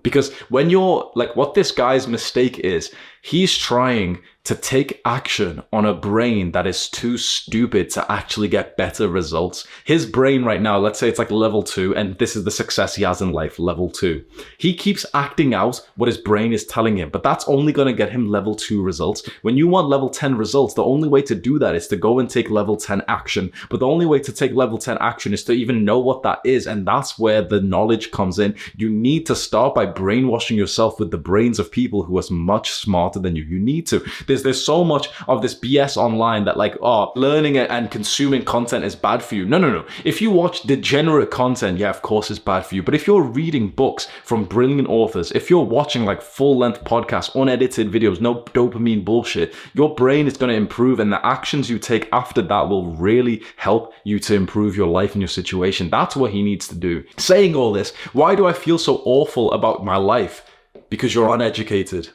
Because 0.01 0.31
when 0.47 0.69
you're 0.69 1.11
like 1.15 1.35
what 1.35 1.53
this 1.53 1.69
guy's 1.69 2.07
mistake 2.07 2.57
is, 2.59 2.93
he's 3.21 3.57
trying 3.57 4.19
to 4.47 4.55
take 4.55 5.01
action 5.03 5.61
on 5.73 5.85
a 5.85 5.93
brain 5.93 6.53
that 6.53 6.65
is 6.65 6.87
too 6.87 7.17
stupid 7.17 7.89
to 7.89 8.09
actually 8.09 8.47
get 8.47 8.77
better 8.77 9.09
results. 9.09 9.67
His 9.83 10.05
brain 10.05 10.45
right 10.45 10.61
now, 10.61 10.77
let's 10.77 10.97
say 10.97 11.09
it's 11.09 11.19
like 11.19 11.31
level 11.31 11.61
two, 11.61 11.93
and 11.97 12.17
this 12.17 12.33
is 12.37 12.45
the 12.45 12.51
success 12.51 12.95
he 12.95 13.03
has 13.03 13.21
in 13.21 13.33
life, 13.33 13.59
level 13.59 13.89
two. 13.89 14.23
He 14.57 14.73
keeps 14.73 15.05
acting 15.13 15.53
out 15.53 15.85
what 15.97 16.07
his 16.07 16.17
brain 16.17 16.53
is 16.53 16.65
telling 16.65 16.95
him, 16.95 17.09
but 17.09 17.23
that's 17.23 17.45
only 17.49 17.73
going 17.73 17.89
to 17.89 17.93
get 17.93 18.09
him 18.09 18.29
level 18.29 18.55
two 18.55 18.81
results. 18.81 19.29
When 19.41 19.57
you 19.57 19.67
want 19.67 19.89
level 19.89 20.09
10 20.09 20.37
results, 20.37 20.75
the 20.75 20.83
only 20.83 21.09
way 21.09 21.21
to 21.23 21.35
do 21.35 21.59
that 21.59 21.75
is 21.75 21.89
to 21.89 21.97
go 21.97 22.19
and 22.19 22.29
take 22.29 22.49
level 22.49 22.77
10 22.77 23.01
action. 23.09 23.51
But 23.69 23.81
the 23.81 23.87
only 23.87 24.05
way 24.05 24.19
to 24.19 24.31
take 24.31 24.53
level 24.53 24.77
10 24.77 24.97
action 25.01 25.33
is 25.33 25.43
to 25.43 25.51
even 25.51 25.83
know 25.83 25.99
what 25.99 26.23
that 26.23 26.39
is. 26.45 26.67
And 26.67 26.87
that's 26.87 27.19
where 27.19 27.41
the 27.41 27.59
knowledge 27.59 28.11
comes 28.11 28.39
in. 28.39 28.55
You 28.77 28.89
need 28.89 29.25
to 29.25 29.35
start 29.35 29.75
by 29.75 29.87
brainwashing 29.87 30.55
yourself 30.55 31.01
with 31.01 31.11
the 31.11 31.17
brains 31.17 31.59
of 31.59 31.69
people 31.69 32.03
who 32.03 32.17
are 32.17 32.23
much 32.31 32.71
smarter 32.71 33.19
than 33.19 33.35
you. 33.35 33.43
You 33.43 33.59
need 33.59 33.87
to. 33.87 33.99
There's 34.25 34.36
there's 34.43 34.63
so 34.63 34.83
much 34.83 35.09
of 35.27 35.41
this 35.41 35.55
BS 35.55 35.97
online 35.97 36.45
that 36.45 36.57
like 36.57 36.75
oh 36.81 37.11
learning 37.15 37.57
and 37.57 37.91
consuming 37.91 38.43
content 38.43 38.85
is 38.85 38.95
bad 38.95 39.23
for 39.23 39.35
you. 39.35 39.45
No 39.45 39.57
no 39.57 39.71
no. 39.71 39.85
If 40.03 40.21
you 40.21 40.31
watch 40.31 40.63
degenerate 40.63 41.31
content, 41.31 41.77
yeah, 41.77 41.89
of 41.89 42.01
course 42.01 42.29
it's 42.29 42.39
bad 42.39 42.65
for 42.65 42.75
you. 42.75 42.83
But 42.83 42.95
if 42.95 43.07
you're 43.07 43.21
reading 43.21 43.69
books 43.69 44.07
from 44.23 44.45
brilliant 44.45 44.89
authors, 44.89 45.31
if 45.31 45.49
you're 45.49 45.63
watching 45.63 46.05
like 46.05 46.21
full 46.21 46.57
length 46.57 46.83
podcasts, 46.83 47.39
unedited 47.39 47.91
videos, 47.91 48.21
no 48.21 48.43
dopamine 48.53 49.03
bullshit, 49.03 49.55
your 49.73 49.93
brain 49.95 50.27
is 50.27 50.37
going 50.37 50.49
to 50.49 50.55
improve, 50.55 50.99
and 50.99 51.11
the 51.11 51.25
actions 51.25 51.69
you 51.69 51.79
take 51.79 52.09
after 52.11 52.41
that 52.41 52.69
will 52.69 52.95
really 52.95 53.43
help 53.57 53.93
you 54.03 54.19
to 54.19 54.35
improve 54.35 54.75
your 54.75 54.87
life 54.87 55.13
and 55.13 55.21
your 55.21 55.27
situation. 55.27 55.89
That's 55.89 56.15
what 56.15 56.31
he 56.31 56.41
needs 56.41 56.67
to 56.69 56.75
do. 56.75 57.03
Saying 57.17 57.55
all 57.55 57.73
this, 57.73 57.93
why 58.13 58.35
do 58.35 58.47
I 58.47 58.53
feel 58.53 58.77
so 58.77 59.01
awful 59.05 59.51
about 59.51 59.83
my 59.83 59.97
life? 59.97 60.43
Because 60.89 61.13
you're 61.13 61.33
uneducated. 61.33 62.09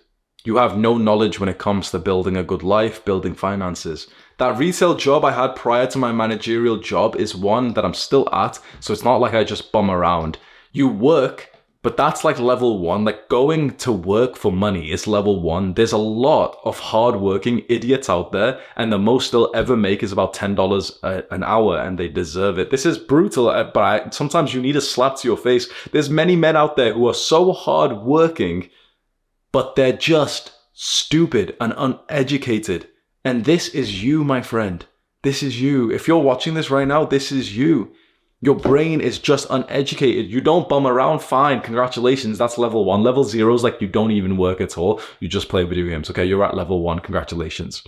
You 0.44 0.56
have 0.56 0.76
no 0.76 0.98
knowledge 0.98 1.38
when 1.38 1.48
it 1.48 1.58
comes 1.58 1.92
to 1.92 2.00
building 2.00 2.36
a 2.36 2.42
good 2.42 2.64
life, 2.64 3.04
building 3.04 3.32
finances. 3.32 4.08
That 4.38 4.58
retail 4.58 4.96
job 4.96 5.24
I 5.24 5.30
had 5.30 5.54
prior 5.54 5.86
to 5.86 5.98
my 5.98 6.10
managerial 6.10 6.78
job 6.78 7.14
is 7.14 7.36
one 7.36 7.74
that 7.74 7.84
I'm 7.84 7.94
still 7.94 8.28
at, 8.34 8.58
so 8.80 8.92
it's 8.92 9.04
not 9.04 9.20
like 9.20 9.34
I 9.34 9.44
just 9.44 9.70
bum 9.70 9.88
around. 9.88 10.38
You 10.72 10.88
work, 10.88 11.52
but 11.82 11.96
that's 11.96 12.24
like 12.24 12.40
level 12.40 12.80
one. 12.80 13.04
Like 13.04 13.28
going 13.28 13.76
to 13.76 13.92
work 13.92 14.34
for 14.34 14.50
money 14.50 14.90
is 14.90 15.06
level 15.06 15.40
one. 15.40 15.74
There's 15.74 15.92
a 15.92 15.96
lot 15.96 16.58
of 16.64 16.76
hardworking 16.76 17.64
idiots 17.68 18.10
out 18.10 18.32
there, 18.32 18.60
and 18.74 18.92
the 18.92 18.98
most 18.98 19.30
they'll 19.30 19.52
ever 19.54 19.76
make 19.76 20.02
is 20.02 20.10
about 20.10 20.34
$10 20.34 21.26
an 21.30 21.44
hour, 21.44 21.78
and 21.78 21.96
they 21.96 22.08
deserve 22.08 22.58
it. 22.58 22.70
This 22.72 22.84
is 22.84 22.98
brutal, 22.98 23.48
uh, 23.48 23.70
but 23.72 24.12
sometimes 24.12 24.52
you 24.52 24.60
need 24.60 24.74
a 24.74 24.80
slap 24.80 25.18
to 25.18 25.28
your 25.28 25.36
face. 25.36 25.68
There's 25.92 26.10
many 26.10 26.34
men 26.34 26.56
out 26.56 26.74
there 26.74 26.94
who 26.94 27.06
are 27.06 27.14
so 27.14 27.52
hardworking 27.52 28.70
but 29.52 29.76
they're 29.76 29.92
just 29.92 30.52
stupid 30.72 31.56
and 31.60 31.74
uneducated. 31.76 32.88
And 33.24 33.44
this 33.44 33.68
is 33.68 34.02
you, 34.02 34.24
my 34.24 34.42
friend. 34.42 34.84
This 35.22 35.42
is 35.42 35.60
you. 35.60 35.92
If 35.92 36.08
you're 36.08 36.18
watching 36.18 36.54
this 36.54 36.70
right 36.70 36.88
now, 36.88 37.04
this 37.04 37.30
is 37.30 37.56
you. 37.56 37.92
Your 38.40 38.56
brain 38.56 39.00
is 39.00 39.20
just 39.20 39.46
uneducated. 39.50 40.28
You 40.28 40.40
don't 40.40 40.68
bum 40.68 40.84
around. 40.84 41.20
Fine. 41.20 41.60
Congratulations. 41.60 42.38
That's 42.38 42.58
level 42.58 42.84
one. 42.84 43.04
Level 43.04 43.22
zero 43.22 43.54
is 43.54 43.62
like 43.62 43.80
you 43.80 43.86
don't 43.86 44.10
even 44.10 44.36
work 44.36 44.60
at 44.60 44.76
all. 44.76 45.00
You 45.20 45.28
just 45.28 45.48
play 45.48 45.62
video 45.62 45.86
games. 45.88 46.10
Okay. 46.10 46.24
You're 46.24 46.42
at 46.42 46.56
level 46.56 46.82
one. 46.82 46.98
Congratulations. 46.98 47.84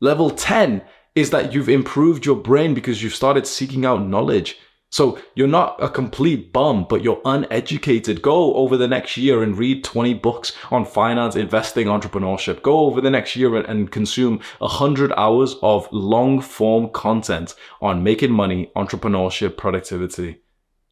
Level 0.00 0.30
10 0.30 0.82
is 1.16 1.30
that 1.30 1.52
you've 1.52 1.68
improved 1.68 2.24
your 2.24 2.36
brain 2.36 2.74
because 2.74 3.02
you've 3.02 3.14
started 3.14 3.46
seeking 3.46 3.84
out 3.84 4.06
knowledge. 4.06 4.56
So 4.92 5.18
you're 5.34 5.48
not 5.48 5.82
a 5.82 5.88
complete 5.88 6.52
bum, 6.52 6.84
but 6.86 7.02
you're 7.02 7.22
uneducated. 7.24 8.20
Go 8.20 8.54
over 8.56 8.76
the 8.76 8.86
next 8.86 9.16
year 9.16 9.42
and 9.42 9.56
read 9.56 9.84
20 9.84 10.12
books 10.14 10.52
on 10.70 10.84
finance, 10.84 11.34
investing, 11.34 11.86
entrepreneurship. 11.86 12.60
Go 12.60 12.80
over 12.80 13.00
the 13.00 13.10
next 13.10 13.34
year 13.34 13.56
and, 13.56 13.90
consume 13.90 14.40
100 14.58 15.10
hours 15.16 15.56
of 15.62 15.88
long 15.92 16.42
form 16.42 16.90
content 16.90 17.54
on 17.80 18.02
making 18.02 18.32
money, 18.32 18.70
entrepreneurship, 18.76 19.56
productivity. 19.56 20.42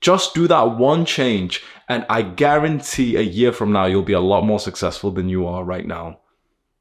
Just 0.00 0.32
do 0.32 0.48
that 0.48 0.78
one 0.78 1.04
change, 1.04 1.62
and 1.86 2.06
I 2.08 2.22
guarantee 2.22 3.16
a 3.16 3.20
year 3.20 3.52
from 3.52 3.70
now, 3.70 3.84
you'll 3.84 4.02
be 4.02 4.14
a 4.14 4.20
lot 4.20 4.46
more 4.46 4.60
successful 4.60 5.10
than 5.10 5.28
you 5.28 5.46
are 5.46 5.62
right 5.62 5.86
now. 5.86 6.19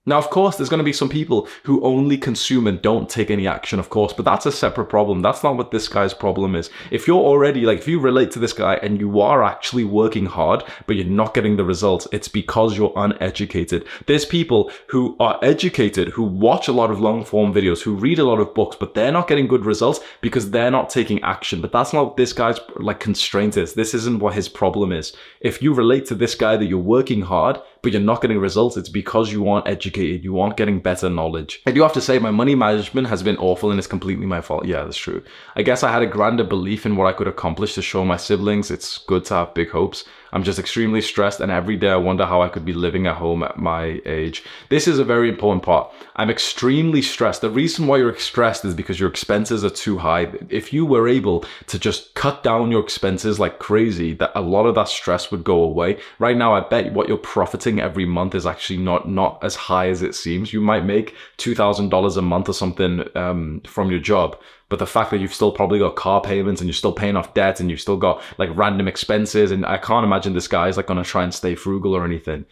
Now, 0.09 0.17
of 0.17 0.31
course, 0.31 0.55
there's 0.57 0.69
going 0.69 0.79
to 0.79 0.83
be 0.83 0.91
some 0.91 1.07
people 1.07 1.47
who 1.65 1.83
only 1.83 2.17
consume 2.17 2.65
and 2.65 2.81
don't 2.81 3.07
take 3.07 3.29
any 3.29 3.47
action, 3.47 3.77
of 3.77 3.91
course, 3.91 4.11
but 4.11 4.25
that's 4.25 4.47
a 4.47 4.51
separate 4.51 4.89
problem. 4.89 5.21
That's 5.21 5.43
not 5.43 5.55
what 5.55 5.69
this 5.69 5.87
guy's 5.87 6.15
problem 6.15 6.55
is. 6.55 6.71
If 6.89 7.07
you're 7.07 7.21
already, 7.21 7.61
like, 7.61 7.77
if 7.77 7.87
you 7.87 7.99
relate 7.99 8.31
to 8.31 8.39
this 8.39 8.51
guy 8.51 8.77
and 8.77 8.99
you 8.99 9.21
are 9.21 9.43
actually 9.43 9.83
working 9.83 10.25
hard, 10.25 10.63
but 10.87 10.95
you're 10.95 11.05
not 11.05 11.35
getting 11.35 11.57
the 11.57 11.63
results, 11.63 12.07
it's 12.11 12.27
because 12.27 12.75
you're 12.75 12.91
uneducated. 12.95 13.85
There's 14.07 14.25
people 14.25 14.71
who 14.87 15.15
are 15.19 15.37
educated, 15.43 16.07
who 16.07 16.23
watch 16.23 16.67
a 16.67 16.71
lot 16.71 16.89
of 16.89 16.99
long 16.99 17.23
form 17.23 17.53
videos, 17.53 17.83
who 17.83 17.93
read 17.93 18.17
a 18.17 18.23
lot 18.23 18.39
of 18.39 18.55
books, 18.55 18.77
but 18.79 18.95
they're 18.95 19.11
not 19.11 19.27
getting 19.27 19.47
good 19.47 19.63
results 19.63 19.99
because 20.21 20.49
they're 20.49 20.71
not 20.71 20.89
taking 20.89 21.21
action. 21.21 21.61
But 21.61 21.71
that's 21.71 21.93
not 21.93 22.05
what 22.05 22.17
this 22.17 22.33
guy's, 22.33 22.59
like, 22.77 22.99
constraint 22.99 23.57
is. 23.57 23.75
This 23.75 23.93
isn't 23.93 24.21
what 24.21 24.33
his 24.33 24.49
problem 24.49 24.91
is. 24.91 25.15
If 25.41 25.61
you 25.61 25.71
relate 25.71 26.07
to 26.07 26.15
this 26.15 26.33
guy 26.33 26.57
that 26.57 26.65
you're 26.65 26.79
working 26.79 27.21
hard, 27.21 27.61
but 27.81 27.91
you're 27.91 28.01
not 28.01 28.21
getting 28.21 28.39
results, 28.39 28.77
it's 28.77 28.89
because 28.89 29.31
you 29.31 29.47
aren't 29.47 29.67
educated. 29.67 30.23
You 30.23 30.39
aren't 30.39 30.57
getting 30.57 30.79
better 30.79 31.09
knowledge. 31.09 31.61
I 31.65 31.71
do 31.71 31.81
have 31.81 31.93
to 31.93 32.01
say, 32.01 32.19
my 32.19 32.31
money 32.31 32.55
management 32.55 33.07
has 33.07 33.23
been 33.23 33.37
awful 33.37 33.71
and 33.71 33.77
it's 33.77 33.87
completely 33.87 34.25
my 34.25 34.41
fault. 34.41 34.65
Yeah, 34.65 34.83
that's 34.83 34.97
true. 34.97 35.23
I 35.55 35.61
guess 35.61 35.83
I 35.83 35.91
had 35.91 36.01
a 36.01 36.07
grander 36.07 36.43
belief 36.43 36.85
in 36.85 36.95
what 36.95 37.07
I 37.07 37.13
could 37.13 37.27
accomplish 37.27 37.75
to 37.75 37.81
show 37.81 38.03
my 38.03 38.17
siblings. 38.17 38.71
It's 38.71 38.97
good 38.97 39.25
to 39.25 39.35
have 39.35 39.53
big 39.53 39.69
hopes. 39.69 40.03
I'm 40.31 40.43
just 40.43 40.59
extremely 40.59 41.01
stressed, 41.01 41.39
and 41.39 41.51
every 41.51 41.75
day 41.75 41.89
I 41.89 41.95
wonder 41.95 42.25
how 42.25 42.41
I 42.41 42.49
could 42.49 42.65
be 42.65 42.73
living 42.73 43.07
at 43.07 43.17
home 43.17 43.43
at 43.43 43.57
my 43.57 44.01
age. 44.05 44.43
This 44.69 44.87
is 44.87 44.99
a 44.99 45.03
very 45.03 45.29
important 45.29 45.63
part. 45.63 45.91
I'm 46.15 46.29
extremely 46.29 47.01
stressed. 47.01 47.41
The 47.41 47.49
reason 47.49 47.87
why 47.87 47.97
you're 47.97 48.17
stressed 48.17 48.65
is 48.65 48.73
because 48.73 48.99
your 48.99 49.09
expenses 49.09 49.63
are 49.63 49.69
too 49.69 49.97
high. 49.97 50.31
If 50.49 50.73
you 50.73 50.85
were 50.85 51.07
able 51.07 51.45
to 51.67 51.79
just 51.79 52.13
cut 52.15 52.43
down 52.43 52.71
your 52.71 52.83
expenses 52.83 53.39
like 53.39 53.59
crazy, 53.59 54.13
that 54.15 54.31
a 54.35 54.41
lot 54.41 54.65
of 54.65 54.75
that 54.75 54.87
stress 54.87 55.31
would 55.31 55.43
go 55.43 55.61
away. 55.63 55.99
Right 56.19 56.37
now, 56.37 56.53
I 56.53 56.61
bet 56.61 56.93
what 56.93 57.07
you're 57.07 57.17
profiting 57.17 57.79
every 57.79 58.05
month 58.05 58.35
is 58.35 58.45
actually 58.45 58.77
not 58.77 59.09
not 59.09 59.43
as 59.43 59.55
high 59.55 59.89
as 59.89 60.01
it 60.01 60.15
seems. 60.15 60.53
You 60.53 60.61
might 60.61 60.85
make 60.85 61.15
two 61.37 61.55
thousand 61.55 61.89
dollars 61.89 62.17
a 62.17 62.21
month 62.21 62.49
or 62.49 62.53
something 62.53 63.03
um, 63.15 63.61
from 63.65 63.91
your 63.91 63.99
job 63.99 64.37
but 64.69 64.79
the 64.79 64.87
fact 64.87 65.11
that 65.11 65.19
you've 65.19 65.33
still 65.33 65.51
probably 65.51 65.79
got 65.79 65.95
car 65.95 66.21
payments 66.21 66.61
and 66.61 66.67
you're 66.67 66.73
still 66.73 66.93
paying 66.93 67.15
off 67.15 67.33
debt 67.33 67.59
and 67.59 67.69
you've 67.69 67.81
still 67.81 67.97
got 67.97 68.21
like 68.37 68.49
random 68.53 68.87
expenses, 68.87 69.51
and 69.51 69.65
I 69.65 69.77
can't 69.77 70.05
imagine 70.05 70.33
this 70.33 70.47
guy's 70.47 70.77
like 70.77 70.87
gonna 70.87 71.03
try 71.03 71.23
and 71.23 71.33
stay 71.33 71.55
frugal 71.55 71.95
or 71.95 72.05
anything. 72.05 72.45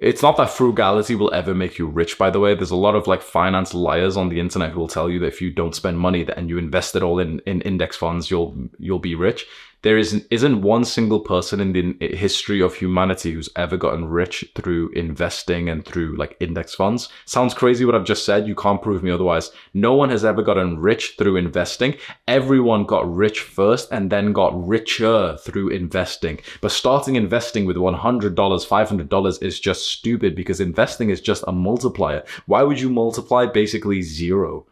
It's 0.00 0.22
not 0.22 0.36
that 0.38 0.50
frugality 0.50 1.14
will 1.14 1.32
ever 1.32 1.54
make 1.54 1.78
you 1.78 1.86
rich, 1.86 2.18
by 2.18 2.28
the 2.28 2.40
way. 2.40 2.54
There's 2.54 2.70
a 2.70 2.76
lot 2.76 2.96
of 2.96 3.06
like 3.06 3.22
finance 3.22 3.72
liars 3.72 4.16
on 4.16 4.28
the 4.28 4.40
internet 4.40 4.72
who 4.72 4.80
will 4.80 4.88
tell 4.88 5.08
you 5.08 5.18
that 5.20 5.28
if 5.28 5.40
you 5.40 5.50
don't 5.50 5.74
spend 5.74 5.98
money 5.98 6.26
and 6.36 6.50
you 6.50 6.58
invest 6.58 6.96
it 6.96 7.02
all 7.02 7.20
in, 7.20 7.38
in 7.46 7.60
index 7.62 7.96
funds, 7.96 8.30
you'll 8.30 8.56
you'll 8.78 8.98
be 8.98 9.14
rich 9.14 9.46
there 9.84 9.98
isn't 9.98 10.26
isn't 10.30 10.62
one 10.62 10.82
single 10.82 11.20
person 11.20 11.60
in 11.60 11.72
the 11.72 12.16
history 12.16 12.60
of 12.62 12.74
humanity 12.74 13.32
who's 13.32 13.50
ever 13.54 13.76
gotten 13.76 14.06
rich 14.06 14.42
through 14.54 14.88
investing 14.92 15.68
and 15.68 15.84
through 15.84 16.16
like 16.16 16.38
index 16.40 16.74
funds. 16.74 17.10
Sounds 17.26 17.52
crazy 17.52 17.84
what 17.84 17.94
I've 17.94 18.04
just 18.04 18.24
said. 18.24 18.48
You 18.48 18.54
can't 18.54 18.80
prove 18.80 19.02
me 19.02 19.10
otherwise. 19.10 19.50
No 19.74 19.94
one 19.94 20.08
has 20.08 20.24
ever 20.24 20.42
gotten 20.42 20.78
rich 20.78 21.14
through 21.18 21.36
investing. 21.36 21.96
Everyone 22.26 22.84
got 22.84 23.14
rich 23.14 23.40
first 23.40 23.92
and 23.92 24.10
then 24.10 24.32
got 24.32 24.66
richer 24.66 25.36
through 25.42 25.68
investing. 25.68 26.40
But 26.62 26.72
starting 26.72 27.16
investing 27.16 27.66
with 27.66 27.76
$100, 27.76 28.34
$500 28.34 29.42
is 29.42 29.60
just 29.60 29.86
stupid 29.86 30.34
because 30.34 30.60
investing 30.60 31.10
is 31.10 31.20
just 31.20 31.44
a 31.46 31.52
multiplier. 31.52 32.24
Why 32.46 32.62
would 32.62 32.80
you 32.80 32.88
multiply 32.88 33.44
basically 33.44 34.00
zero? 34.00 34.64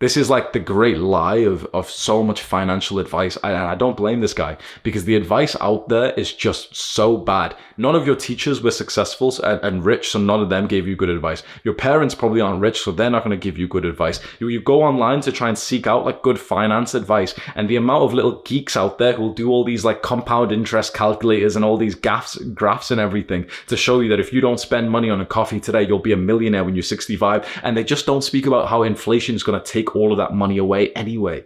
This 0.00 0.16
is 0.16 0.30
like 0.30 0.52
the 0.52 0.60
great 0.60 0.98
lie 0.98 1.38
of, 1.38 1.64
of 1.74 1.90
so 1.90 2.22
much 2.22 2.40
financial 2.40 3.00
advice. 3.00 3.36
And 3.42 3.56
I 3.56 3.74
don't 3.74 3.96
blame 3.96 4.20
this 4.20 4.32
guy 4.32 4.56
because 4.84 5.06
the 5.06 5.16
advice 5.16 5.56
out 5.60 5.88
there 5.88 6.12
is 6.12 6.32
just 6.32 6.76
so 6.76 7.16
bad. 7.16 7.56
None 7.76 7.96
of 7.96 8.06
your 8.06 8.14
teachers 8.14 8.62
were 8.62 8.70
successful 8.70 9.34
and, 9.42 9.60
and 9.60 9.84
rich, 9.84 10.10
so 10.10 10.20
none 10.20 10.40
of 10.40 10.50
them 10.50 10.68
gave 10.68 10.86
you 10.86 10.94
good 10.94 11.08
advice. 11.08 11.42
Your 11.64 11.74
parents 11.74 12.14
probably 12.14 12.40
aren't 12.40 12.60
rich, 12.60 12.80
so 12.80 12.92
they're 12.92 13.10
not 13.10 13.24
going 13.24 13.36
to 13.36 13.44
give 13.44 13.58
you 13.58 13.66
good 13.66 13.84
advice. 13.84 14.20
You, 14.38 14.46
you 14.46 14.60
go 14.60 14.84
online 14.84 15.20
to 15.22 15.32
try 15.32 15.48
and 15.48 15.58
seek 15.58 15.88
out 15.88 16.04
like 16.04 16.22
good 16.22 16.38
finance 16.38 16.94
advice, 16.94 17.34
and 17.56 17.68
the 17.68 17.76
amount 17.76 18.04
of 18.04 18.14
little 18.14 18.40
geeks 18.42 18.76
out 18.76 18.98
there 18.98 19.14
who'll 19.14 19.34
do 19.34 19.50
all 19.50 19.64
these 19.64 19.84
like 19.84 20.02
compound 20.02 20.52
interest 20.52 20.94
calculators 20.94 21.56
and 21.56 21.64
all 21.64 21.76
these 21.76 21.96
graphs, 21.96 22.36
graphs 22.36 22.92
and 22.92 23.00
everything 23.00 23.46
to 23.66 23.76
show 23.76 23.98
you 23.98 24.08
that 24.10 24.20
if 24.20 24.32
you 24.32 24.40
don't 24.40 24.60
spend 24.60 24.90
money 24.90 25.10
on 25.10 25.20
a 25.20 25.26
coffee 25.26 25.58
today, 25.58 25.82
you'll 25.82 25.98
be 25.98 26.12
a 26.12 26.16
millionaire 26.16 26.62
when 26.62 26.76
you're 26.76 26.82
65. 26.84 27.46
And 27.64 27.76
they 27.76 27.84
just 27.84 28.06
don't 28.06 28.22
speak 28.22 28.46
about 28.46 28.68
how 28.68 28.84
inflation 28.84 29.34
is 29.34 29.42
going 29.42 29.60
to 29.60 29.72
take 29.72 29.87
take 29.88 29.96
all 29.96 30.12
of 30.12 30.18
that 30.18 30.34
money 30.34 30.58
away 30.58 30.92
anyway. 30.92 31.44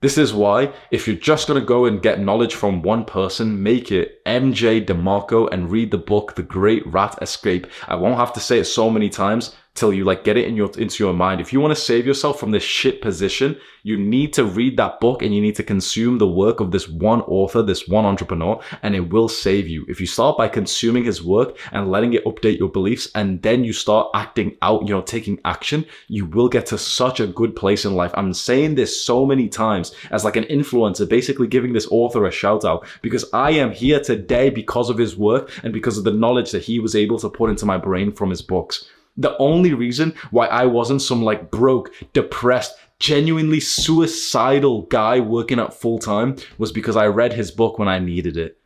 This 0.00 0.18
is 0.18 0.34
why, 0.34 0.72
if 0.90 1.06
you're 1.06 1.16
just 1.16 1.48
to 1.58 1.60
go 1.60 1.86
and 1.86 2.02
get 2.02 2.20
knowledge 2.20 2.54
from 2.54 2.82
one 2.82 3.04
person, 3.04 3.62
make 3.62 3.90
it 3.90 4.22
MJ 4.26 4.84
DeMarco 4.84 5.48
and 5.50 5.70
read 5.70 5.90
the 5.90 5.98
book, 5.98 6.34
The 6.34 6.42
Great 6.42 6.86
Rat 6.86 7.18
Escape. 7.22 7.66
I 7.88 7.96
won't 7.96 8.18
have 8.18 8.32
to 8.34 8.40
say 8.40 8.58
it 8.58 8.66
so 8.66 8.90
many 8.90 9.08
times 9.08 9.54
till 9.76 9.92
you 9.92 10.04
like 10.04 10.24
get 10.24 10.36
it 10.36 10.46
in 10.46 10.56
your 10.56 10.70
into 10.78 11.04
your 11.04 11.12
mind. 11.12 11.40
If 11.40 11.52
you 11.52 11.60
want 11.60 11.74
to 11.74 11.80
save 11.80 12.06
yourself 12.06 12.40
from 12.40 12.50
this 12.50 12.62
shit 12.62 13.00
position, 13.00 13.56
you 13.82 13.96
need 13.96 14.32
to 14.32 14.44
read 14.44 14.76
that 14.78 14.98
book 14.98 15.22
and 15.22 15.32
you 15.32 15.40
need 15.40 15.54
to 15.56 15.62
consume 15.62 16.18
the 16.18 16.26
work 16.26 16.58
of 16.58 16.72
this 16.72 16.88
one 16.88 17.20
author, 17.22 17.62
this 17.62 17.86
one 17.86 18.04
entrepreneur, 18.04 18.60
and 18.82 18.96
it 18.96 19.10
will 19.10 19.28
save 19.28 19.68
you. 19.68 19.84
If 19.88 20.00
you 20.00 20.06
start 20.06 20.36
by 20.36 20.48
consuming 20.48 21.04
his 21.04 21.22
work 21.22 21.56
and 21.70 21.88
letting 21.88 22.14
it 22.14 22.24
update 22.24 22.58
your 22.58 22.68
beliefs 22.68 23.08
and 23.14 23.40
then 23.42 23.62
you 23.62 23.72
start 23.72 24.10
acting 24.14 24.56
out, 24.60 24.82
you 24.82 24.94
know, 24.94 25.02
taking 25.02 25.38
action, 25.44 25.84
you 26.08 26.26
will 26.26 26.48
get 26.48 26.66
to 26.66 26.78
such 26.78 27.20
a 27.20 27.28
good 27.28 27.54
place 27.54 27.84
in 27.84 27.94
life. 27.94 28.10
I'm 28.14 28.32
saying 28.32 28.74
this 28.74 29.04
so 29.04 29.24
many 29.24 29.48
times 29.48 29.94
as 30.10 30.24
like 30.24 30.36
an 30.36 30.44
influencer, 30.44 31.08
basically 31.08 31.46
giving 31.46 31.72
this 31.72 31.86
author 31.90 32.26
a 32.26 32.32
shout 32.32 32.64
out 32.64 32.86
because 33.02 33.24
I 33.32 33.52
am 33.52 33.70
here 33.70 34.00
today 34.00 34.50
because 34.50 34.90
of 34.90 34.98
his 34.98 35.16
work 35.16 35.52
and 35.62 35.72
because 35.72 35.96
of 35.96 36.02
the 36.02 36.10
knowledge 36.10 36.50
that 36.50 36.64
he 36.64 36.80
was 36.80 36.96
able 36.96 37.20
to 37.20 37.30
put 37.30 37.50
into 37.50 37.66
my 37.66 37.78
brain 37.78 38.10
from 38.10 38.30
his 38.30 38.42
books. 38.42 38.88
The 39.16 39.36
only 39.38 39.72
reason 39.72 40.14
why 40.30 40.46
I 40.46 40.66
wasn't 40.66 41.02
some 41.02 41.22
like 41.22 41.50
broke, 41.50 41.92
depressed, 42.12 42.76
genuinely 42.98 43.60
suicidal 43.60 44.82
guy 44.82 45.20
working 45.20 45.58
at 45.58 45.74
full 45.74 45.98
time 45.98 46.36
was 46.58 46.72
because 46.72 46.96
I 46.96 47.06
read 47.06 47.32
his 47.32 47.50
book 47.50 47.78
when 47.78 47.88
I 47.88 47.98
needed 47.98 48.36
it. 48.36 48.58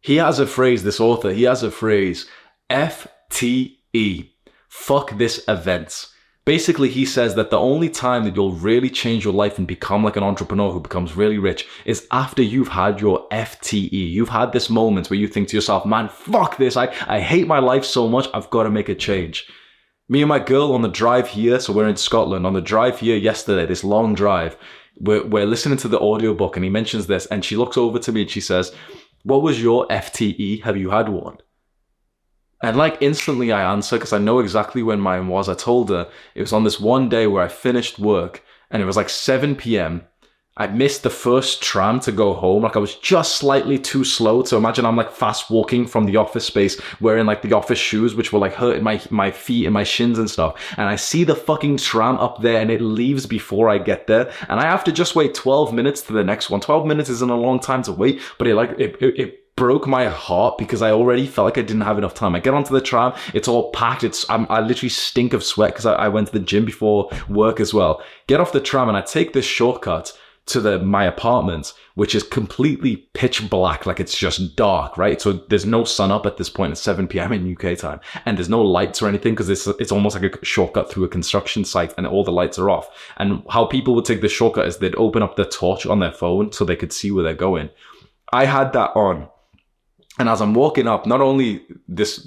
He 0.00 0.16
has 0.16 0.38
a 0.38 0.46
phrase, 0.46 0.84
this 0.84 1.00
author, 1.00 1.32
he 1.32 1.42
has 1.42 1.62
a 1.62 1.70
phrase 1.70 2.26
FTE. 2.70 4.30
Fuck 4.68 5.18
this 5.18 5.44
events. 5.48 6.14
Basically, 6.48 6.88
he 6.88 7.04
says 7.04 7.34
that 7.34 7.50
the 7.50 7.58
only 7.58 7.90
time 7.90 8.24
that 8.24 8.34
you'll 8.34 8.52
really 8.52 8.88
change 8.88 9.22
your 9.22 9.34
life 9.34 9.58
and 9.58 9.66
become 9.66 10.02
like 10.02 10.16
an 10.16 10.22
entrepreneur 10.22 10.72
who 10.72 10.80
becomes 10.80 11.14
really 11.14 11.36
rich 11.36 11.68
is 11.84 12.08
after 12.10 12.40
you've 12.40 12.68
had 12.68 13.02
your 13.02 13.28
FTE. 13.28 13.90
You've 13.92 14.30
had 14.30 14.52
this 14.52 14.70
moment 14.70 15.10
where 15.10 15.18
you 15.18 15.28
think 15.28 15.48
to 15.48 15.56
yourself, 15.58 15.84
man, 15.84 16.08
fuck 16.08 16.56
this. 16.56 16.74
I, 16.74 16.90
I 17.06 17.20
hate 17.20 17.46
my 17.46 17.58
life 17.58 17.84
so 17.84 18.08
much. 18.08 18.28
I've 18.32 18.48
got 18.48 18.62
to 18.62 18.70
make 18.70 18.88
a 18.88 18.94
change. 18.94 19.46
Me 20.08 20.22
and 20.22 20.28
my 20.30 20.38
girl 20.38 20.72
on 20.72 20.80
the 20.80 20.88
drive 20.88 21.28
here, 21.28 21.60
so 21.60 21.70
we're 21.70 21.86
in 21.86 21.98
Scotland, 21.98 22.46
on 22.46 22.54
the 22.54 22.62
drive 22.62 22.98
here 22.98 23.18
yesterday, 23.18 23.66
this 23.66 23.84
long 23.84 24.14
drive, 24.14 24.56
we're, 24.98 25.26
we're 25.26 25.44
listening 25.44 25.76
to 25.76 25.88
the 25.88 26.00
audiobook 26.00 26.56
and 26.56 26.64
he 26.64 26.70
mentions 26.70 27.08
this 27.08 27.26
and 27.26 27.44
she 27.44 27.56
looks 27.56 27.76
over 27.76 27.98
to 27.98 28.10
me 28.10 28.22
and 28.22 28.30
she 28.30 28.40
says, 28.40 28.74
what 29.22 29.42
was 29.42 29.62
your 29.62 29.86
FTE? 29.88 30.62
Have 30.62 30.78
you 30.78 30.88
had 30.88 31.10
one? 31.10 31.36
And 32.62 32.76
like 32.76 32.98
instantly 33.00 33.52
I 33.52 33.72
answer 33.72 33.96
because 33.96 34.12
I 34.12 34.18
know 34.18 34.40
exactly 34.40 34.82
when 34.82 35.00
mine 35.00 35.28
was. 35.28 35.48
I 35.48 35.54
told 35.54 35.90
her 35.90 36.08
it 36.34 36.40
was 36.40 36.52
on 36.52 36.64
this 36.64 36.80
one 36.80 37.08
day 37.08 37.26
where 37.26 37.42
I 37.42 37.48
finished 37.48 37.98
work 37.98 38.42
and 38.70 38.82
it 38.82 38.86
was 38.86 38.96
like 38.96 39.08
7 39.08 39.54
p.m. 39.56 40.06
I 40.58 40.66
missed 40.66 41.04
the 41.04 41.10
first 41.10 41.62
tram 41.62 42.00
to 42.00 42.10
go 42.10 42.34
home. 42.34 42.64
Like 42.64 42.74
I 42.74 42.80
was 42.80 42.96
just 42.96 43.36
slightly 43.36 43.78
too 43.78 44.02
slow. 44.04 44.42
So 44.42 44.58
imagine 44.58 44.84
I'm 44.84 44.96
like 44.96 45.12
fast 45.12 45.50
walking 45.50 45.86
from 45.86 46.04
the 46.04 46.16
office 46.16 46.44
space 46.44 46.80
wearing 47.00 47.26
like 47.26 47.42
the 47.42 47.52
office 47.52 47.78
shoes, 47.78 48.16
which 48.16 48.32
were 48.32 48.40
like 48.40 48.54
hurting 48.54 48.82
my, 48.82 49.00
my 49.10 49.30
feet 49.30 49.66
and 49.66 49.72
my 49.72 49.84
shins 49.84 50.18
and 50.18 50.28
stuff. 50.28 50.60
And 50.76 50.88
I 50.88 50.96
see 50.96 51.22
the 51.22 51.36
fucking 51.36 51.76
tram 51.76 52.18
up 52.18 52.42
there 52.42 52.60
and 52.60 52.72
it 52.72 52.80
leaves 52.80 53.24
before 53.24 53.68
I 53.68 53.78
get 53.78 54.08
there. 54.08 54.32
And 54.48 54.58
I 54.58 54.64
have 54.64 54.82
to 54.84 54.92
just 54.92 55.14
wait 55.14 55.32
12 55.32 55.72
minutes 55.72 56.02
to 56.02 56.12
the 56.12 56.24
next 56.24 56.50
one. 56.50 56.60
12 56.60 56.86
minutes 56.86 57.08
isn't 57.08 57.30
a 57.30 57.36
long 57.36 57.60
time 57.60 57.84
to 57.84 57.92
wait, 57.92 58.20
but 58.36 58.48
it 58.48 58.56
like, 58.56 58.70
it, 58.80 59.00
it, 59.00 59.18
it 59.20 59.47
broke 59.58 59.88
my 59.88 60.06
heart 60.06 60.56
because 60.56 60.82
I 60.82 60.92
already 60.92 61.26
felt 61.26 61.46
like 61.46 61.58
I 61.58 61.62
didn't 61.62 61.82
have 61.82 61.98
enough 61.98 62.14
time. 62.14 62.36
I 62.36 62.38
get 62.38 62.54
onto 62.54 62.72
the 62.72 62.80
tram, 62.80 63.12
it's 63.34 63.48
all 63.48 63.72
packed. 63.72 64.04
It's 64.04 64.24
I'm, 64.30 64.46
i 64.48 64.60
literally 64.60 64.88
stink 64.88 65.32
of 65.32 65.42
sweat 65.42 65.72
because 65.72 65.84
I, 65.84 65.94
I, 65.94 66.08
went 66.08 66.28
to 66.28 66.32
the 66.32 66.44
gym 66.44 66.64
before 66.64 67.10
work 67.28 67.58
as 67.58 67.74
well. 67.74 68.00
Get 68.28 68.38
off 68.38 68.52
the 68.52 68.60
tram 68.60 68.88
and 68.88 68.96
I 68.96 69.00
take 69.00 69.32
this 69.32 69.44
shortcut 69.44 70.16
to 70.46 70.60
the 70.60 70.78
my 70.78 71.04
apartment, 71.04 71.74
which 71.96 72.14
is 72.14 72.22
completely 72.22 73.08
pitch 73.14 73.50
black, 73.50 73.84
like 73.84 73.98
it's 73.98 74.16
just 74.16 74.54
dark, 74.54 74.96
right? 74.96 75.20
So 75.20 75.32
there's 75.32 75.66
no 75.66 75.82
sun 75.82 76.12
up 76.12 76.24
at 76.24 76.36
this 76.36 76.48
point 76.48 76.70
at 76.70 76.78
7 76.78 77.08
p.m. 77.08 77.32
in 77.32 77.52
UK 77.52 77.76
time, 77.76 77.98
and 78.26 78.38
there's 78.38 78.48
no 78.48 78.62
lights 78.62 79.02
or 79.02 79.08
anything 79.08 79.34
because 79.34 79.48
it's 79.50 79.66
it's 79.66 79.92
almost 79.92 80.20
like 80.20 80.36
a 80.36 80.44
shortcut 80.44 80.88
through 80.88 81.04
a 81.04 81.08
construction 81.08 81.64
site, 81.64 81.92
and 81.98 82.06
all 82.06 82.22
the 82.22 82.30
lights 82.30 82.60
are 82.60 82.70
off. 82.70 82.88
And 83.16 83.42
how 83.50 83.66
people 83.66 83.96
would 83.96 84.04
take 84.04 84.20
the 84.20 84.28
shortcut 84.28 84.68
is 84.68 84.78
they'd 84.78 84.94
open 84.94 85.20
up 85.20 85.34
the 85.34 85.44
torch 85.44 85.84
on 85.84 85.98
their 85.98 86.12
phone 86.12 86.52
so 86.52 86.64
they 86.64 86.76
could 86.76 86.92
see 86.92 87.10
where 87.10 87.24
they're 87.24 87.34
going. 87.34 87.70
I 88.32 88.44
had 88.44 88.72
that 88.74 88.92
on 88.94 89.28
and 90.18 90.28
as 90.28 90.40
I'm 90.40 90.54
walking 90.54 90.86
up, 90.86 91.06
not 91.06 91.20
only 91.20 91.62
this 91.86 92.26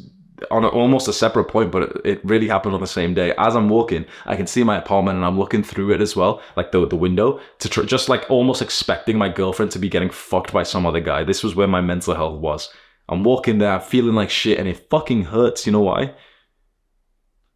on 0.50 0.64
a, 0.64 0.68
almost 0.68 1.08
a 1.08 1.14
separate 1.14 1.46
point, 1.46 1.72
but 1.72 2.02
it, 2.04 2.24
really 2.26 2.48
happened 2.48 2.74
on 2.74 2.82
the 2.82 2.88
same 2.88 3.14
day. 3.14 3.34
As 3.38 3.56
I'm 3.56 3.70
walking, 3.70 4.06
I 4.26 4.36
can 4.36 4.48
see 4.48 4.64
my 4.64 4.78
apartment 4.78 5.18
and 5.18 5.26
I'm 5.26 5.38
looking 5.38 5.62
through 5.62 5.92
it 5.92 6.02
as 6.02 6.16
well, 6.16 6.42
like 6.56 6.72
the, 6.72 6.88
the 6.88 6.96
window, 6.96 7.40
to 7.60 7.70
tr- 7.70 7.84
just 7.84 8.10
like 8.10 8.30
almost 8.30 8.62
expecting 8.62 9.18
my 9.18 9.30
girlfriend 9.30 9.72
to 9.74 9.80
be 9.80 9.90
getting 9.90 10.10
fucked 10.10 10.52
by 10.52 10.64
some 10.64 10.86
other 10.86 11.00
guy. 11.00 11.24
This 11.24 11.44
was 11.44 11.56
where 11.56 11.68
my 11.68 11.82
mental 11.82 12.16
health 12.16 12.40
was. 12.40 12.74
I'm 13.10 13.24
walking 13.24 13.60
there, 13.60 13.80
feeling 13.80 14.16
like 14.16 14.30
shit, 14.30 14.58
and 14.58 14.68
it 14.68 14.90
fucking 14.90 15.26
hurts. 15.26 15.66
You 15.66 15.74
know 15.74 15.82
why? 15.82 16.16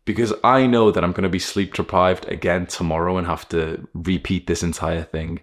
Because 0.04 0.34
I 0.44 0.68
know 0.68 0.92
that 0.92 1.04
I'm 1.04 1.14
going 1.14 1.24
to 1.24 1.30
be 1.30 1.40
sleep 1.40 1.74
deprived 1.74 2.28
again 2.28 2.68
tomorrow 2.68 3.18
and 3.18 3.26
have 3.26 3.50
to 3.50 3.88
repeat 3.94 4.46
this 4.46 4.62
entire 4.62 5.04
thing. 5.04 5.40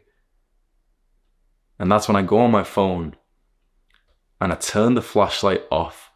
And 1.79 1.91
that's 1.91 2.07
when 2.07 2.17
I 2.17 2.23
go 2.23 2.39
on 2.39 2.53
my 2.53 2.63
phone 2.63 3.17
and 4.43 4.53
I 4.53 4.57
turn 4.57 4.95
the 4.95 5.03
flashlight 5.03 5.63
off 5.71 6.11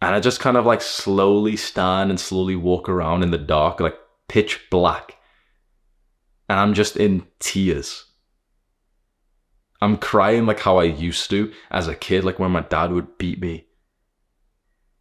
and 0.00 0.14
I 0.14 0.20
just 0.20 0.38
kind 0.38 0.56
of 0.56 0.64
like 0.64 0.80
slowly 0.80 1.56
stand 1.56 2.10
and 2.10 2.18
slowly 2.18 2.54
walk 2.54 2.88
around 2.88 3.24
in 3.24 3.32
the 3.32 3.38
dark, 3.38 3.80
like 3.80 3.96
pitch 4.28 4.66
black. 4.70 5.16
And 6.48 6.60
I'm 6.60 6.74
just 6.74 6.96
in 6.96 7.26
tears. 7.40 8.04
I'm 9.80 9.96
crying 9.96 10.46
like 10.46 10.60
how 10.60 10.78
I 10.78 10.84
used 10.84 11.30
to 11.30 11.52
as 11.70 11.88
a 11.88 11.96
kid, 11.96 12.22
like 12.22 12.38
when 12.38 12.52
my 12.52 12.60
dad 12.60 12.92
would 12.92 13.18
beat 13.18 13.40
me. 13.40 13.66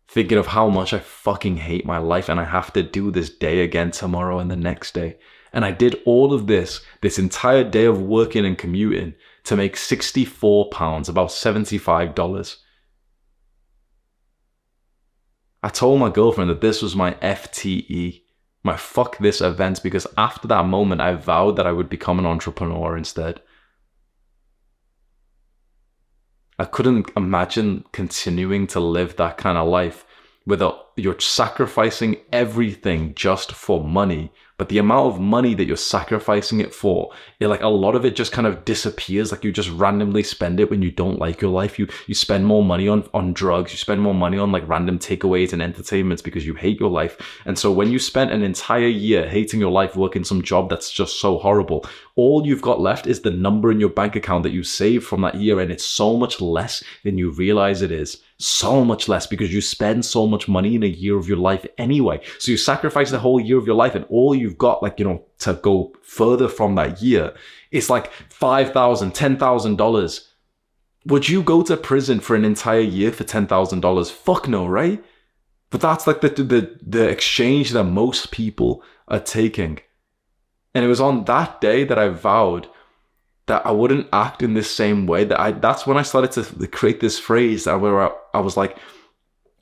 Thinking 0.07 0.39
of 0.39 0.47
how 0.47 0.67
much 0.67 0.93
I 0.93 0.99
fucking 0.99 1.57
hate 1.57 1.85
my 1.85 1.99
life 1.99 2.27
and 2.27 2.39
I 2.39 2.45
have 2.45 2.73
to 2.73 2.81
do 2.81 3.11
this 3.11 3.29
day 3.29 3.63
again 3.63 3.91
tomorrow 3.91 4.39
and 4.39 4.49
the 4.49 4.55
next 4.55 4.95
day. 4.95 5.17
And 5.53 5.63
I 5.63 5.71
did 5.71 6.01
all 6.05 6.33
of 6.33 6.47
this, 6.47 6.81
this 7.01 7.19
entire 7.19 7.63
day 7.63 7.85
of 7.85 8.01
working 8.01 8.45
and 8.45 8.57
commuting 8.57 9.13
to 9.43 9.55
make 9.55 9.75
£64, 9.75 11.09
about 11.09 11.29
$75. 11.29 12.57
I 15.63 15.69
told 15.69 15.99
my 15.99 16.09
girlfriend 16.09 16.49
that 16.49 16.61
this 16.61 16.81
was 16.81 16.95
my 16.95 17.13
FTE, 17.15 18.21
my 18.63 18.77
fuck 18.77 19.17
this 19.17 19.41
event, 19.41 19.81
because 19.83 20.07
after 20.17 20.47
that 20.47 20.65
moment, 20.65 21.01
I 21.01 21.13
vowed 21.13 21.55
that 21.57 21.67
I 21.67 21.71
would 21.71 21.89
become 21.89 22.19
an 22.19 22.25
entrepreneur 22.25 22.97
instead. 22.97 23.41
I 26.57 26.65
couldn't 26.65 27.09
imagine 27.15 27.85
continuing 27.91 28.67
to 28.67 28.79
live 28.79 29.15
that 29.15 29.37
kind 29.37 29.57
of 29.57 29.67
life 29.67 30.05
without 30.45 30.89
you're 30.95 31.19
sacrificing 31.19 32.17
everything 32.31 33.13
just 33.15 33.51
for 33.51 33.83
money 33.83 34.31
but 34.61 34.69
the 34.69 34.77
amount 34.77 35.11
of 35.11 35.19
money 35.19 35.55
that 35.55 35.65
you're 35.65 35.75
sacrificing 35.75 36.59
it 36.59 36.71
for 36.71 37.09
it, 37.39 37.47
like 37.47 37.63
a 37.63 37.67
lot 37.67 37.95
of 37.95 38.05
it 38.05 38.15
just 38.15 38.31
kind 38.31 38.45
of 38.45 38.63
disappears. 38.63 39.31
Like 39.31 39.43
you 39.43 39.51
just 39.51 39.71
randomly 39.71 40.21
spend 40.21 40.59
it 40.59 40.69
when 40.69 40.83
you 40.83 40.91
don't 40.91 41.17
like 41.17 41.41
your 41.41 41.49
life. 41.49 41.79
You 41.79 41.87
you 42.05 42.13
spend 42.13 42.45
more 42.45 42.63
money 42.63 42.87
on 42.87 43.09
on 43.11 43.33
drugs. 43.33 43.71
You 43.71 43.79
spend 43.79 44.01
more 44.01 44.13
money 44.13 44.37
on 44.37 44.51
like 44.51 44.69
random 44.69 44.99
takeaways 44.99 45.51
and 45.51 45.63
entertainments 45.63 46.21
because 46.21 46.45
you 46.45 46.53
hate 46.53 46.79
your 46.79 46.91
life. 46.91 47.17
And 47.43 47.57
so 47.57 47.71
when 47.71 47.89
you 47.89 47.97
spent 47.97 48.31
an 48.31 48.43
entire 48.43 48.85
year 48.85 49.27
hating 49.27 49.59
your 49.59 49.71
life 49.71 49.95
working 49.95 50.23
some 50.23 50.43
job 50.43 50.69
that's 50.69 50.91
just 50.91 51.19
so 51.19 51.39
horrible 51.39 51.83
all 52.21 52.45
you've 52.45 52.61
got 52.61 52.79
left 52.79 53.07
is 53.07 53.21
the 53.21 53.31
number 53.31 53.71
in 53.71 53.79
your 53.79 53.89
bank 53.89 54.15
account 54.15 54.43
that 54.43 54.51
you 54.51 54.63
saved 54.63 55.05
from 55.05 55.21
that 55.21 55.35
year 55.35 55.59
and 55.59 55.71
it's 55.71 55.85
so 55.85 56.15
much 56.15 56.39
less 56.39 56.83
than 57.03 57.17
you 57.17 57.31
realize 57.31 57.81
it 57.81 57.91
is 57.91 58.21
so 58.37 58.85
much 58.85 59.07
less 59.07 59.25
because 59.25 59.51
you 59.51 59.61
spend 59.61 60.05
so 60.05 60.27
much 60.27 60.47
money 60.47 60.75
in 60.75 60.83
a 60.83 60.87
year 60.87 61.17
of 61.17 61.27
your 61.27 61.37
life 61.37 61.65
anyway. 61.79 62.19
So 62.37 62.51
you 62.51 62.57
sacrifice 62.57 63.09
the 63.09 63.19
whole 63.19 63.39
year 63.39 63.57
of 63.57 63.65
your 63.65 63.75
life 63.75 63.95
and 63.95 64.05
all 64.09 64.35
you've 64.35 64.57
got, 64.57 64.83
like, 64.83 64.99
you 64.99 65.05
know, 65.05 65.25
to 65.39 65.55
go 65.55 65.93
further 66.03 66.47
from 66.47 66.75
that 66.75 67.01
year 67.01 67.33
is 67.71 67.89
like 67.89 68.11
$5,000, 68.29 68.71
$10,000. 68.71 70.27
Would 71.07 71.29
you 71.29 71.41
go 71.41 71.63
to 71.63 71.75
prison 71.77 72.19
for 72.19 72.35
an 72.35 72.45
entire 72.45 72.79
year 72.81 73.11
for 73.11 73.23
$10,000? 73.23 74.11
Fuck 74.11 74.47
no, 74.47 74.67
right? 74.67 75.03
But 75.71 75.81
that's 75.81 76.05
like 76.05 76.21
the, 76.21 76.29
the, 76.29 76.77
the 76.85 77.09
exchange 77.09 77.71
that 77.71 77.85
most 77.85 78.31
people 78.31 78.83
are 79.07 79.19
taking. 79.19 79.79
And 80.73 80.85
it 80.85 80.87
was 80.87 81.01
on 81.01 81.25
that 81.25 81.61
day 81.61 81.83
that 81.83 81.99
I 81.99 82.09
vowed 82.09 82.67
that 83.47 83.65
I 83.65 83.71
wouldn't 83.71 84.07
act 84.13 84.41
in 84.41 84.53
this 84.53 84.73
same 84.73 85.05
way. 85.07 85.25
That 85.25 85.39
I 85.39 85.51
that's 85.51 85.85
when 85.85 85.97
I 85.97 86.03
started 86.03 86.31
to 86.31 86.67
create 86.67 86.99
this 86.99 87.19
phrase 87.19 87.65
that 87.65 87.81
where 87.81 88.01
I, 88.01 88.11
I 88.33 88.39
was 88.39 88.55
like, 88.55 88.77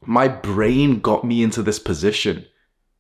my 0.01 0.27
brain 0.27 0.99
got 0.99 1.23
me 1.23 1.43
into 1.43 1.63
this 1.63 1.79
position. 1.79 2.45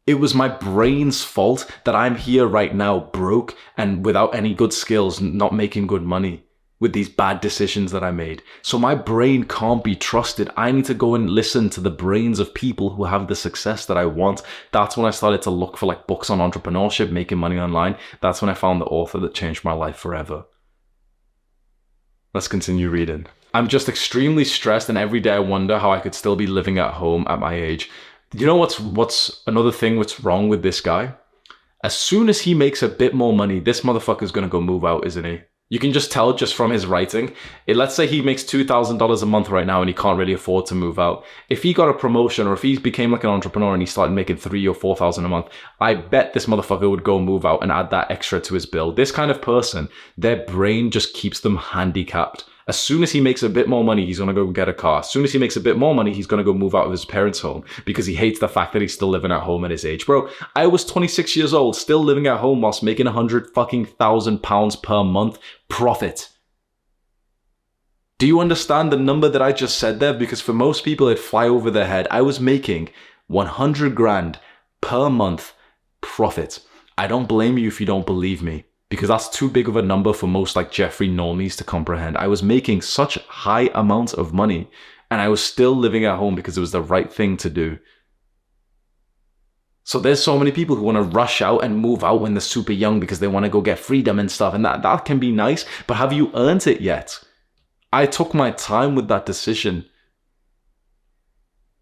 It 0.07 0.15
was 0.15 0.33
my 0.33 0.47
brain's 0.47 1.23
fault 1.23 1.69
that 1.85 1.95
I'm 1.95 2.15
here 2.15 2.47
right 2.47 2.73
now, 2.73 2.99
broke 2.99 3.55
and 3.77 4.03
without 4.03 4.33
any 4.33 4.55
good 4.55 4.73
skills, 4.73 5.21
not 5.21 5.53
making 5.53 5.85
good 5.85 6.01
money 6.01 6.43
with 6.79 6.93
these 6.93 7.09
bad 7.09 7.41
decisions 7.41 7.91
that 7.91 8.03
I 8.03 8.11
made. 8.11 8.41
So 8.61 8.79
my 8.79 8.95
brain 8.95 9.43
can't 9.43 9.83
be 9.83 9.95
trusted. 9.95 10.49
I 10.55 10.71
need 10.71 10.85
to 10.85 10.93
go 10.93 11.15
and 11.15 11.29
listen 11.29 11.69
to 11.71 11.81
the 11.81 11.89
brains 11.89 12.39
of 12.39 12.53
people 12.53 12.91
who 12.91 13.03
have 13.05 13.27
the 13.27 13.35
success 13.35 13.85
that 13.85 13.97
I 13.97 14.05
want. 14.05 14.41
That's 14.71 14.95
when 14.95 15.05
I 15.05 15.11
started 15.11 15.41
to 15.43 15.49
look 15.49 15.77
for 15.77 15.85
like 15.85 16.07
books 16.07 16.29
on 16.29 16.39
entrepreneurship, 16.39 17.11
making 17.11 17.37
money 17.37 17.59
online. 17.59 17.97
That's 18.21 18.41
when 18.41 18.49
I 18.49 18.53
found 18.53 18.79
the 18.79 18.85
author 18.85 19.19
that 19.19 19.33
changed 19.33 19.65
my 19.65 19.73
life 19.73 19.97
forever. 19.97 20.45
Let's 22.33 22.47
continue 22.47 22.89
reading. 22.89 23.25
I'm 23.53 23.67
just 23.67 23.89
extremely 23.89 24.45
stressed 24.45 24.89
and 24.89 24.97
every 24.97 25.19
day 25.19 25.31
I 25.31 25.39
wonder 25.39 25.79
how 25.79 25.91
I 25.91 25.99
could 25.99 26.13
still 26.13 26.35
be 26.35 26.47
living 26.47 26.77
at 26.77 26.93
home 26.93 27.25
at 27.27 27.39
my 27.39 27.55
age. 27.55 27.89
You 28.33 28.45
know 28.45 28.55
what's 28.55 28.79
what's 28.79 29.41
another 29.47 29.71
thing 29.71 29.97
what's 29.97 30.19
wrong 30.19 30.49
with 30.49 30.61
this 30.61 30.81
guy? 30.81 31.15
As 31.83 31.97
soon 31.97 32.29
as 32.29 32.41
he 32.41 32.53
makes 32.53 32.83
a 32.83 32.87
bit 32.87 33.15
more 33.15 33.33
money, 33.33 33.59
this 33.59 33.81
motherfucker's 33.81 34.31
gonna 34.31 34.47
go 34.47 34.61
move 34.61 34.85
out, 34.85 35.07
isn't 35.07 35.25
he? 35.25 35.41
You 35.71 35.77
can 35.77 35.93
just 35.93 36.11
tell 36.11 36.33
just 36.33 36.55
from 36.55 36.71
his 36.71 36.87
writing. 36.87 37.31
It, 37.67 37.75
let's 37.75 37.93
say 37.93 38.07
he 38.07 38.23
makes 38.23 38.43
$2,000 38.43 39.21
a 39.21 39.25
month 39.27 39.49
right 39.49 39.67
now 39.67 39.81
and 39.81 39.87
he 39.87 39.93
can't 39.93 40.17
really 40.17 40.33
afford 40.33 40.65
to 40.67 40.75
move 40.75 40.97
out. 40.97 41.23
If 41.47 41.61
he 41.61 41.75
got 41.75 41.89
a 41.89 41.93
promotion 41.93 42.47
or 42.47 42.53
if 42.53 42.63
he 42.63 42.79
became 42.79 43.11
like 43.11 43.23
an 43.23 43.29
entrepreneur 43.29 43.73
and 43.73 43.81
he 43.81 43.85
started 43.85 44.13
making 44.13 44.37
three 44.37 44.67
or 44.67 44.73
4,000 44.73 45.25
a 45.25 45.29
month, 45.29 45.49
I 45.79 45.93
bet 45.93 46.33
this 46.33 46.47
motherfucker 46.47 46.89
would 46.89 47.03
go 47.03 47.19
move 47.19 47.45
out 47.45 47.61
and 47.61 47.71
add 47.71 47.91
that 47.91 48.09
extra 48.09 48.39
to 48.41 48.55
his 48.55 48.65
bill. 48.65 48.91
This 48.91 49.11
kind 49.11 49.29
of 49.29 49.43
person, 49.43 49.89
their 50.17 50.43
brain 50.45 50.89
just 50.89 51.13
keeps 51.13 51.41
them 51.41 51.57
handicapped. 51.57 52.45
As 52.69 52.77
soon 52.77 53.01
as 53.01 53.11
he 53.11 53.19
makes 53.19 53.41
a 53.41 53.49
bit 53.49 53.67
more 53.67 53.83
money, 53.83 54.05
he's 54.05 54.19
gonna 54.19 54.31
go 54.31 54.45
get 54.45 54.69
a 54.69 54.73
car. 54.73 54.99
As 54.99 55.09
soon 55.09 55.23
as 55.23 55.33
he 55.33 55.39
makes 55.39 55.55
a 55.55 55.59
bit 55.59 55.75
more 55.75 55.95
money, 55.95 56.13
he's 56.13 56.27
gonna 56.27 56.43
go 56.43 56.53
move 56.53 56.75
out 56.75 56.85
of 56.85 56.91
his 56.91 57.03
parents' 57.03 57.39
home 57.39 57.63
because 57.83 58.05
he 58.05 58.13
hates 58.13 58.39
the 58.39 58.47
fact 58.47 58.73
that 58.73 58.81
he's 58.83 58.93
still 58.93 59.07
living 59.07 59.31
at 59.31 59.41
home 59.41 59.65
at 59.65 59.71
his 59.71 59.83
age. 59.83 60.05
Bro, 60.05 60.29
I 60.55 60.67
was 60.67 60.85
26 60.85 61.35
years 61.35 61.51
old, 61.51 61.75
still 61.75 62.03
living 62.03 62.27
at 62.27 62.41
home 62.41 62.61
whilst 62.61 62.83
making 62.83 63.07
a 63.07 63.11
hundred 63.11 63.49
fucking 63.55 63.85
thousand 63.85 64.43
pounds 64.43 64.75
per 64.75 65.03
month 65.03 65.39
profit. 65.67 66.29
Do 68.19 68.27
you 68.27 68.39
understand 68.39 68.91
the 68.91 68.97
number 68.97 69.29
that 69.29 69.41
I 69.41 69.51
just 69.51 69.79
said 69.79 69.99
there? 69.99 70.13
Because 70.13 70.39
for 70.39 70.53
most 70.53 70.83
people, 70.83 71.07
it'd 71.07 71.23
fly 71.23 71.47
over 71.47 71.71
their 71.71 71.87
head. 71.87 72.07
I 72.11 72.21
was 72.21 72.39
making 72.39 72.91
100 73.25 73.95
grand 73.95 74.37
per 74.79 75.09
month 75.09 75.53
profit. 76.01 76.59
I 76.99 77.07
don't 77.07 77.27
blame 77.27 77.57
you 77.57 77.67
if 77.67 77.79
you 77.79 77.87
don't 77.87 78.05
believe 78.05 78.43
me 78.43 78.65
because 78.89 79.09
that's 79.09 79.29
too 79.29 79.49
big 79.49 79.67
of 79.67 79.75
a 79.75 79.81
number 79.81 80.13
for 80.13 80.27
most 80.27 80.55
like 80.55 80.71
Jeffrey 80.71 81.07
normies 81.07 81.55
to 81.57 81.63
comprehend. 81.63 82.17
I 82.17 82.27
was 82.27 82.41
making 82.41 82.81
such 82.81 83.17
high 83.27 83.69
amounts 83.73 84.13
of 84.13 84.33
money 84.33 84.69
and 85.11 85.21
I 85.21 85.29
was 85.29 85.43
still 85.43 85.75
living 85.75 86.05
at 86.05 86.17
home 86.17 86.35
because 86.35 86.57
it 86.57 86.61
was 86.61 86.71
the 86.71 86.81
right 86.81 87.11
thing 87.11 87.37
to 87.37 87.49
do. 87.49 87.77
So 89.83 89.99
there's 89.99 90.21
so 90.21 90.37
many 90.37 90.51
people 90.51 90.75
who 90.75 90.83
want 90.83 90.97
to 90.97 91.03
rush 91.03 91.41
out 91.41 91.63
and 91.63 91.77
move 91.77 92.03
out 92.03 92.21
when 92.21 92.33
they're 92.33 92.41
super 92.41 92.73
young 92.73 92.99
because 92.99 93.19
they 93.19 93.27
want 93.27 93.45
to 93.45 93.49
go 93.49 93.61
get 93.61 93.79
freedom 93.79 94.19
and 94.19 94.31
stuff 94.31 94.53
and 94.53 94.65
that 94.65 94.81
that 94.83 95.05
can 95.05 95.19
be 95.19 95.31
nice, 95.31 95.65
but 95.87 95.95
have 95.95 96.13
you 96.13 96.31
earned 96.33 96.67
it 96.67 96.81
yet? 96.81 97.19
I 97.91 98.05
took 98.05 98.33
my 98.33 98.51
time 98.51 98.95
with 98.95 99.07
that 99.07 99.25
decision. 99.25 99.85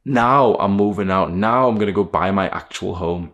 Now 0.06 0.56
I'm 0.56 0.72
moving 0.72 1.12
out. 1.12 1.34
Now 1.34 1.68
I'm 1.68 1.76
going 1.76 1.88
to 1.88 1.94
go 1.94 2.06
buy 2.06 2.32
my 2.32 2.48
actual 2.50 2.96
home. 2.96 3.34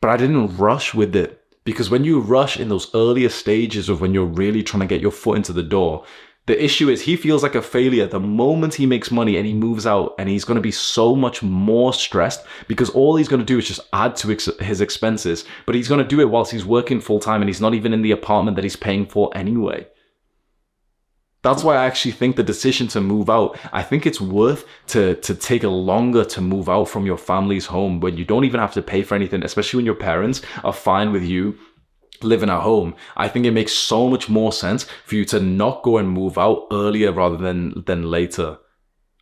But 0.00 0.10
I 0.10 0.16
didn't 0.16 0.56
rush 0.56 0.94
with 0.94 1.14
it. 1.14 1.37
Because 1.68 1.90
when 1.90 2.02
you 2.02 2.18
rush 2.18 2.58
in 2.58 2.70
those 2.70 2.94
earlier 2.94 3.28
stages 3.28 3.90
of 3.90 4.00
when 4.00 4.14
you're 4.14 4.24
really 4.24 4.62
trying 4.62 4.80
to 4.80 4.86
get 4.86 5.02
your 5.02 5.10
foot 5.10 5.36
into 5.36 5.52
the 5.52 5.62
door, 5.62 6.02
the 6.46 6.64
issue 6.64 6.88
is 6.88 7.02
he 7.02 7.14
feels 7.14 7.42
like 7.42 7.54
a 7.54 7.60
failure 7.60 8.06
the 8.06 8.18
moment 8.18 8.72
he 8.72 8.86
makes 8.86 9.10
money 9.10 9.36
and 9.36 9.44
he 9.44 9.52
moves 9.52 9.86
out 9.86 10.14
and 10.18 10.30
he's 10.30 10.46
going 10.46 10.54
to 10.54 10.62
be 10.62 10.70
so 10.70 11.14
much 11.14 11.42
more 11.42 11.92
stressed 11.92 12.42
because 12.68 12.88
all 12.88 13.16
he's 13.16 13.28
going 13.28 13.38
to 13.38 13.44
do 13.44 13.58
is 13.58 13.68
just 13.68 13.82
add 13.92 14.16
to 14.16 14.32
ex- 14.32 14.48
his 14.60 14.80
expenses 14.80 15.44
but 15.66 15.74
he's 15.74 15.88
going 15.88 16.02
to 16.02 16.08
do 16.08 16.20
it 16.20 16.30
whilst 16.30 16.50
he's 16.50 16.64
working 16.64 17.02
full 17.02 17.20
time 17.20 17.42
and 17.42 17.50
he's 17.50 17.60
not 17.60 17.74
even 17.74 17.92
in 17.92 18.00
the 18.00 18.12
apartment 18.12 18.54
that 18.54 18.64
he's 18.64 18.76
paying 18.76 19.04
for 19.04 19.30
anyway 19.36 19.86
that's 21.42 21.62
why 21.62 21.76
I 21.76 21.86
actually 21.86 22.12
think 22.12 22.36
the 22.36 22.42
decision 22.42 22.88
to 22.88 23.00
move 23.00 23.30
out, 23.30 23.58
I 23.72 23.82
think 23.82 24.06
it's 24.06 24.20
worth 24.20 24.64
to 24.88 25.14
to 25.16 25.34
take 25.34 25.64
a 25.64 25.68
longer 25.68 26.24
to 26.24 26.40
move 26.40 26.68
out 26.68 26.88
from 26.88 27.06
your 27.06 27.18
family's 27.18 27.66
home 27.66 28.00
when 28.00 28.16
you 28.16 28.24
don't 28.24 28.44
even 28.44 28.60
have 28.60 28.74
to 28.74 28.82
pay 28.82 29.02
for 29.02 29.14
anything, 29.14 29.44
especially 29.44 29.78
when 29.78 29.86
your 29.86 29.94
parents 29.94 30.42
are 30.64 30.72
fine 30.72 31.12
with 31.12 31.22
you 31.22 31.56
living 32.22 32.50
at 32.50 32.62
home. 32.62 32.94
I 33.16 33.28
think 33.28 33.46
it 33.46 33.52
makes 33.52 33.72
so 33.72 34.08
much 34.08 34.28
more 34.28 34.52
sense 34.52 34.84
for 35.04 35.14
you 35.14 35.24
to 35.26 35.40
not 35.40 35.82
go 35.82 35.98
and 35.98 36.08
move 36.08 36.36
out 36.36 36.66
earlier 36.72 37.12
rather 37.12 37.36
than 37.36 37.84
than 37.86 38.10
later. 38.10 38.58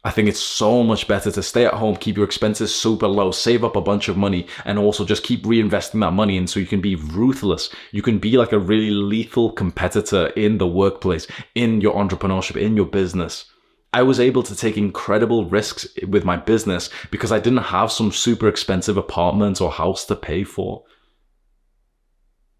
I 0.07 0.11
think 0.13 0.29
it's 0.29 0.39
so 0.39 0.85
much 0.85 1.09
better 1.09 1.33
to 1.33 1.43
stay 1.43 1.67
at 1.67 1.75
home, 1.75 1.97
keep 1.97 2.15
your 2.17 2.25
expenses 2.25 2.73
super 2.73 3.09
low, 3.09 3.33
save 3.33 3.65
up 3.65 3.75
a 3.75 3.81
bunch 3.81 4.07
of 4.07 4.17
money, 4.17 4.47
and 4.65 4.79
also 4.79 5.05
just 5.05 5.25
keep 5.25 5.43
reinvesting 5.43 6.01
that 6.01 6.13
money 6.13 6.37
in 6.37 6.47
so 6.47 6.61
you 6.61 6.67
can 6.67 6.81
be 6.81 6.95
ruthless. 6.95 7.71
You 7.91 8.03
can 8.03 8.21
be 8.21 8.37
like 8.37 8.53
a 8.53 8.59
really 8.61 8.91
lethal 8.91 9.51
competitor 9.51 10.29
in 10.37 10.59
the 10.59 10.67
workplace, 10.69 11.27
in 11.57 11.81
your 11.81 11.97
entrepreneurship, 11.97 12.55
in 12.55 12.77
your 12.77 12.87
business. 12.87 13.47
I 13.93 14.05
was 14.05 14.21
able 14.21 14.45
to 14.45 14.55
take 14.55 14.77
incredible 14.77 15.47
risks 15.47 15.89
with 16.07 16.25
my 16.25 16.37
business 16.37 16.89
because 17.11 17.33
I 17.33 17.41
didn't 17.41 17.65
have 17.65 17.91
some 17.91 18.13
super 18.13 18.47
expensive 18.47 18.97
apartment 18.97 19.61
or 19.61 19.73
house 19.73 20.05
to 20.05 20.15
pay 20.15 20.45
for. 20.45 20.85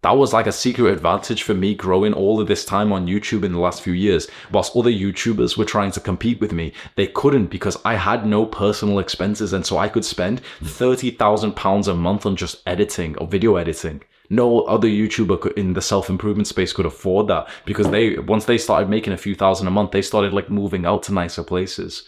That 0.07 0.15
was 0.15 0.31
like 0.31 0.47
a 0.47 0.53
secret 0.53 0.93
advantage 0.93 1.43
for 1.43 1.53
me 1.53 1.75
growing 1.75 2.13
all 2.13 2.39
of 2.39 2.47
this 2.47 2.63
time 2.63 2.93
on 2.93 3.07
YouTube 3.07 3.43
in 3.43 3.51
the 3.51 3.59
last 3.59 3.81
few 3.81 3.91
years. 3.91 4.29
Whilst 4.53 4.73
other 4.73 4.89
YouTubers 4.89 5.57
were 5.57 5.65
trying 5.65 5.91
to 5.91 5.99
compete 5.99 6.39
with 6.39 6.53
me, 6.53 6.71
they 6.95 7.07
couldn't 7.07 7.47
because 7.47 7.75
I 7.83 7.95
had 7.95 8.25
no 8.25 8.45
personal 8.45 8.99
expenses 8.99 9.51
and 9.51 9.65
so 9.65 9.77
I 9.77 9.89
could 9.89 10.05
spend 10.05 10.43
£30,000 10.61 11.87
a 11.89 11.93
month 11.93 12.25
on 12.25 12.37
just 12.37 12.61
editing 12.65 13.17
or 13.17 13.27
video 13.27 13.57
editing. 13.57 14.01
No 14.29 14.61
other 14.61 14.87
YouTuber 14.87 15.51
in 15.57 15.73
the 15.73 15.81
self 15.81 16.09
improvement 16.09 16.47
space 16.47 16.71
could 16.71 16.85
afford 16.85 17.27
that 17.27 17.49
because 17.65 17.89
they, 17.89 18.17
once 18.17 18.45
they 18.45 18.57
started 18.57 18.87
making 18.87 19.11
a 19.11 19.17
few 19.17 19.35
thousand 19.35 19.67
a 19.67 19.71
month, 19.71 19.91
they 19.91 20.01
started 20.01 20.31
like 20.31 20.49
moving 20.49 20.85
out 20.85 21.03
to 21.03 21.13
nicer 21.13 21.43
places. 21.43 22.07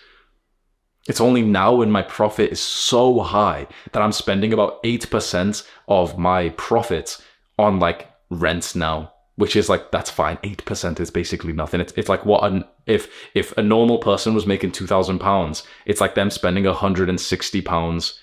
It's 1.10 1.20
only 1.20 1.42
now 1.42 1.76
when 1.76 1.92
my 1.92 2.04
profit 2.04 2.54
is 2.54 2.62
so 2.62 3.20
high 3.20 3.68
that 3.92 4.02
I'm 4.02 4.14
spending 4.14 4.54
about 4.54 4.82
8% 4.84 5.68
of 5.90 6.18
my 6.18 6.48
profits 6.52 7.22
on 7.60 7.80
like 7.80 8.08
rents 8.30 8.76
now, 8.76 9.14
which 9.36 9.56
is 9.56 9.70
like 9.70 9.92
that's 9.92 10.10
fine. 10.10 10.38
Eight 10.44 10.64
percent 10.66 11.00
is 11.00 11.12
basically 11.12 11.54
nothing. 11.54 11.82
It's 11.82 11.94
it's 11.96 12.10
like 12.10 12.26
what 12.26 12.44
an 12.44 12.64
if 12.86 13.10
if 13.34 13.58
a 13.58 13.64
normal 13.64 13.98
person 13.98 14.34
was 14.34 14.46
making 14.46 14.72
two 14.72 14.88
thousand 14.88 15.20
pounds, 15.20 15.64
it's 15.86 16.02
like 16.02 16.16
them 16.16 16.30
spending 16.30 16.66
hundred 16.66 17.10
and 17.10 17.20
sixty 17.20 17.62
pounds 17.62 18.20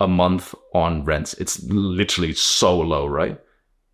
a 0.00 0.08
month 0.08 0.54
on 0.74 1.04
rents. 1.04 1.34
It's 1.34 1.62
literally 1.64 2.32
so 2.32 2.78
low, 2.78 3.06
right? 3.06 3.38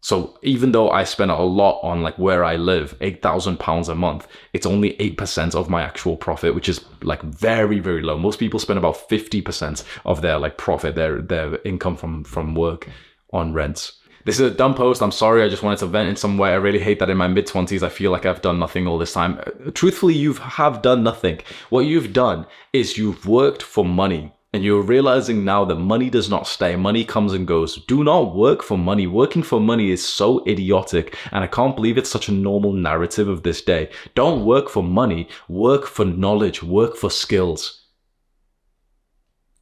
So 0.00 0.38
even 0.42 0.72
though 0.72 0.90
I 0.90 1.04
spend 1.04 1.30
a 1.30 1.42
lot 1.42 1.80
on 1.82 2.02
like 2.02 2.18
where 2.18 2.44
I 2.44 2.56
live, 2.56 2.94
eight 3.00 3.22
thousand 3.22 3.58
pounds 3.58 3.88
a 3.88 3.94
month, 3.94 4.28
it's 4.52 4.66
only 4.66 5.00
eight 5.00 5.16
percent 5.16 5.54
of 5.54 5.70
my 5.70 5.80
actual 5.80 6.18
profit, 6.18 6.54
which 6.54 6.68
is 6.68 6.84
like 7.02 7.22
very 7.22 7.80
very 7.80 8.02
low. 8.02 8.18
Most 8.18 8.38
people 8.38 8.60
spend 8.60 8.78
about 8.78 9.08
fifty 9.08 9.40
percent 9.40 9.82
of 10.04 10.20
their 10.20 10.38
like 10.38 10.58
profit, 10.58 10.94
their 10.94 11.22
their 11.22 11.58
income 11.64 11.96
from 11.96 12.22
from 12.24 12.54
work 12.54 12.86
on 13.32 13.54
rents. 13.54 13.98
This 14.24 14.40
is 14.40 14.52
a 14.52 14.54
dumb 14.54 14.74
post. 14.74 15.02
I'm 15.02 15.12
sorry. 15.12 15.42
I 15.42 15.50
just 15.50 15.62
wanted 15.62 15.80
to 15.80 15.86
vent 15.86 16.08
in 16.08 16.16
some 16.16 16.38
way. 16.38 16.50
I 16.50 16.54
really 16.54 16.78
hate 16.78 16.98
that 17.00 17.10
in 17.10 17.18
my 17.18 17.28
mid 17.28 17.46
20s, 17.46 17.82
I 17.82 17.90
feel 17.90 18.10
like 18.10 18.24
I've 18.24 18.40
done 18.40 18.58
nothing 18.58 18.86
all 18.86 18.96
this 18.96 19.12
time. 19.12 19.38
Truthfully, 19.74 20.14
you 20.14 20.32
have 20.32 20.80
done 20.80 21.02
nothing. 21.02 21.40
What 21.68 21.80
you've 21.80 22.14
done 22.14 22.46
is 22.72 22.96
you've 22.96 23.26
worked 23.26 23.62
for 23.62 23.84
money. 23.84 24.32
And 24.54 24.62
you're 24.62 24.82
realizing 24.82 25.44
now 25.44 25.64
that 25.64 25.74
money 25.74 26.08
does 26.08 26.30
not 26.30 26.46
stay. 26.46 26.76
Money 26.76 27.04
comes 27.04 27.32
and 27.32 27.46
goes. 27.46 27.84
Do 27.86 28.04
not 28.04 28.36
work 28.36 28.62
for 28.62 28.78
money. 28.78 29.06
Working 29.06 29.42
for 29.42 29.60
money 29.60 29.90
is 29.90 30.06
so 30.06 30.46
idiotic. 30.46 31.18
And 31.32 31.44
I 31.44 31.48
can't 31.48 31.74
believe 31.74 31.98
it's 31.98 32.08
such 32.08 32.28
a 32.28 32.32
normal 32.32 32.72
narrative 32.72 33.28
of 33.28 33.42
this 33.42 33.60
day. 33.60 33.90
Don't 34.14 34.46
work 34.46 34.70
for 34.70 34.82
money. 34.82 35.28
Work 35.48 35.86
for 35.86 36.04
knowledge. 36.04 36.62
Work 36.62 36.96
for 36.96 37.10
skills. 37.10 37.83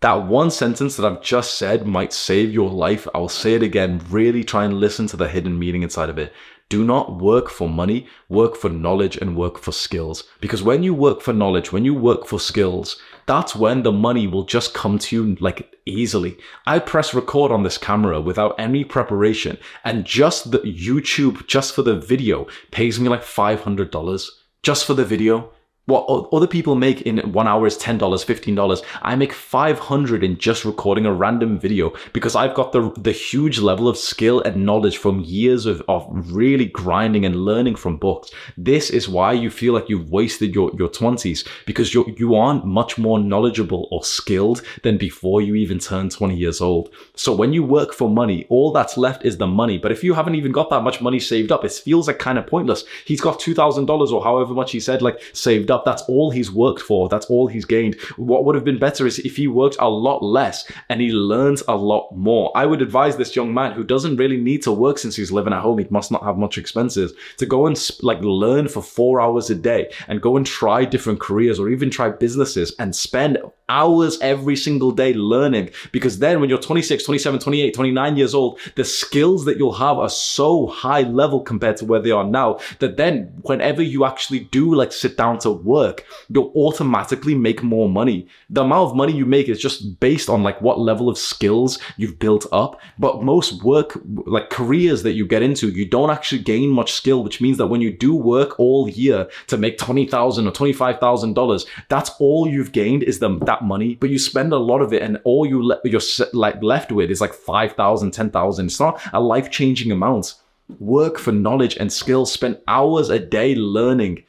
That 0.03 0.27
one 0.27 0.51
sentence 0.51 0.97
that 0.97 1.07
I've 1.07 1.23
just 1.23 1.57
said 1.57 1.87
might 1.87 2.12
save 2.12 2.53
your 2.53 2.69
life. 2.69 3.07
I'll 3.15 3.29
say 3.29 3.55
it 3.55 3.62
again. 3.62 4.05
Really 4.11 4.43
try 4.43 4.65
and 4.65 4.81
listen 4.81 5.07
to 5.07 5.17
the 5.17 5.29
hidden 5.29 5.57
meaning 5.57 5.85
inside 5.85 6.09
of 6.09 6.19
it. 6.19 6.33
Do 6.69 6.83
not 6.83 7.21
work 7.21 7.49
for 7.49 7.69
money, 7.69 8.09
work 8.29 8.57
for 8.57 8.69
knowledge 8.69 9.17
and 9.17 9.37
work 9.37 9.59
for 9.59 9.71
skills. 9.71 10.25
Because 10.41 10.61
when 10.61 10.83
you 10.83 10.93
work 10.93 11.21
for 11.21 11.33
knowledge, 11.33 11.71
when 11.71 11.85
you 11.85 11.95
work 11.95 12.27
for 12.27 12.41
skills, 12.41 13.01
that's 13.27 13.55
when 13.55 13.85
the 13.85 13.93
money 13.93 14.27
will 14.27 14.43
just 14.43 14.75
come 14.75 14.99
to 14.99 15.15
you 15.15 15.37
like 15.37 15.73
easily. 15.87 16.37
I 16.67 16.81
press 16.81 17.15
record 17.15 17.53
on 17.53 17.62
this 17.62 17.79
camera 17.79 18.21
without 18.21 18.57
any 18.59 18.83
preparation 18.83 19.57
and 19.85 20.05
just 20.05 20.51
the 20.51 20.59
YouTube, 20.59 21.47
just 21.47 21.77
for 21.77 21.83
the 21.83 21.95
video, 21.95 22.49
pays 22.73 22.99
me 22.99 23.09
like 23.09 23.23
$500 23.23 24.29
just 24.65 24.85
for 24.85 24.95
the 24.95 25.05
video 25.05 25.53
what 25.87 26.29
other 26.33 26.47
people 26.47 26.77
make 26.77 27.03
in 27.03 27.18
one 27.33 27.49
hour 27.49 27.66
is 27.66 27.77
$10, 27.77 27.99
$15. 27.99 28.85
I 29.03 29.16
make 29.16 29.33
500 29.33 30.23
in 30.23 30.38
just 30.38 30.64
recording 30.64 31.07
a 31.07 31.12
random 31.12 31.59
video 31.59 31.92
because 32.12 32.37
I've 32.37 32.55
got 32.55 32.71
the, 32.71 32.92
the 32.99 33.11
huge 33.11 33.59
level 33.59 33.88
of 33.88 33.99
skill 33.99 34.40
and 34.42 34.64
knowledge 34.64 34.99
from 34.99 35.21
years 35.21 35.66
of, 35.66 35.83
of 35.88 36.07
really 36.33 36.66
grinding 36.66 37.25
and 37.25 37.45
learning 37.45 37.75
from 37.75 37.97
books. 37.97 38.31
This 38.57 38.90
is 38.90 39.09
why 39.09 39.33
you 39.33 39.51
feel 39.51 39.75
like 39.75 39.88
you've 39.88 40.11
wasted 40.11 40.55
your, 40.55 40.71
your 40.79 40.88
20s 40.88 41.47
because 41.66 41.92
you 41.92 42.14
you 42.16 42.37
aren't 42.37 42.64
much 42.64 42.97
more 42.97 43.18
knowledgeable 43.18 43.88
or 43.90 44.05
skilled 44.05 44.62
than 44.85 44.97
before 44.97 45.42
you 45.42 45.57
even 45.57 45.81
turn 45.81 46.09
20 46.09 46.37
years 46.37 46.61
old. 46.61 46.90
So 47.16 47.35
when 47.35 47.53
you 47.53 47.64
work 47.64 47.92
for 47.92 48.09
money, 48.09 48.47
all 48.49 48.71
that's 48.71 48.97
left 48.97 49.25
is 49.25 49.38
the 49.38 49.49
money. 49.49 49.79
But 49.79 49.90
if 49.90 50.05
you 50.05 50.14
haven't 50.14 50.37
even 50.37 50.53
got 50.53 50.71
that 50.71 50.83
much 50.83 51.01
money 51.01 51.18
saved 51.18 51.51
up, 51.51 51.64
it 51.64 51.73
feels 51.73 52.07
like 52.07 52.21
kind 52.21 52.38
of 52.38 52.47
pointless. 52.47 52.85
He's 53.05 53.21
got 53.21 53.40
$2,000 53.40 54.12
or 54.12 54.23
however 54.23 54.55
much 54.55 54.71
he 54.71 54.79
said, 54.79 55.03
like 55.03 55.21
saved 55.33 55.72
up. 55.73 55.85
That's 55.85 56.03
all 56.03 56.31
he's 56.31 56.51
worked 56.51 56.81
for. 56.81 57.09
That's 57.09 57.27
all 57.27 57.47
he's 57.49 57.65
gained. 57.65 58.01
What 58.17 58.45
would 58.45 58.55
have 58.55 58.65
been 58.65 58.79
better 58.79 59.07
is 59.07 59.19
if 59.19 59.37
he 59.37 59.49
worked 59.49 59.77
a 59.81 59.89
lot 59.89 60.23
less 60.23 60.71
and 60.89 61.01
he 61.01 61.11
learned 61.11 61.63
a 61.69 61.77
lot 61.77 62.15
more. 62.15 62.53
I 62.55 62.67
would 62.67 62.83
advise 62.83 63.17
this 63.17 63.35
young 63.35 63.53
man 63.53 63.73
who 63.73 63.85
doesn't 63.85 64.17
really 64.17 64.37
need 64.37 64.63
to 64.63 64.73
work 64.73 64.99
since 64.99 65.17
he's 65.17 65.33
living 65.33 65.53
at 65.53 65.63
home. 65.63 65.79
He 65.79 65.87
must 65.91 66.13
not 66.13 66.25
have 66.25 66.39
much 66.39 66.59
expenses 66.59 67.13
to 67.39 67.47
go 67.47 67.67
and 67.67 67.77
like 68.03 68.21
learn 68.21 68.69
for 68.69 68.83
four 68.83 69.21
hours 69.21 69.51
a 69.51 69.55
day 69.55 69.91
and 70.09 70.23
go 70.23 70.37
and 70.37 70.47
try 70.47 70.85
different 70.85 71.21
careers 71.21 71.59
or 71.59 71.69
even 71.69 71.91
try 71.91 72.11
businesses 72.11 72.75
and 72.79 72.95
spend 72.95 73.39
hours 73.69 74.19
every 74.21 74.55
single 74.55 74.91
day 74.91 75.15
learning 75.15 75.71
because 75.93 76.19
then 76.19 76.41
when 76.41 76.51
you're 76.51 76.59
26, 76.59 77.05
27, 77.05 77.41
28, 77.41 77.75
29 77.75 78.17
years 78.17 78.35
old, 78.35 78.59
the 78.77 78.85
skills 78.85 79.47
that 79.47 79.57
you'll 79.57 79.73
have 79.73 79.99
are 79.99 80.11
so 80.11 80.67
high 80.67 81.01
level 81.03 81.41
compared 81.41 81.77
to 81.79 81.87
where 81.87 82.01
they 82.01 82.11
are 82.11 82.25
now 82.25 82.59
that 82.81 82.97
then 82.97 83.33
whenever 83.43 83.83
you 83.83 84.05
actually 84.05 84.41
do 84.41 84.75
like 84.75 84.93
sit 84.93 85.17
down 85.17 85.39
to 85.39 85.51
work, 85.64 86.05
you'll 86.29 86.53
automatically 86.55 87.35
make 87.35 87.62
more 87.62 87.88
money. 87.88 88.27
The 88.51 88.62
amount 88.62 88.90
of 88.90 88.96
money 88.96 89.12
you 89.12 89.27
make 89.27 89.48
is 89.48 89.61
just 89.61 90.01
based 90.01 90.29
on 90.29 90.42
like 90.42 90.61
what 90.61 90.81
level 90.81 91.09
of 91.09 91.18
skills 91.18 91.79
you've 91.96 92.18
built 92.18 92.46
up. 92.53 92.81
But 92.98 93.22
most 93.22 93.62
work, 93.62 93.98
like 94.05 94.51
careers 94.51 95.03
that 95.03 95.12
you 95.12 95.27
get 95.27 95.42
into, 95.42 95.68
you 95.68 95.87
don't 95.87 96.11
actually 96.11 96.42
gain 96.42 96.68
much 96.70 96.92
skill, 96.92 97.22
which 97.22 97.40
means 97.40 97.59
that 97.59 97.68
when 97.68 97.81
you 97.81 97.92
do 97.92 98.14
work 98.14 98.59
all 98.59 98.88
year 98.88 99.29
to 99.48 99.57
make 99.57 99.79
20,000 99.79 100.46
or 100.46 100.53
$25,000, 100.53 101.66
that's 101.88 102.11
all 102.18 102.48
you've 102.48 102.72
gained 102.72 103.03
is 103.03 103.18
the, 103.18 103.38
that 103.40 103.62
money, 103.62 103.94
but 103.94 104.11
you 104.11 104.18
spend 104.18 104.53
a 104.53 104.59
lot 104.59 104.83
of 104.83 104.92
it 104.92 105.03
and 105.03 105.20
all 105.25 105.46
you 105.46 105.64
le- 105.64 105.81
you're 105.85 106.01
like 106.33 106.62
left 106.62 106.92
with 106.92 107.11
is 107.11 107.20
like 107.20 107.35
5,000, 107.35 108.11
10,000. 108.11 108.66
It's 108.66 108.81
not 108.81 109.01
a 109.12 109.20
life 109.20 109.51
changing 109.51 109.92
amount. 109.92 110.35
Work 110.79 111.18
for 111.18 111.33
knowledge 111.33 111.77
and 111.77 111.92
skills, 111.92 112.33
spend 112.33 112.59
hours 112.68 113.11
a 113.11 113.18
day 113.18 113.55
learning 113.55 114.25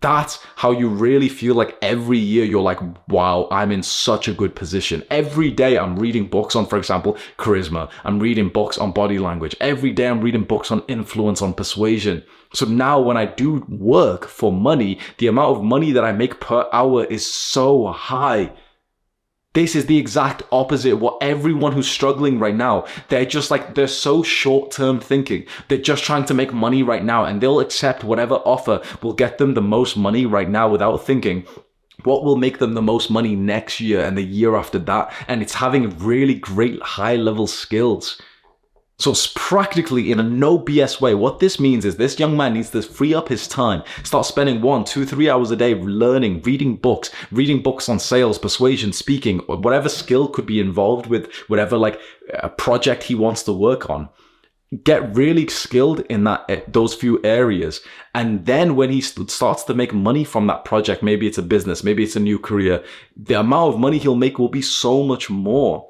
that's 0.00 0.38
how 0.56 0.72
you 0.72 0.88
really 0.88 1.28
feel 1.28 1.54
like 1.54 1.78
every 1.80 2.18
year 2.18 2.44
you're 2.44 2.62
like, 2.62 2.80
wow, 3.08 3.48
I'm 3.50 3.72
in 3.72 3.82
such 3.82 4.28
a 4.28 4.34
good 4.34 4.54
position. 4.54 5.02
Every 5.10 5.50
day 5.50 5.78
I'm 5.78 5.98
reading 5.98 6.28
books 6.28 6.54
on, 6.54 6.66
for 6.66 6.76
example, 6.76 7.16
charisma. 7.38 7.90
I'm 8.04 8.20
reading 8.20 8.50
books 8.50 8.76
on 8.76 8.92
body 8.92 9.18
language. 9.18 9.56
Every 9.60 9.92
day 9.92 10.08
I'm 10.08 10.20
reading 10.20 10.44
books 10.44 10.70
on 10.70 10.82
influence, 10.86 11.40
on 11.40 11.54
persuasion. 11.54 12.22
So 12.52 12.66
now 12.66 13.00
when 13.00 13.16
I 13.16 13.24
do 13.24 13.64
work 13.68 14.26
for 14.26 14.52
money, 14.52 14.98
the 15.18 15.28
amount 15.28 15.56
of 15.56 15.64
money 15.64 15.92
that 15.92 16.04
I 16.04 16.12
make 16.12 16.40
per 16.40 16.68
hour 16.72 17.04
is 17.04 17.26
so 17.26 17.86
high 17.86 18.52
this 19.56 19.74
is 19.74 19.86
the 19.86 19.96
exact 19.96 20.42
opposite 20.52 20.92
of 20.92 21.00
what 21.00 21.16
everyone 21.22 21.72
who's 21.72 21.88
struggling 21.88 22.38
right 22.38 22.54
now, 22.54 22.84
they're 23.08 23.24
just 23.24 23.50
like, 23.50 23.74
they're 23.74 23.88
so 23.88 24.22
short 24.22 24.70
term 24.70 25.00
thinking. 25.00 25.46
They're 25.68 25.78
just 25.78 26.04
trying 26.04 26.26
to 26.26 26.34
make 26.34 26.52
money 26.52 26.82
right 26.82 27.02
now 27.02 27.24
and 27.24 27.40
they'll 27.40 27.60
accept 27.60 28.04
whatever 28.04 28.34
offer 28.34 28.82
will 29.02 29.14
get 29.14 29.38
them 29.38 29.54
the 29.54 29.62
most 29.62 29.96
money 29.96 30.26
right 30.26 30.50
now 30.50 30.68
without 30.68 30.98
thinking, 30.98 31.46
what 32.04 32.22
will 32.22 32.36
make 32.36 32.58
them 32.58 32.74
the 32.74 32.82
most 32.82 33.10
money 33.10 33.34
next 33.34 33.80
year 33.80 34.02
and 34.04 34.18
the 34.18 34.22
year 34.22 34.56
after 34.56 34.78
that. 34.78 35.10
And 35.26 35.40
it's 35.40 35.54
having 35.54 35.88
really 36.00 36.34
great 36.34 36.82
high 36.82 37.16
level 37.16 37.46
skills. 37.46 38.20
So 38.98 39.10
it's 39.10 39.30
practically 39.34 40.10
in 40.10 40.18
a 40.18 40.22
no 40.22 40.58
BS 40.58 41.02
way, 41.02 41.14
what 41.14 41.38
this 41.38 41.60
means 41.60 41.84
is 41.84 41.96
this 41.96 42.18
young 42.18 42.34
man 42.34 42.54
needs 42.54 42.70
to 42.70 42.80
free 42.80 43.12
up 43.12 43.28
his 43.28 43.46
time, 43.46 43.82
start 44.04 44.24
spending 44.24 44.62
one, 44.62 44.84
two, 44.84 45.04
three 45.04 45.28
hours 45.28 45.50
a 45.50 45.56
day 45.56 45.74
learning, 45.74 46.40
reading 46.42 46.76
books, 46.76 47.10
reading 47.30 47.62
books 47.62 47.90
on 47.90 47.98
sales, 47.98 48.38
persuasion, 48.38 48.94
speaking, 48.94 49.40
or 49.48 49.58
whatever 49.58 49.90
skill 49.90 50.28
could 50.28 50.46
be 50.46 50.60
involved 50.60 51.08
with 51.08 51.30
whatever 51.48 51.76
like 51.76 52.00
a 52.32 52.48
project 52.48 53.02
he 53.02 53.14
wants 53.14 53.42
to 53.42 53.52
work 53.52 53.90
on. 53.90 54.08
Get 54.82 55.14
really 55.14 55.46
skilled 55.48 56.00
in 56.08 56.24
that 56.24 56.46
eh, 56.48 56.62
those 56.66 56.94
few 56.94 57.22
areas, 57.22 57.82
and 58.14 58.46
then 58.46 58.76
when 58.76 58.90
he 58.90 59.02
starts 59.02 59.62
to 59.64 59.74
make 59.74 59.92
money 59.92 60.24
from 60.24 60.46
that 60.46 60.64
project, 60.64 61.02
maybe 61.02 61.26
it's 61.26 61.38
a 61.38 61.42
business, 61.42 61.84
maybe 61.84 62.02
it's 62.02 62.16
a 62.16 62.20
new 62.20 62.38
career, 62.38 62.82
the 63.14 63.38
amount 63.38 63.74
of 63.74 63.80
money 63.80 63.98
he'll 63.98 64.16
make 64.16 64.38
will 64.38 64.48
be 64.48 64.62
so 64.62 65.02
much 65.02 65.28
more 65.28 65.86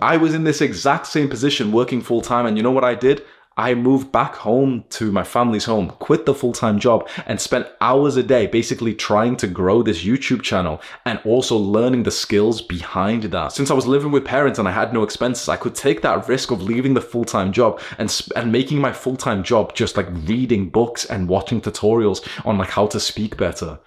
I 0.00 0.16
was 0.16 0.34
in 0.34 0.44
this 0.44 0.60
exact 0.60 1.06
same 1.06 1.28
position 1.28 1.72
working 1.72 2.00
full 2.00 2.22
time, 2.22 2.46
and 2.46 2.56
you 2.56 2.62
know 2.62 2.70
what 2.70 2.84
I 2.84 2.94
did? 2.94 3.22
I 3.56 3.74
moved 3.74 4.10
back 4.10 4.36
home 4.36 4.84
to 4.90 5.12
my 5.12 5.22
family's 5.22 5.66
home, 5.66 5.90
quit 5.90 6.24
the 6.24 6.34
full 6.34 6.54
time 6.54 6.78
job, 6.78 7.06
and 7.26 7.38
spent 7.38 7.66
hours 7.82 8.16
a 8.16 8.22
day 8.22 8.46
basically 8.46 8.94
trying 8.94 9.36
to 9.36 9.46
grow 9.46 9.82
this 9.82 10.02
YouTube 10.02 10.40
channel 10.40 10.80
and 11.04 11.20
also 11.26 11.56
learning 11.56 12.04
the 12.04 12.10
skills 12.10 12.62
behind 12.62 13.24
that. 13.24 13.52
Since 13.52 13.70
I 13.70 13.74
was 13.74 13.86
living 13.86 14.12
with 14.12 14.24
parents 14.24 14.58
and 14.58 14.66
I 14.66 14.72
had 14.72 14.94
no 14.94 15.02
expenses, 15.02 15.50
I 15.50 15.56
could 15.56 15.74
take 15.74 16.00
that 16.00 16.26
risk 16.26 16.50
of 16.50 16.62
leaving 16.62 16.94
the 16.94 17.02
full 17.02 17.24
time 17.24 17.52
job 17.52 17.80
and, 17.98 18.20
and 18.34 18.50
making 18.50 18.78
my 18.78 18.92
full 18.92 19.16
time 19.16 19.42
job 19.42 19.74
just 19.74 19.96
like 19.96 20.08
reading 20.10 20.70
books 20.70 21.04
and 21.04 21.28
watching 21.28 21.60
tutorials 21.60 22.26
on 22.46 22.56
like 22.56 22.70
how 22.70 22.86
to 22.86 22.98
speak 22.98 23.36
better. 23.36 23.78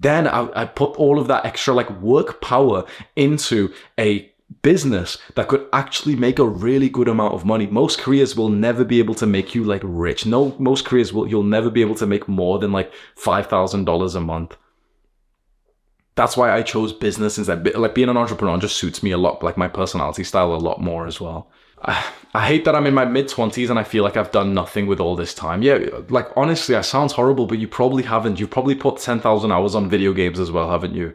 Then 0.00 0.26
I, 0.26 0.48
I 0.62 0.64
put 0.64 0.92
all 0.96 1.18
of 1.18 1.28
that 1.28 1.44
extra 1.44 1.74
like 1.74 1.90
work 2.00 2.40
power 2.40 2.84
into 3.16 3.72
a 3.98 4.33
business 4.62 5.18
that 5.34 5.48
could 5.48 5.66
actually 5.72 6.16
make 6.16 6.38
a 6.38 6.46
really 6.46 6.88
good 6.88 7.08
amount 7.08 7.34
of 7.34 7.44
money. 7.44 7.66
Most 7.66 7.98
careers 7.98 8.36
will 8.36 8.48
never 8.48 8.84
be 8.84 8.98
able 8.98 9.14
to 9.16 9.26
make 9.26 9.54
you 9.54 9.64
like 9.64 9.82
rich. 9.84 10.26
No, 10.26 10.54
most 10.58 10.84
careers 10.84 11.12
will, 11.12 11.28
you'll 11.28 11.42
never 11.42 11.70
be 11.70 11.80
able 11.80 11.94
to 11.96 12.06
make 12.06 12.28
more 12.28 12.58
than 12.58 12.72
like 12.72 12.92
$5,000 13.16 14.14
a 14.14 14.20
month. 14.20 14.56
That's 16.16 16.36
why 16.36 16.52
I 16.52 16.62
chose 16.62 16.92
business 16.92 17.38
instead. 17.38 17.74
Like 17.74 17.94
being 17.94 18.08
an 18.08 18.16
entrepreneur 18.16 18.58
just 18.58 18.76
suits 18.76 19.02
me 19.02 19.10
a 19.10 19.18
lot, 19.18 19.42
like 19.42 19.56
my 19.56 19.68
personality 19.68 20.24
style 20.24 20.54
a 20.54 20.56
lot 20.56 20.80
more 20.80 21.06
as 21.06 21.20
well. 21.20 21.50
I, 21.82 22.04
I 22.36 22.48
hate 22.48 22.64
that 22.64 22.74
I'm 22.74 22.86
in 22.86 22.94
my 22.94 23.04
mid 23.04 23.28
20s 23.28 23.70
and 23.70 23.78
I 23.78 23.84
feel 23.84 24.02
like 24.02 24.16
I've 24.16 24.32
done 24.32 24.54
nothing 24.54 24.88
with 24.88 24.98
all 24.98 25.14
this 25.14 25.34
time. 25.34 25.62
Yeah, 25.62 25.78
like 26.08 26.28
honestly, 26.36 26.74
that 26.74 26.84
sounds 26.84 27.12
horrible, 27.12 27.46
but 27.46 27.58
you 27.58 27.68
probably 27.68 28.02
haven't. 28.02 28.40
You've 28.40 28.50
probably 28.50 28.74
put 28.74 28.98
10,000 28.98 29.52
hours 29.52 29.76
on 29.76 29.88
video 29.88 30.12
games 30.12 30.40
as 30.40 30.50
well, 30.50 30.68
haven't 30.68 30.94
you? 30.94 31.14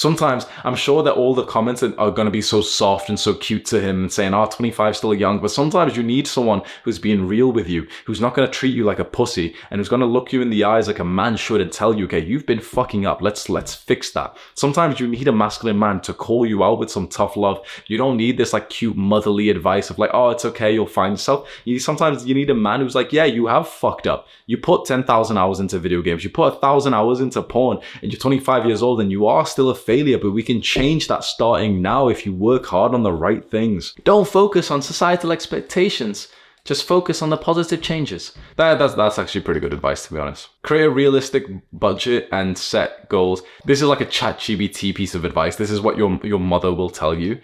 Sometimes 0.00 0.46
I'm 0.64 0.76
sure 0.76 1.02
that 1.02 1.12
all 1.12 1.34
the 1.34 1.44
comments 1.44 1.82
are 1.82 2.10
going 2.10 2.24
to 2.24 2.30
be 2.30 2.40
so 2.40 2.62
soft 2.62 3.10
and 3.10 3.20
so 3.20 3.34
cute 3.34 3.66
to 3.66 3.82
him 3.82 4.04
and 4.04 4.10
saying, 4.10 4.32
ah, 4.32 4.46
oh, 4.46 4.50
25 4.50 4.96
still 4.96 5.12
young. 5.12 5.40
But 5.40 5.50
sometimes 5.50 5.94
you 5.94 6.02
need 6.02 6.26
someone 6.26 6.62
who's 6.84 6.98
being 6.98 7.28
real 7.28 7.52
with 7.52 7.68
you, 7.68 7.86
who's 8.06 8.18
not 8.18 8.32
going 8.32 8.48
to 8.48 8.52
treat 8.52 8.74
you 8.74 8.84
like 8.84 8.98
a 8.98 9.04
pussy 9.04 9.54
and 9.70 9.78
who's 9.78 9.90
going 9.90 10.00
to 10.00 10.06
look 10.06 10.32
you 10.32 10.40
in 10.40 10.48
the 10.48 10.64
eyes 10.64 10.86
like 10.86 11.00
a 11.00 11.04
man 11.04 11.36
should 11.36 11.60
and 11.60 11.70
tell 11.70 11.94
you, 11.94 12.06
okay, 12.06 12.24
you've 12.24 12.46
been 12.46 12.60
fucking 12.60 13.04
up. 13.04 13.20
Let's, 13.20 13.50
let's 13.50 13.74
fix 13.74 14.10
that. 14.12 14.38
Sometimes 14.54 15.00
you 15.00 15.06
need 15.06 15.28
a 15.28 15.32
masculine 15.32 15.78
man 15.78 16.00
to 16.00 16.14
call 16.14 16.46
you 16.46 16.64
out 16.64 16.78
with 16.78 16.90
some 16.90 17.06
tough 17.06 17.36
love. 17.36 17.60
You 17.86 17.98
don't 17.98 18.16
need 18.16 18.38
this 18.38 18.54
like 18.54 18.70
cute 18.70 18.96
motherly 18.96 19.50
advice 19.50 19.90
of 19.90 19.98
like, 19.98 20.12
oh, 20.14 20.30
it's 20.30 20.46
okay. 20.46 20.72
You'll 20.72 20.86
find 20.86 21.12
yourself. 21.12 21.46
You, 21.66 21.78
sometimes 21.78 22.24
you 22.24 22.34
need 22.34 22.48
a 22.48 22.54
man 22.54 22.80
who's 22.80 22.94
like, 22.94 23.12
yeah, 23.12 23.26
you 23.26 23.48
have 23.48 23.68
fucked 23.68 24.06
up. 24.06 24.28
You 24.46 24.56
put 24.56 24.86
10,000 24.86 25.36
hours 25.36 25.60
into 25.60 25.78
video 25.78 26.00
games. 26.00 26.24
You 26.24 26.30
put 26.30 26.54
a 26.54 26.56
thousand 26.56 26.94
hours 26.94 27.20
into 27.20 27.42
porn 27.42 27.80
and 28.00 28.10
you're 28.10 28.18
25 28.18 28.64
years 28.64 28.82
old 28.82 29.02
and 29.02 29.10
you 29.10 29.26
are 29.26 29.44
still 29.44 29.68
a 29.68 29.74
failure, 29.90 30.18
but 30.18 30.30
we 30.30 30.44
can 30.44 30.62
change 30.62 31.08
that 31.08 31.24
starting 31.24 31.82
now 31.82 32.06
if 32.06 32.24
you 32.24 32.32
work 32.32 32.64
hard 32.66 32.94
on 32.94 33.02
the 33.02 33.12
right 33.12 33.44
things. 33.50 33.92
Don't 34.04 34.28
focus 34.28 34.70
on 34.70 34.80
societal 34.82 35.32
expectations. 35.32 36.28
Just 36.64 36.84
focus 36.84 37.22
on 37.22 37.30
the 37.30 37.36
positive 37.36 37.82
changes. 37.82 38.32
That, 38.54 38.78
that's, 38.78 38.94
that's 38.94 39.18
actually 39.18 39.40
pretty 39.40 39.58
good 39.58 39.72
advice, 39.72 40.06
to 40.06 40.14
be 40.14 40.20
honest. 40.20 40.48
Create 40.62 40.84
a 40.84 40.90
realistic 40.90 41.44
budget 41.72 42.28
and 42.30 42.56
set 42.56 43.08
goals. 43.08 43.42
This 43.64 43.82
is 43.82 43.88
like 43.88 44.00
a 44.00 44.04
chat 44.04 44.38
ChatGPT 44.38 44.94
piece 44.94 45.16
of 45.16 45.24
advice. 45.24 45.56
This 45.56 45.72
is 45.72 45.80
what 45.80 45.98
your, 45.98 46.20
your 46.22 46.38
mother 46.38 46.72
will 46.72 46.90
tell 46.90 47.18
you. 47.18 47.40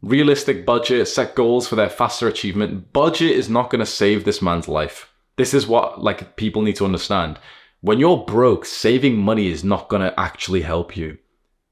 Realistic 0.00 0.64
budget, 0.64 1.06
set 1.06 1.34
goals 1.34 1.68
for 1.68 1.76
their 1.76 1.90
faster 1.90 2.28
achievement. 2.28 2.94
Budget 2.94 3.32
is 3.32 3.50
not 3.50 3.68
going 3.68 3.80
to 3.80 3.96
save 4.00 4.24
this 4.24 4.40
man's 4.40 4.68
life. 4.68 5.12
This 5.36 5.52
is 5.52 5.66
what 5.66 6.02
like 6.02 6.36
people 6.36 6.62
need 6.62 6.76
to 6.76 6.86
understand. 6.86 7.38
When 7.82 7.98
you're 7.98 8.18
broke, 8.18 8.66
saving 8.66 9.16
money 9.16 9.48
is 9.48 9.64
not 9.64 9.88
going 9.88 10.02
to 10.02 10.20
actually 10.20 10.60
help 10.60 10.98
you. 10.98 11.16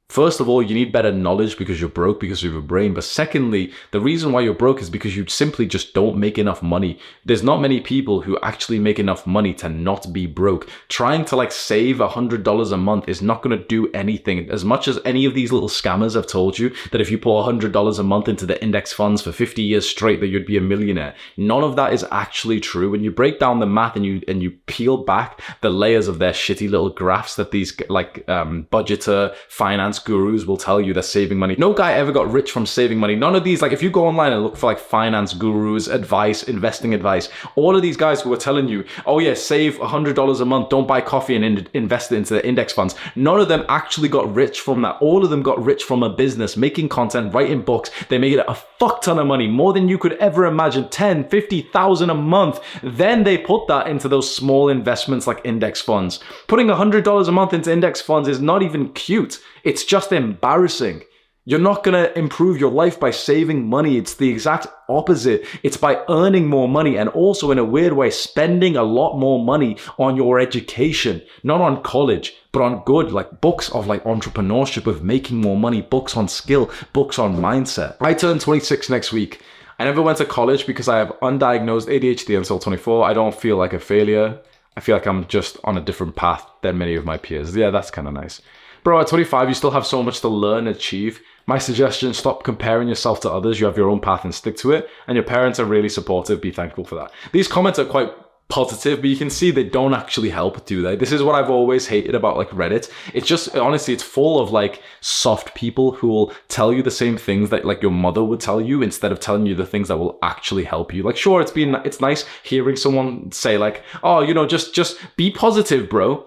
First 0.09 0.41
of 0.41 0.49
all, 0.49 0.63
you 0.63 0.75
need 0.75 0.91
better 0.91 1.13
knowledge 1.13 1.59
because 1.59 1.79
you're 1.81 1.91
broke 1.91 2.19
because 2.19 2.43
of 2.43 2.51
your 2.51 2.63
brain. 2.63 2.95
But 2.95 3.05
secondly, 3.05 3.75
the 3.91 4.01
reason 4.01 4.33
why 4.33 4.41
you're 4.41 4.55
broke 4.55 4.81
is 4.81 4.89
because 4.89 5.15
you 5.15 5.27
simply 5.27 5.67
just 5.67 5.93
don't 5.93 6.17
make 6.17 6.39
enough 6.39 6.63
money. 6.63 6.99
There's 7.27 7.43
not 7.43 7.61
many 7.61 7.83
people 7.83 8.23
who 8.23 8.39
actually 8.41 8.79
make 8.79 8.99
enough 8.99 9.27
money 9.27 9.53
to 9.55 9.69
not 9.69 10.11
be 10.11 10.25
broke. 10.25 10.67
Trying 10.89 11.27
to 11.27 11.37
like 11.37 11.53
save 11.53 12.01
a 12.01 12.09
hundred 12.09 12.43
dollars 12.43 12.73
a 12.73 12.79
month 12.79 13.07
is 13.07 13.21
not 13.21 13.43
going 13.43 13.57
to 13.57 13.63
do 13.67 13.91
anything. 13.93 14.51
As 14.51 14.65
much 14.65 14.89
as 14.89 14.99
any 15.05 15.27
of 15.27 15.35
these 15.35 15.53
little 15.53 15.69
scammers 15.69 16.15
have 16.15 16.27
told 16.27 16.59
you 16.59 16.75
that 16.91 17.03
if 17.03 17.11
you 17.11 17.19
pour 17.19 17.43
a 17.43 17.45
hundred 17.45 17.73
dollars 17.73 17.99
a 17.99 18.03
month 18.03 18.29
into 18.29 18.47
the 18.47 18.61
index 18.63 18.95
funds 18.95 19.21
for 19.21 19.31
50 19.31 19.61
years 19.61 19.87
straight, 19.87 20.21
that 20.21 20.29
you'd 20.29 20.47
be 20.47 20.57
a 20.57 20.63
millionaire. 20.63 21.15
None 21.37 21.63
of 21.63 21.77
that 21.77 21.93
is 21.93 22.07
actually 22.11 22.61
true. 22.61 22.91
When 22.91 23.05
you 23.05 23.11
break 23.11 23.39
down 23.39 23.61
the 23.61 23.67
math 23.67 23.95
and 23.95 24.07
you, 24.07 24.23
and 24.27 24.43
you 24.43 24.53
peel 24.65 24.97
back 24.97 25.43
the 25.61 25.69
layers 25.69 26.09
of 26.09 26.19
their 26.19 26.33
shitty 26.33 26.71
little 26.71 26.89
graphs 26.89 27.37
that 27.37 27.51
these 27.51 27.79
like, 27.91 28.27
um, 28.27 28.67
budgeter 28.73 29.35
finance 29.51 29.98
finance 29.99 30.07
gurus 30.07 30.47
will 30.47 30.57
tell 30.57 30.81
you 30.81 30.93
they're 30.93 31.03
saving 31.03 31.39
money. 31.39 31.55
No 31.59 31.73
guy 31.73 31.93
ever 31.93 32.13
got 32.13 32.31
rich 32.31 32.53
from 32.53 32.67
saving 32.67 32.99
money. 32.99 33.17
None 33.17 33.35
of 33.35 33.45
these, 33.45 33.63
like 33.63 33.73
if 33.73 33.83
you 33.83 33.91
go 33.91 34.07
online 34.07 34.33
and 34.33 34.43
look 34.43 34.57
for 34.57 34.67
like 34.67 34.79
finance 34.79 35.35
gurus, 35.35 35.89
advice, 35.89 36.45
investing 36.45 36.95
advice, 36.95 37.29
all 37.57 37.75
of 37.77 37.83
these 37.83 37.97
guys 37.97 38.21
who 38.21 38.33
are 38.33 38.37
telling 38.37 38.69
you, 38.69 38.85
oh 39.07 39.19
yeah, 39.19 39.35
save 39.35 39.77
$100 39.79 40.41
a 40.41 40.45
month, 40.45 40.69
don't 40.69 40.87
buy 40.87 41.01
coffee 41.01 41.37
and 41.37 41.45
in- 41.45 41.69
invest 41.75 42.13
it 42.13 42.17
into 42.17 42.35
the 42.35 42.47
index 42.47 42.73
funds. 42.73 42.95
None 43.17 43.41
of 43.41 43.49
them 43.49 43.65
actually 43.69 44.09
got 44.09 44.33
rich 44.35 44.61
from 44.61 44.83
that. 44.83 44.97
All 45.01 45.25
of 45.25 45.31
them 45.31 45.43
got 45.43 45.63
rich 45.63 45.85
from 45.85 46.03
a 46.03 46.11
business, 46.11 46.57
making 46.57 46.89
content, 46.89 47.35
writing 47.35 47.63
books. 47.63 47.91
They 48.09 48.19
made 48.19 48.39
a 48.39 48.55
fuck 48.55 49.03
ton 49.03 49.19
of 49.19 49.27
money, 49.27 49.49
more 49.49 49.73
than 49.73 49.89
you 49.89 49.99
could 49.99 50.15
ever 50.15 50.47
imagine, 50.47 50.89
10, 50.89 51.29
50,000 51.29 52.11
a 52.11 52.15
month. 52.15 52.61
Then 52.83 53.25
they 53.25 53.39
put 53.39 53.67
that 53.69 53.89
into 53.89 54.09
those 54.09 54.35
small 54.35 54.69
investments 54.69 55.27
like 55.27 55.41
index 55.45 55.81
funds. 55.81 56.21
Putting 56.47 56.69
$100 56.69 57.29
a 57.29 57.33
month 57.33 57.53
into 57.53 57.73
index 57.73 58.01
funds 58.01 58.29
is 58.29 58.41
not 58.41 58.63
even 58.63 58.93
cute. 58.93 59.41
It's 59.65 59.85
just 59.89 60.13
embarrassing. 60.13 61.03
You're 61.47 61.59
not 61.59 61.83
going 61.83 61.95
to 61.95 62.17
improve 62.19 62.61
your 62.61 62.71
life 62.71 63.01
by 63.01 63.11
saving 63.11 63.67
money. 63.67 63.97
It's 63.97 64.13
the 64.13 64.29
exact 64.29 64.67
opposite. 64.87 65.47
It's 65.63 65.79
by 65.79 66.05
earning 66.11 66.47
more 66.47 66.69
money 66.69 66.99
and 66.99 67.09
also 67.09 67.51
in 67.51 67.57
a 67.59 67.65
weird 67.65 67.95
way, 67.95 68.11
spending 68.11 68.77
a 68.77 68.83
lot 68.83 69.17
more 69.17 69.43
money 69.43 69.79
on 69.99 70.15
your 70.15 70.39
education, 70.39 71.23
not 71.43 71.63
on 71.63 71.83
college, 71.83 72.35
but 72.53 72.61
on 72.61 72.85
good, 72.85 73.13
like 73.13 73.41
books 73.41 73.71
of 73.71 73.87
like 73.87 74.05
entrepreneurship, 74.05 74.87
of 74.87 75.03
making 75.03 75.41
more 75.41 75.57
money, 75.57 75.81
books 75.81 76.19
on 76.19 76.29
skill, 76.29 76.71
books 76.93 77.19
on 77.19 77.37
mindset. 77.37 77.97
I 77.99 78.13
turn 78.13 78.39
26 78.39 78.91
next 78.91 79.11
week. 79.11 79.41
I 79.79 79.85
never 79.85 80.03
went 80.03 80.19
to 80.19 80.27
college 80.27 80.67
because 80.67 80.87
I 80.87 80.99
have 80.99 81.19
undiagnosed 81.23 81.89
ADHD 81.89 82.37
until 82.37 82.59
24. 82.59 83.09
I 83.09 83.15
don't 83.15 83.35
feel 83.35 83.57
like 83.57 83.73
a 83.73 83.81
failure. 83.81 84.39
I 84.77 84.81
feel 84.81 84.97
like 84.97 85.07
I'm 85.07 85.27
just 85.29 85.57
on 85.65 85.79
a 85.79 85.81
different 85.81 86.15
path 86.15 86.47
than 86.61 86.77
many 86.77 86.95
of 86.95 87.07
my 87.07 87.17
peers. 87.17 87.57
Yeah, 87.57 87.71
that's 87.71 87.91
kind 87.91 88.07
of 88.07 88.13
nice. 88.13 88.43
Bro, 88.89 89.03
at 89.03 89.09
25, 89.09 89.51
you 89.51 89.55
still 89.55 89.73
have 89.73 89.87
so 89.87 90.03
much 90.03 90.23
to 90.23 90.29
learn 90.29 90.67
and 90.67 90.75
achieve. 90.75 91.21
My 91.45 91.59
suggestion 91.59 92.15
stop 92.15 92.43
comparing 92.43 92.89
yourself 92.89 93.21
to 93.21 93.31
others. 93.31 93.61
You 93.61 93.67
have 93.67 93.77
your 93.77 93.91
own 93.91 94.01
path 94.01 94.25
and 94.25 94.35
stick 94.35 94.57
to 94.57 94.73
it. 94.73 94.89
And 95.07 95.15
your 95.15 95.25
parents 95.25 95.61
are 95.61 95.67
really 95.67 95.91
supportive. 95.91 96.41
Be 96.41 96.51
thankful 96.51 96.85
for 96.85 96.95
that. 96.95 97.11
These 97.33 97.49
comments 97.49 97.79
are 97.79 97.85
quite 97.85 98.11
positive, 98.49 99.03
but 99.03 99.11
you 99.11 99.17
can 99.19 99.29
see 99.29 99.51
they 99.51 99.65
don't 99.65 99.93
actually 99.93 100.31
help, 100.31 100.65
do 100.65 100.81
they? 100.81 100.97
This 100.97 101.13
is 101.13 101.23
what 101.23 101.35
I've 101.35 101.51
always 101.51 101.87
hated 101.87 102.15
about 102.15 102.39
like 102.39 102.49
Reddit. 102.49 102.91
It's 103.13 103.27
just 103.27 103.55
honestly, 103.55 103.93
it's 103.93 104.03
full 104.03 104.41
of 104.41 104.53
like 104.53 104.83
soft 105.03 105.55
people 105.55 105.93
who 105.93 106.09
will 106.09 106.33
tell 106.49 106.73
you 106.73 106.83
the 106.83 106.91
same 106.91 107.19
things 107.19 107.51
that 107.51 107.67
like 107.67 107.83
your 107.83 107.91
mother 107.91 108.25
would 108.25 108.41
tell 108.41 108.59
you 108.59 108.81
instead 108.81 109.13
of 109.13 109.21
telling 109.21 109.45
you 109.45 109.55
the 109.55 109.67
things 109.67 109.89
that 109.89 109.99
will 109.99 110.19
actually 110.23 110.65
help 110.65 110.95
you. 110.95 111.03
Like, 111.03 111.19
sure, 111.19 111.43
it's 111.43 111.51
been 111.51 111.75
it's 111.85 112.01
nice 112.01 112.25
hearing 112.43 112.77
someone 112.77 113.31
say 113.33 113.59
like, 113.59 113.83
oh, 114.03 114.23
you 114.23 114.33
know, 114.33 114.47
just 114.47 114.75
just 114.75 114.99
be 115.17 115.31
positive, 115.31 115.91
bro. 115.91 116.25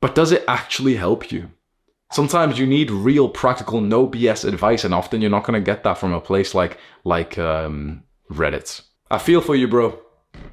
But 0.00 0.14
does 0.14 0.32
it 0.32 0.44
actually 0.46 0.96
help 0.96 1.32
you? 1.32 1.50
Sometimes 2.12 2.58
you 2.58 2.66
need 2.66 2.90
real 2.90 3.28
practical 3.28 3.80
no 3.80 4.06
BS 4.06 4.46
advice 4.46 4.84
and 4.84 4.94
often 4.94 5.20
you're 5.20 5.30
not 5.30 5.44
going 5.44 5.60
to 5.60 5.64
get 5.64 5.82
that 5.82 5.98
from 5.98 6.12
a 6.12 6.20
place 6.20 6.54
like 6.54 6.78
like 7.04 7.36
um, 7.38 8.04
Reddit. 8.30 8.82
I 9.10 9.18
feel 9.18 9.40
for 9.40 9.56
you, 9.56 9.68
bro. 9.68 9.98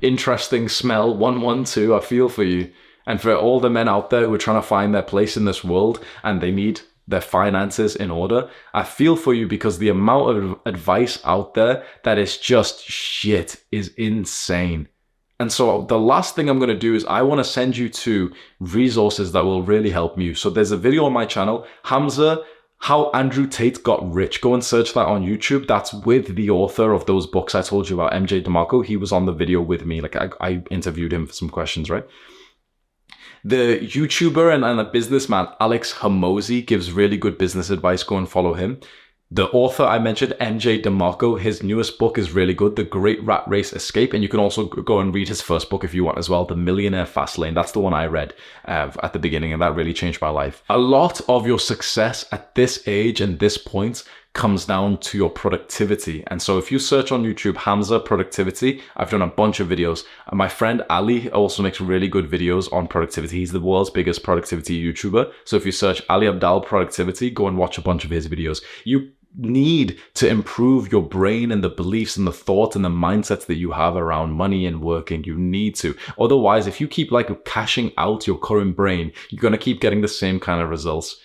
Interesting 0.01 0.69
smell 0.69 1.15
112. 1.15 1.91
I 1.91 2.05
feel 2.05 2.29
for 2.29 2.43
you. 2.43 2.71
And 3.05 3.21
for 3.21 3.35
all 3.35 3.59
the 3.59 3.69
men 3.69 3.89
out 3.89 4.09
there 4.09 4.25
who 4.25 4.33
are 4.33 4.39
trying 4.39 4.61
to 4.61 4.67
find 4.67 4.95
their 4.95 5.03
place 5.03 5.35
in 5.35 5.45
this 5.45 5.63
world 5.63 6.03
and 6.23 6.41
they 6.41 6.51
need 6.51 6.81
their 7.07 7.21
finances 7.21 7.95
in 7.95 8.09
order, 8.09 8.49
I 8.73 8.83
feel 8.83 9.15
for 9.15 9.33
you 9.33 9.47
because 9.47 9.77
the 9.77 9.89
amount 9.89 10.37
of 10.37 10.59
advice 10.65 11.19
out 11.25 11.53
there 11.53 11.85
that 12.03 12.17
is 12.17 12.37
just 12.37 12.83
shit 12.83 13.63
is 13.71 13.89
insane. 13.97 14.87
And 15.43 15.51
so 15.51 15.81
the 15.89 15.99
last 15.99 16.37
thing 16.37 16.47
I'm 16.47 16.57
going 16.57 16.69
to 16.69 16.73
do 16.73 16.95
is 16.95 17.03
I 17.03 17.21
want 17.21 17.39
to 17.39 17.43
send 17.43 17.75
you 17.75 17.89
to 17.89 18.31
resources 18.61 19.33
that 19.33 19.43
will 19.43 19.61
really 19.61 19.89
help 19.89 20.17
you. 20.17 20.35
So 20.35 20.49
there's 20.49 20.71
a 20.71 20.77
video 20.77 21.03
on 21.03 21.11
my 21.11 21.25
channel, 21.25 21.67
Hamza, 21.83 22.45
how 22.77 23.11
Andrew 23.11 23.45
Tate 23.45 23.83
got 23.83 24.09
rich. 24.09 24.39
Go 24.39 24.53
and 24.53 24.63
search 24.63 24.93
that 24.93 25.05
on 25.05 25.25
YouTube. 25.25 25.67
That's 25.67 25.93
with 25.93 26.37
the 26.37 26.49
author 26.49 26.93
of 26.93 27.07
those 27.07 27.27
books 27.27 27.55
I 27.55 27.61
told 27.61 27.89
you 27.89 27.99
about, 27.99 28.13
MJ 28.13 28.41
DeMarco. 28.41 28.85
He 28.85 28.95
was 28.95 29.11
on 29.11 29.25
the 29.25 29.33
video 29.33 29.61
with 29.61 29.85
me. 29.85 29.99
Like 29.99 30.15
I, 30.15 30.29
I 30.39 30.63
interviewed 30.71 31.11
him 31.11 31.27
for 31.27 31.33
some 31.33 31.49
questions, 31.49 31.89
right? 31.89 32.05
The 33.43 33.79
YouTuber 33.81 34.55
and, 34.55 34.63
and 34.63 34.79
a 34.79 34.85
businessman, 34.85 35.49
Alex 35.59 35.91
Hormozi, 35.91 36.65
gives 36.65 36.93
really 36.93 37.17
good 37.17 37.37
business 37.37 37.69
advice. 37.69 38.01
Go 38.01 38.15
and 38.15 38.29
follow 38.29 38.53
him. 38.53 38.79
The 39.35 39.47
author 39.47 39.81
I 39.81 39.97
mentioned, 39.97 40.35
MJ 40.39 40.79
DeMarco, 40.79 41.39
his 41.39 41.63
newest 41.63 41.97
book 41.97 42.19
is 42.19 42.33
really 42.33 42.53
good, 42.53 42.75
The 42.75 42.83
Great 42.83 43.19
Rat 43.23 43.43
Race 43.47 43.73
Escape. 43.73 44.13
And 44.13 44.21
you 44.21 44.29
can 44.29 44.39
also 44.39 44.65
go 44.67 44.99
and 44.99 45.11
read 45.11 45.27
his 45.27 45.41
first 45.41 45.71
book 45.71 45.83
if 45.83 45.91
you 45.91 46.03
want 46.03 46.19
as 46.19 46.29
well, 46.29 46.45
The 46.45 46.55
Millionaire 46.55 47.07
Fast 47.07 47.39
Lane. 47.39 47.55
That's 47.55 47.71
the 47.71 47.79
one 47.79 47.95
I 47.95 48.05
read 48.05 48.35
uh, 48.65 48.91
at 49.01 49.11
the 49.11 49.17
beginning, 49.17 49.51
and 49.51 49.59
that 49.63 49.73
really 49.73 49.91
changed 49.91 50.21
my 50.21 50.29
life. 50.29 50.61
A 50.69 50.77
lot 50.77 51.19
of 51.27 51.47
your 51.47 51.57
success 51.57 52.27
at 52.31 52.53
this 52.53 52.87
age 52.87 53.21
and 53.21 53.39
this 53.39 53.57
point 53.57 54.03
comes 54.33 54.65
down 54.65 54.97
to 54.97 55.17
your 55.17 55.31
productivity. 55.31 56.23
And 56.27 56.39
so 56.39 56.59
if 56.59 56.71
you 56.71 56.77
search 56.77 57.11
on 57.11 57.23
YouTube 57.23 57.57
Hamza 57.57 57.99
productivity, 57.99 58.83
I've 58.95 59.09
done 59.09 59.23
a 59.23 59.27
bunch 59.27 59.59
of 59.59 59.67
videos. 59.67 60.03
And 60.27 60.37
my 60.37 60.47
friend 60.47 60.83
Ali 60.91 61.31
also 61.31 61.63
makes 61.63 61.81
really 61.81 62.07
good 62.07 62.29
videos 62.29 62.71
on 62.71 62.87
productivity. 62.87 63.39
He's 63.39 63.51
the 63.51 63.59
world's 63.59 63.89
biggest 63.89 64.21
productivity 64.21 64.79
YouTuber. 64.79 65.31
So 65.45 65.55
if 65.55 65.65
you 65.65 65.71
search 65.71 66.03
Ali 66.07 66.27
Abdaal 66.27 66.63
productivity, 66.65 67.31
go 67.31 67.47
and 67.47 67.57
watch 67.57 67.79
a 67.79 67.81
bunch 67.81 68.05
of 68.05 68.11
his 68.11 68.27
videos. 68.27 68.63
You 68.83 69.11
need 69.35 69.99
to 70.15 70.27
improve 70.27 70.91
your 70.91 71.01
brain 71.01 71.51
and 71.51 71.63
the 71.63 71.69
beliefs 71.69 72.17
and 72.17 72.27
the 72.27 72.31
thoughts 72.31 72.75
and 72.75 72.85
the 72.85 72.89
mindsets 72.89 73.45
that 73.47 73.55
you 73.55 73.71
have 73.71 73.95
around 73.95 74.31
money 74.31 74.65
and 74.65 74.81
working. 74.81 75.23
You 75.23 75.37
need 75.37 75.75
to. 75.75 75.95
Otherwise, 76.19 76.67
if 76.67 76.79
you 76.79 76.87
keep 76.87 77.11
like 77.11 77.45
cashing 77.45 77.91
out 77.97 78.27
your 78.27 78.37
current 78.37 78.75
brain, 78.75 79.11
you're 79.29 79.41
going 79.41 79.53
to 79.53 79.57
keep 79.57 79.81
getting 79.81 80.01
the 80.01 80.07
same 80.07 80.39
kind 80.39 80.61
of 80.61 80.69
results. 80.69 81.19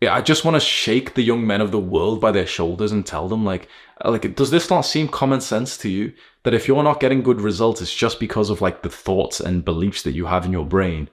Yeah, 0.00 0.14
I 0.14 0.20
just 0.20 0.44
want 0.44 0.54
to 0.54 0.60
shake 0.60 1.14
the 1.14 1.22
young 1.22 1.46
men 1.46 1.60
of 1.60 1.70
the 1.70 1.78
world 1.78 2.20
by 2.20 2.30
their 2.30 2.46
shoulders 2.46 2.92
and 2.92 3.06
tell 3.06 3.28
them 3.28 3.44
like 3.44 3.68
like 4.04 4.34
does 4.34 4.50
this 4.50 4.68
not 4.68 4.82
seem 4.82 5.08
common 5.08 5.40
sense 5.40 5.78
to 5.78 5.88
you 5.88 6.12
that 6.42 6.52
if 6.52 6.68
you're 6.68 6.82
not 6.82 7.00
getting 7.00 7.22
good 7.22 7.40
results 7.40 7.80
it's 7.80 7.94
just 7.94 8.20
because 8.20 8.50
of 8.50 8.60
like 8.60 8.82
the 8.82 8.90
thoughts 8.90 9.40
and 9.40 9.64
beliefs 9.64 10.02
that 10.02 10.12
you 10.12 10.26
have 10.26 10.44
in 10.44 10.52
your 10.52 10.66
brain 10.66 11.08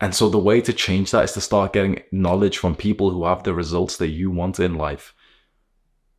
and 0.00 0.14
so 0.14 0.28
the 0.28 0.38
way 0.38 0.60
to 0.60 0.72
change 0.72 1.10
that 1.12 1.24
is 1.24 1.32
to 1.32 1.40
start 1.40 1.72
getting 1.72 2.02
knowledge 2.10 2.58
from 2.58 2.74
people 2.74 3.10
who 3.10 3.24
have 3.24 3.42
the 3.42 3.54
results 3.54 3.96
that 3.98 4.08
you 4.08 4.30
want 4.30 4.58
in 4.58 4.74
life. 4.74 5.14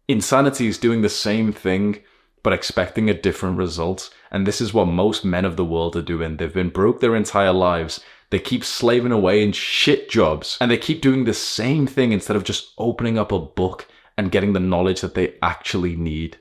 Insanity 0.08 0.68
is 0.68 0.78
doing 0.78 1.02
the 1.02 1.10
same 1.10 1.52
thing, 1.52 2.00
but 2.42 2.54
expecting 2.54 3.10
a 3.10 3.14
different 3.14 3.58
result. 3.58 4.14
And 4.32 4.46
this 4.46 4.62
is 4.62 4.74
what 4.74 4.86
most 4.86 5.26
men 5.26 5.46
of 5.46 5.58
the 5.58 5.66
world 5.66 5.96
are 5.96 6.02
doing. 6.02 6.38
They've 6.38 6.54
been 6.54 6.70
broke 6.70 7.00
their 7.02 7.16
entire 7.16 7.52
lives. 7.52 8.00
They 8.30 8.40
keep 8.40 8.64
slaving 8.64 9.12
away 9.12 9.44
in 9.44 9.52
shit 9.52 10.10
jobs 10.10 10.58
and 10.62 10.72
they 10.72 10.78
keep 10.78 11.02
doing 11.02 11.26
the 11.26 11.34
same 11.34 11.86
thing 11.86 12.12
instead 12.12 12.36
of 12.36 12.44
just 12.44 12.74
opening 12.78 13.18
up 13.18 13.32
a 13.32 13.40
book 13.40 13.88
and 14.18 14.32
getting 14.32 14.54
the 14.54 14.60
knowledge 14.60 15.02
that 15.02 15.16
they 15.16 15.36
actually 15.42 15.96
need. 15.96 16.38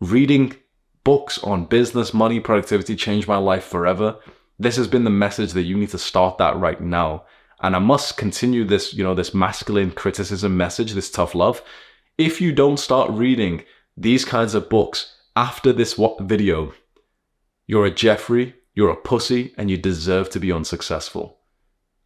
Reading 0.00 0.56
books 1.04 1.38
on 1.38 1.66
business, 1.66 2.12
money, 2.12 2.40
productivity 2.40 2.96
changed 2.96 3.28
my 3.28 3.36
life 3.36 3.64
forever 3.64 4.18
this 4.62 4.76
has 4.76 4.88
been 4.88 5.04
the 5.04 5.10
message 5.10 5.52
that 5.52 5.62
you 5.62 5.76
need 5.76 5.90
to 5.90 5.98
start 5.98 6.38
that 6.38 6.56
right 6.56 6.80
now. 6.80 7.24
And 7.60 7.76
I 7.76 7.78
must 7.78 8.16
continue 8.16 8.64
this, 8.64 8.92
you 8.92 9.04
know, 9.04 9.14
this 9.14 9.34
masculine 9.34 9.92
criticism 9.92 10.56
message, 10.56 10.92
this 10.92 11.10
tough 11.10 11.34
love. 11.34 11.62
If 12.18 12.40
you 12.40 12.52
don't 12.52 12.78
start 12.78 13.10
reading 13.10 13.64
these 13.96 14.24
kinds 14.24 14.54
of 14.54 14.68
books 14.68 15.16
after 15.36 15.72
this 15.72 15.98
video, 16.20 16.72
you're 17.66 17.86
a 17.86 17.90
Jeffrey, 17.90 18.54
you're 18.74 18.90
a 18.90 18.96
pussy, 18.96 19.54
and 19.56 19.70
you 19.70 19.76
deserve 19.76 20.28
to 20.30 20.40
be 20.40 20.52
unsuccessful. 20.52 21.38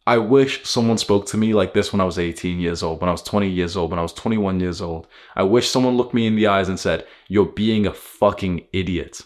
I 0.05 0.19
wish 0.19 0.63
someone 0.63 0.97
spoke 0.97 1.25
to 1.27 1.37
me 1.37 1.53
like 1.53 1.73
this 1.73 1.91
when 1.91 1.99
I 1.99 2.05
was 2.05 2.17
18 2.17 2.59
years 2.59 2.81
old, 2.81 3.01
when 3.01 3.09
I 3.09 3.11
was 3.11 3.23
20 3.23 3.49
years 3.49 3.75
old, 3.75 3.89
when 3.89 3.99
I 3.99 4.03
was 4.03 4.13
21 4.13 4.59
years 4.61 4.81
old. 4.81 5.07
I 5.35 5.43
wish 5.43 5.69
someone 5.69 5.97
looked 5.97 6.13
me 6.13 6.27
in 6.27 6.35
the 6.35 6.47
eyes 6.47 6.69
and 6.69 6.79
said, 6.79 7.05
You're 7.27 7.47
being 7.47 7.85
a 7.85 7.93
fucking 7.93 8.67
idiot. 8.71 9.23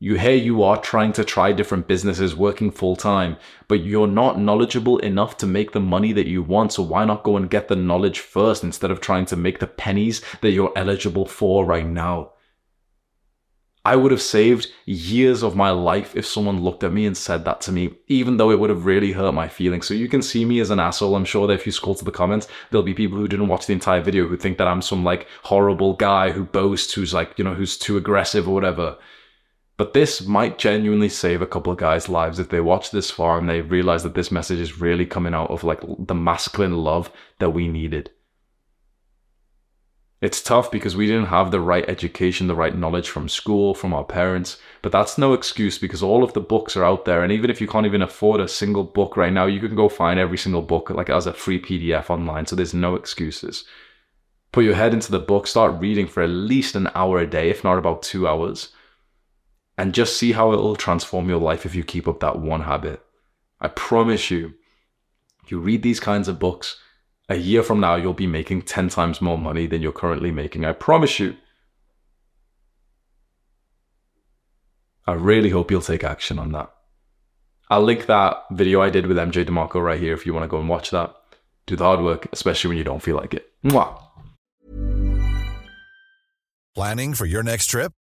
You 0.00 0.16
here 0.16 0.34
you 0.34 0.62
are 0.62 0.80
trying 0.80 1.12
to 1.14 1.24
try 1.24 1.52
different 1.52 1.86
businesses, 1.86 2.34
working 2.34 2.70
full 2.70 2.96
time, 2.96 3.36
but 3.68 3.84
you're 3.84 4.06
not 4.06 4.38
knowledgeable 4.38 4.98
enough 4.98 5.36
to 5.38 5.46
make 5.46 5.72
the 5.72 5.80
money 5.80 6.12
that 6.12 6.26
you 6.26 6.42
want. 6.42 6.72
So 6.72 6.82
why 6.82 7.04
not 7.04 7.22
go 7.22 7.36
and 7.36 7.48
get 7.48 7.68
the 7.68 7.76
knowledge 7.76 8.20
first 8.20 8.64
instead 8.64 8.90
of 8.90 9.00
trying 9.00 9.26
to 9.26 9.36
make 9.36 9.60
the 9.60 9.66
pennies 9.66 10.20
that 10.40 10.50
you're 10.50 10.72
eligible 10.76 11.26
for 11.26 11.64
right 11.64 11.86
now? 11.86 12.32
I 13.86 13.96
would 13.96 14.12
have 14.12 14.22
saved 14.22 14.72
years 14.86 15.42
of 15.42 15.54
my 15.54 15.70
life 15.70 16.16
if 16.16 16.26
someone 16.26 16.62
looked 16.62 16.82
at 16.84 16.92
me 16.92 17.04
and 17.04 17.14
said 17.14 17.44
that 17.44 17.60
to 17.62 17.72
me, 17.72 17.94
even 18.08 18.38
though 18.38 18.50
it 18.50 18.58
would 18.58 18.70
have 18.70 18.86
really 18.86 19.12
hurt 19.12 19.32
my 19.32 19.46
feelings. 19.46 19.86
So 19.86 19.92
you 19.92 20.08
can 20.08 20.22
see 20.22 20.46
me 20.46 20.58
as 20.60 20.70
an 20.70 20.80
asshole. 20.80 21.14
I'm 21.14 21.26
sure 21.26 21.46
that 21.46 21.52
if 21.52 21.66
you 21.66 21.72
scroll 21.72 21.94
to 21.96 22.04
the 22.04 22.10
comments, 22.10 22.48
there'll 22.70 22.82
be 22.82 22.94
people 22.94 23.18
who 23.18 23.28
didn't 23.28 23.48
watch 23.48 23.66
the 23.66 23.74
entire 23.74 24.00
video 24.00 24.26
who 24.26 24.38
think 24.38 24.56
that 24.56 24.68
I'm 24.68 24.80
some 24.80 25.04
like 25.04 25.28
horrible 25.42 25.92
guy 25.92 26.30
who 26.30 26.44
boasts, 26.44 26.94
who's 26.94 27.12
like, 27.12 27.34
you 27.36 27.44
know, 27.44 27.52
who's 27.52 27.76
too 27.76 27.98
aggressive 27.98 28.48
or 28.48 28.54
whatever. 28.54 28.96
But 29.76 29.92
this 29.92 30.24
might 30.24 30.58
genuinely 30.58 31.08
save 31.08 31.42
a 31.42 31.46
couple 31.46 31.72
of 31.72 31.78
guys' 31.78 32.08
lives 32.08 32.38
if 32.38 32.48
they 32.48 32.60
watch 32.60 32.90
this 32.90 33.10
far 33.10 33.38
and 33.38 33.48
they 33.48 33.60
realize 33.60 34.04
that 34.04 34.14
this 34.14 34.30
message 34.30 34.60
is 34.60 34.80
really 34.80 35.04
coming 35.04 35.34
out 35.34 35.50
of 35.50 35.64
like 35.64 35.80
the 35.98 36.14
masculine 36.14 36.76
love 36.76 37.10
that 37.40 37.50
we 37.50 37.66
needed. 37.66 38.10
It's 40.20 40.40
tough 40.40 40.70
because 40.70 40.96
we 40.96 41.06
didn't 41.06 41.26
have 41.26 41.50
the 41.50 41.60
right 41.60 41.84
education, 41.88 42.46
the 42.46 42.54
right 42.54 42.74
knowledge 42.74 43.10
from 43.10 43.28
school, 43.28 43.74
from 43.74 43.92
our 43.92 44.04
parents, 44.04 44.58
but 44.80 44.92
that's 44.92 45.18
no 45.18 45.32
excuse 45.34 45.76
because 45.76 46.02
all 46.02 46.22
of 46.22 46.32
the 46.32 46.40
books 46.40 46.76
are 46.76 46.84
out 46.84 47.04
there. 47.04 47.22
And 47.22 47.32
even 47.32 47.50
if 47.50 47.60
you 47.60 47.66
can't 47.66 47.84
even 47.84 48.00
afford 48.00 48.40
a 48.40 48.48
single 48.48 48.84
book 48.84 49.16
right 49.16 49.32
now, 49.32 49.46
you 49.46 49.60
can 49.60 49.74
go 49.74 49.88
find 49.88 50.20
every 50.20 50.38
single 50.38 50.62
book 50.62 50.88
like 50.88 51.10
as 51.10 51.26
a 51.26 51.34
free 51.34 51.60
PDF 51.60 52.08
online. 52.10 52.46
So 52.46 52.56
there's 52.56 52.72
no 52.72 52.94
excuses. 52.94 53.64
Put 54.52 54.64
your 54.64 54.76
head 54.76 54.94
into 54.94 55.10
the 55.10 55.18
book, 55.18 55.48
start 55.48 55.80
reading 55.80 56.06
for 56.06 56.22
at 56.22 56.30
least 56.30 56.76
an 56.76 56.88
hour 56.94 57.18
a 57.18 57.26
day, 57.26 57.50
if 57.50 57.64
not 57.64 57.76
about 57.76 58.02
two 58.02 58.28
hours 58.28 58.68
and 59.76 59.94
just 59.94 60.16
see 60.16 60.32
how 60.32 60.52
it 60.52 60.56
will 60.56 60.76
transform 60.76 61.28
your 61.28 61.40
life 61.40 61.66
if 61.66 61.74
you 61.74 61.84
keep 61.84 62.06
up 62.06 62.20
that 62.20 62.38
one 62.38 62.62
habit. 62.62 63.02
I 63.60 63.68
promise 63.68 64.30
you, 64.30 64.54
you 65.48 65.58
read 65.58 65.82
these 65.82 66.00
kinds 66.00 66.28
of 66.28 66.38
books, 66.38 66.78
a 67.28 67.36
year 67.36 67.62
from 67.62 67.80
now, 67.80 67.96
you'll 67.96 68.12
be 68.12 68.26
making 68.26 68.62
10 68.62 68.90
times 68.90 69.22
more 69.22 69.38
money 69.38 69.66
than 69.66 69.80
you're 69.80 69.92
currently 69.92 70.30
making. 70.30 70.64
I 70.64 70.72
promise 70.72 71.18
you. 71.18 71.36
I 75.06 75.12
really 75.12 75.50
hope 75.50 75.70
you'll 75.70 75.80
take 75.80 76.04
action 76.04 76.38
on 76.38 76.52
that. 76.52 76.70
I'll 77.70 77.82
link 77.82 78.06
that 78.06 78.44
video 78.50 78.82
I 78.82 78.90
did 78.90 79.06
with 79.06 79.16
MJ 79.16 79.44
DeMarco 79.44 79.82
right 79.82 79.98
here 79.98 80.12
if 80.12 80.26
you 80.26 80.34
want 80.34 80.44
to 80.44 80.48
go 80.48 80.60
and 80.60 80.68
watch 80.68 80.90
that. 80.90 81.14
Do 81.66 81.76
the 81.76 81.84
hard 81.84 82.00
work, 82.00 82.28
especially 82.32 82.68
when 82.68 82.78
you 82.78 82.84
don't 82.84 83.02
feel 83.02 83.16
like 83.16 83.32
it. 83.32 83.50
Mwah. 83.64 84.00
Planning 86.74 87.14
for 87.14 87.24
your 87.24 87.42
next 87.42 87.68
trip? 87.68 87.92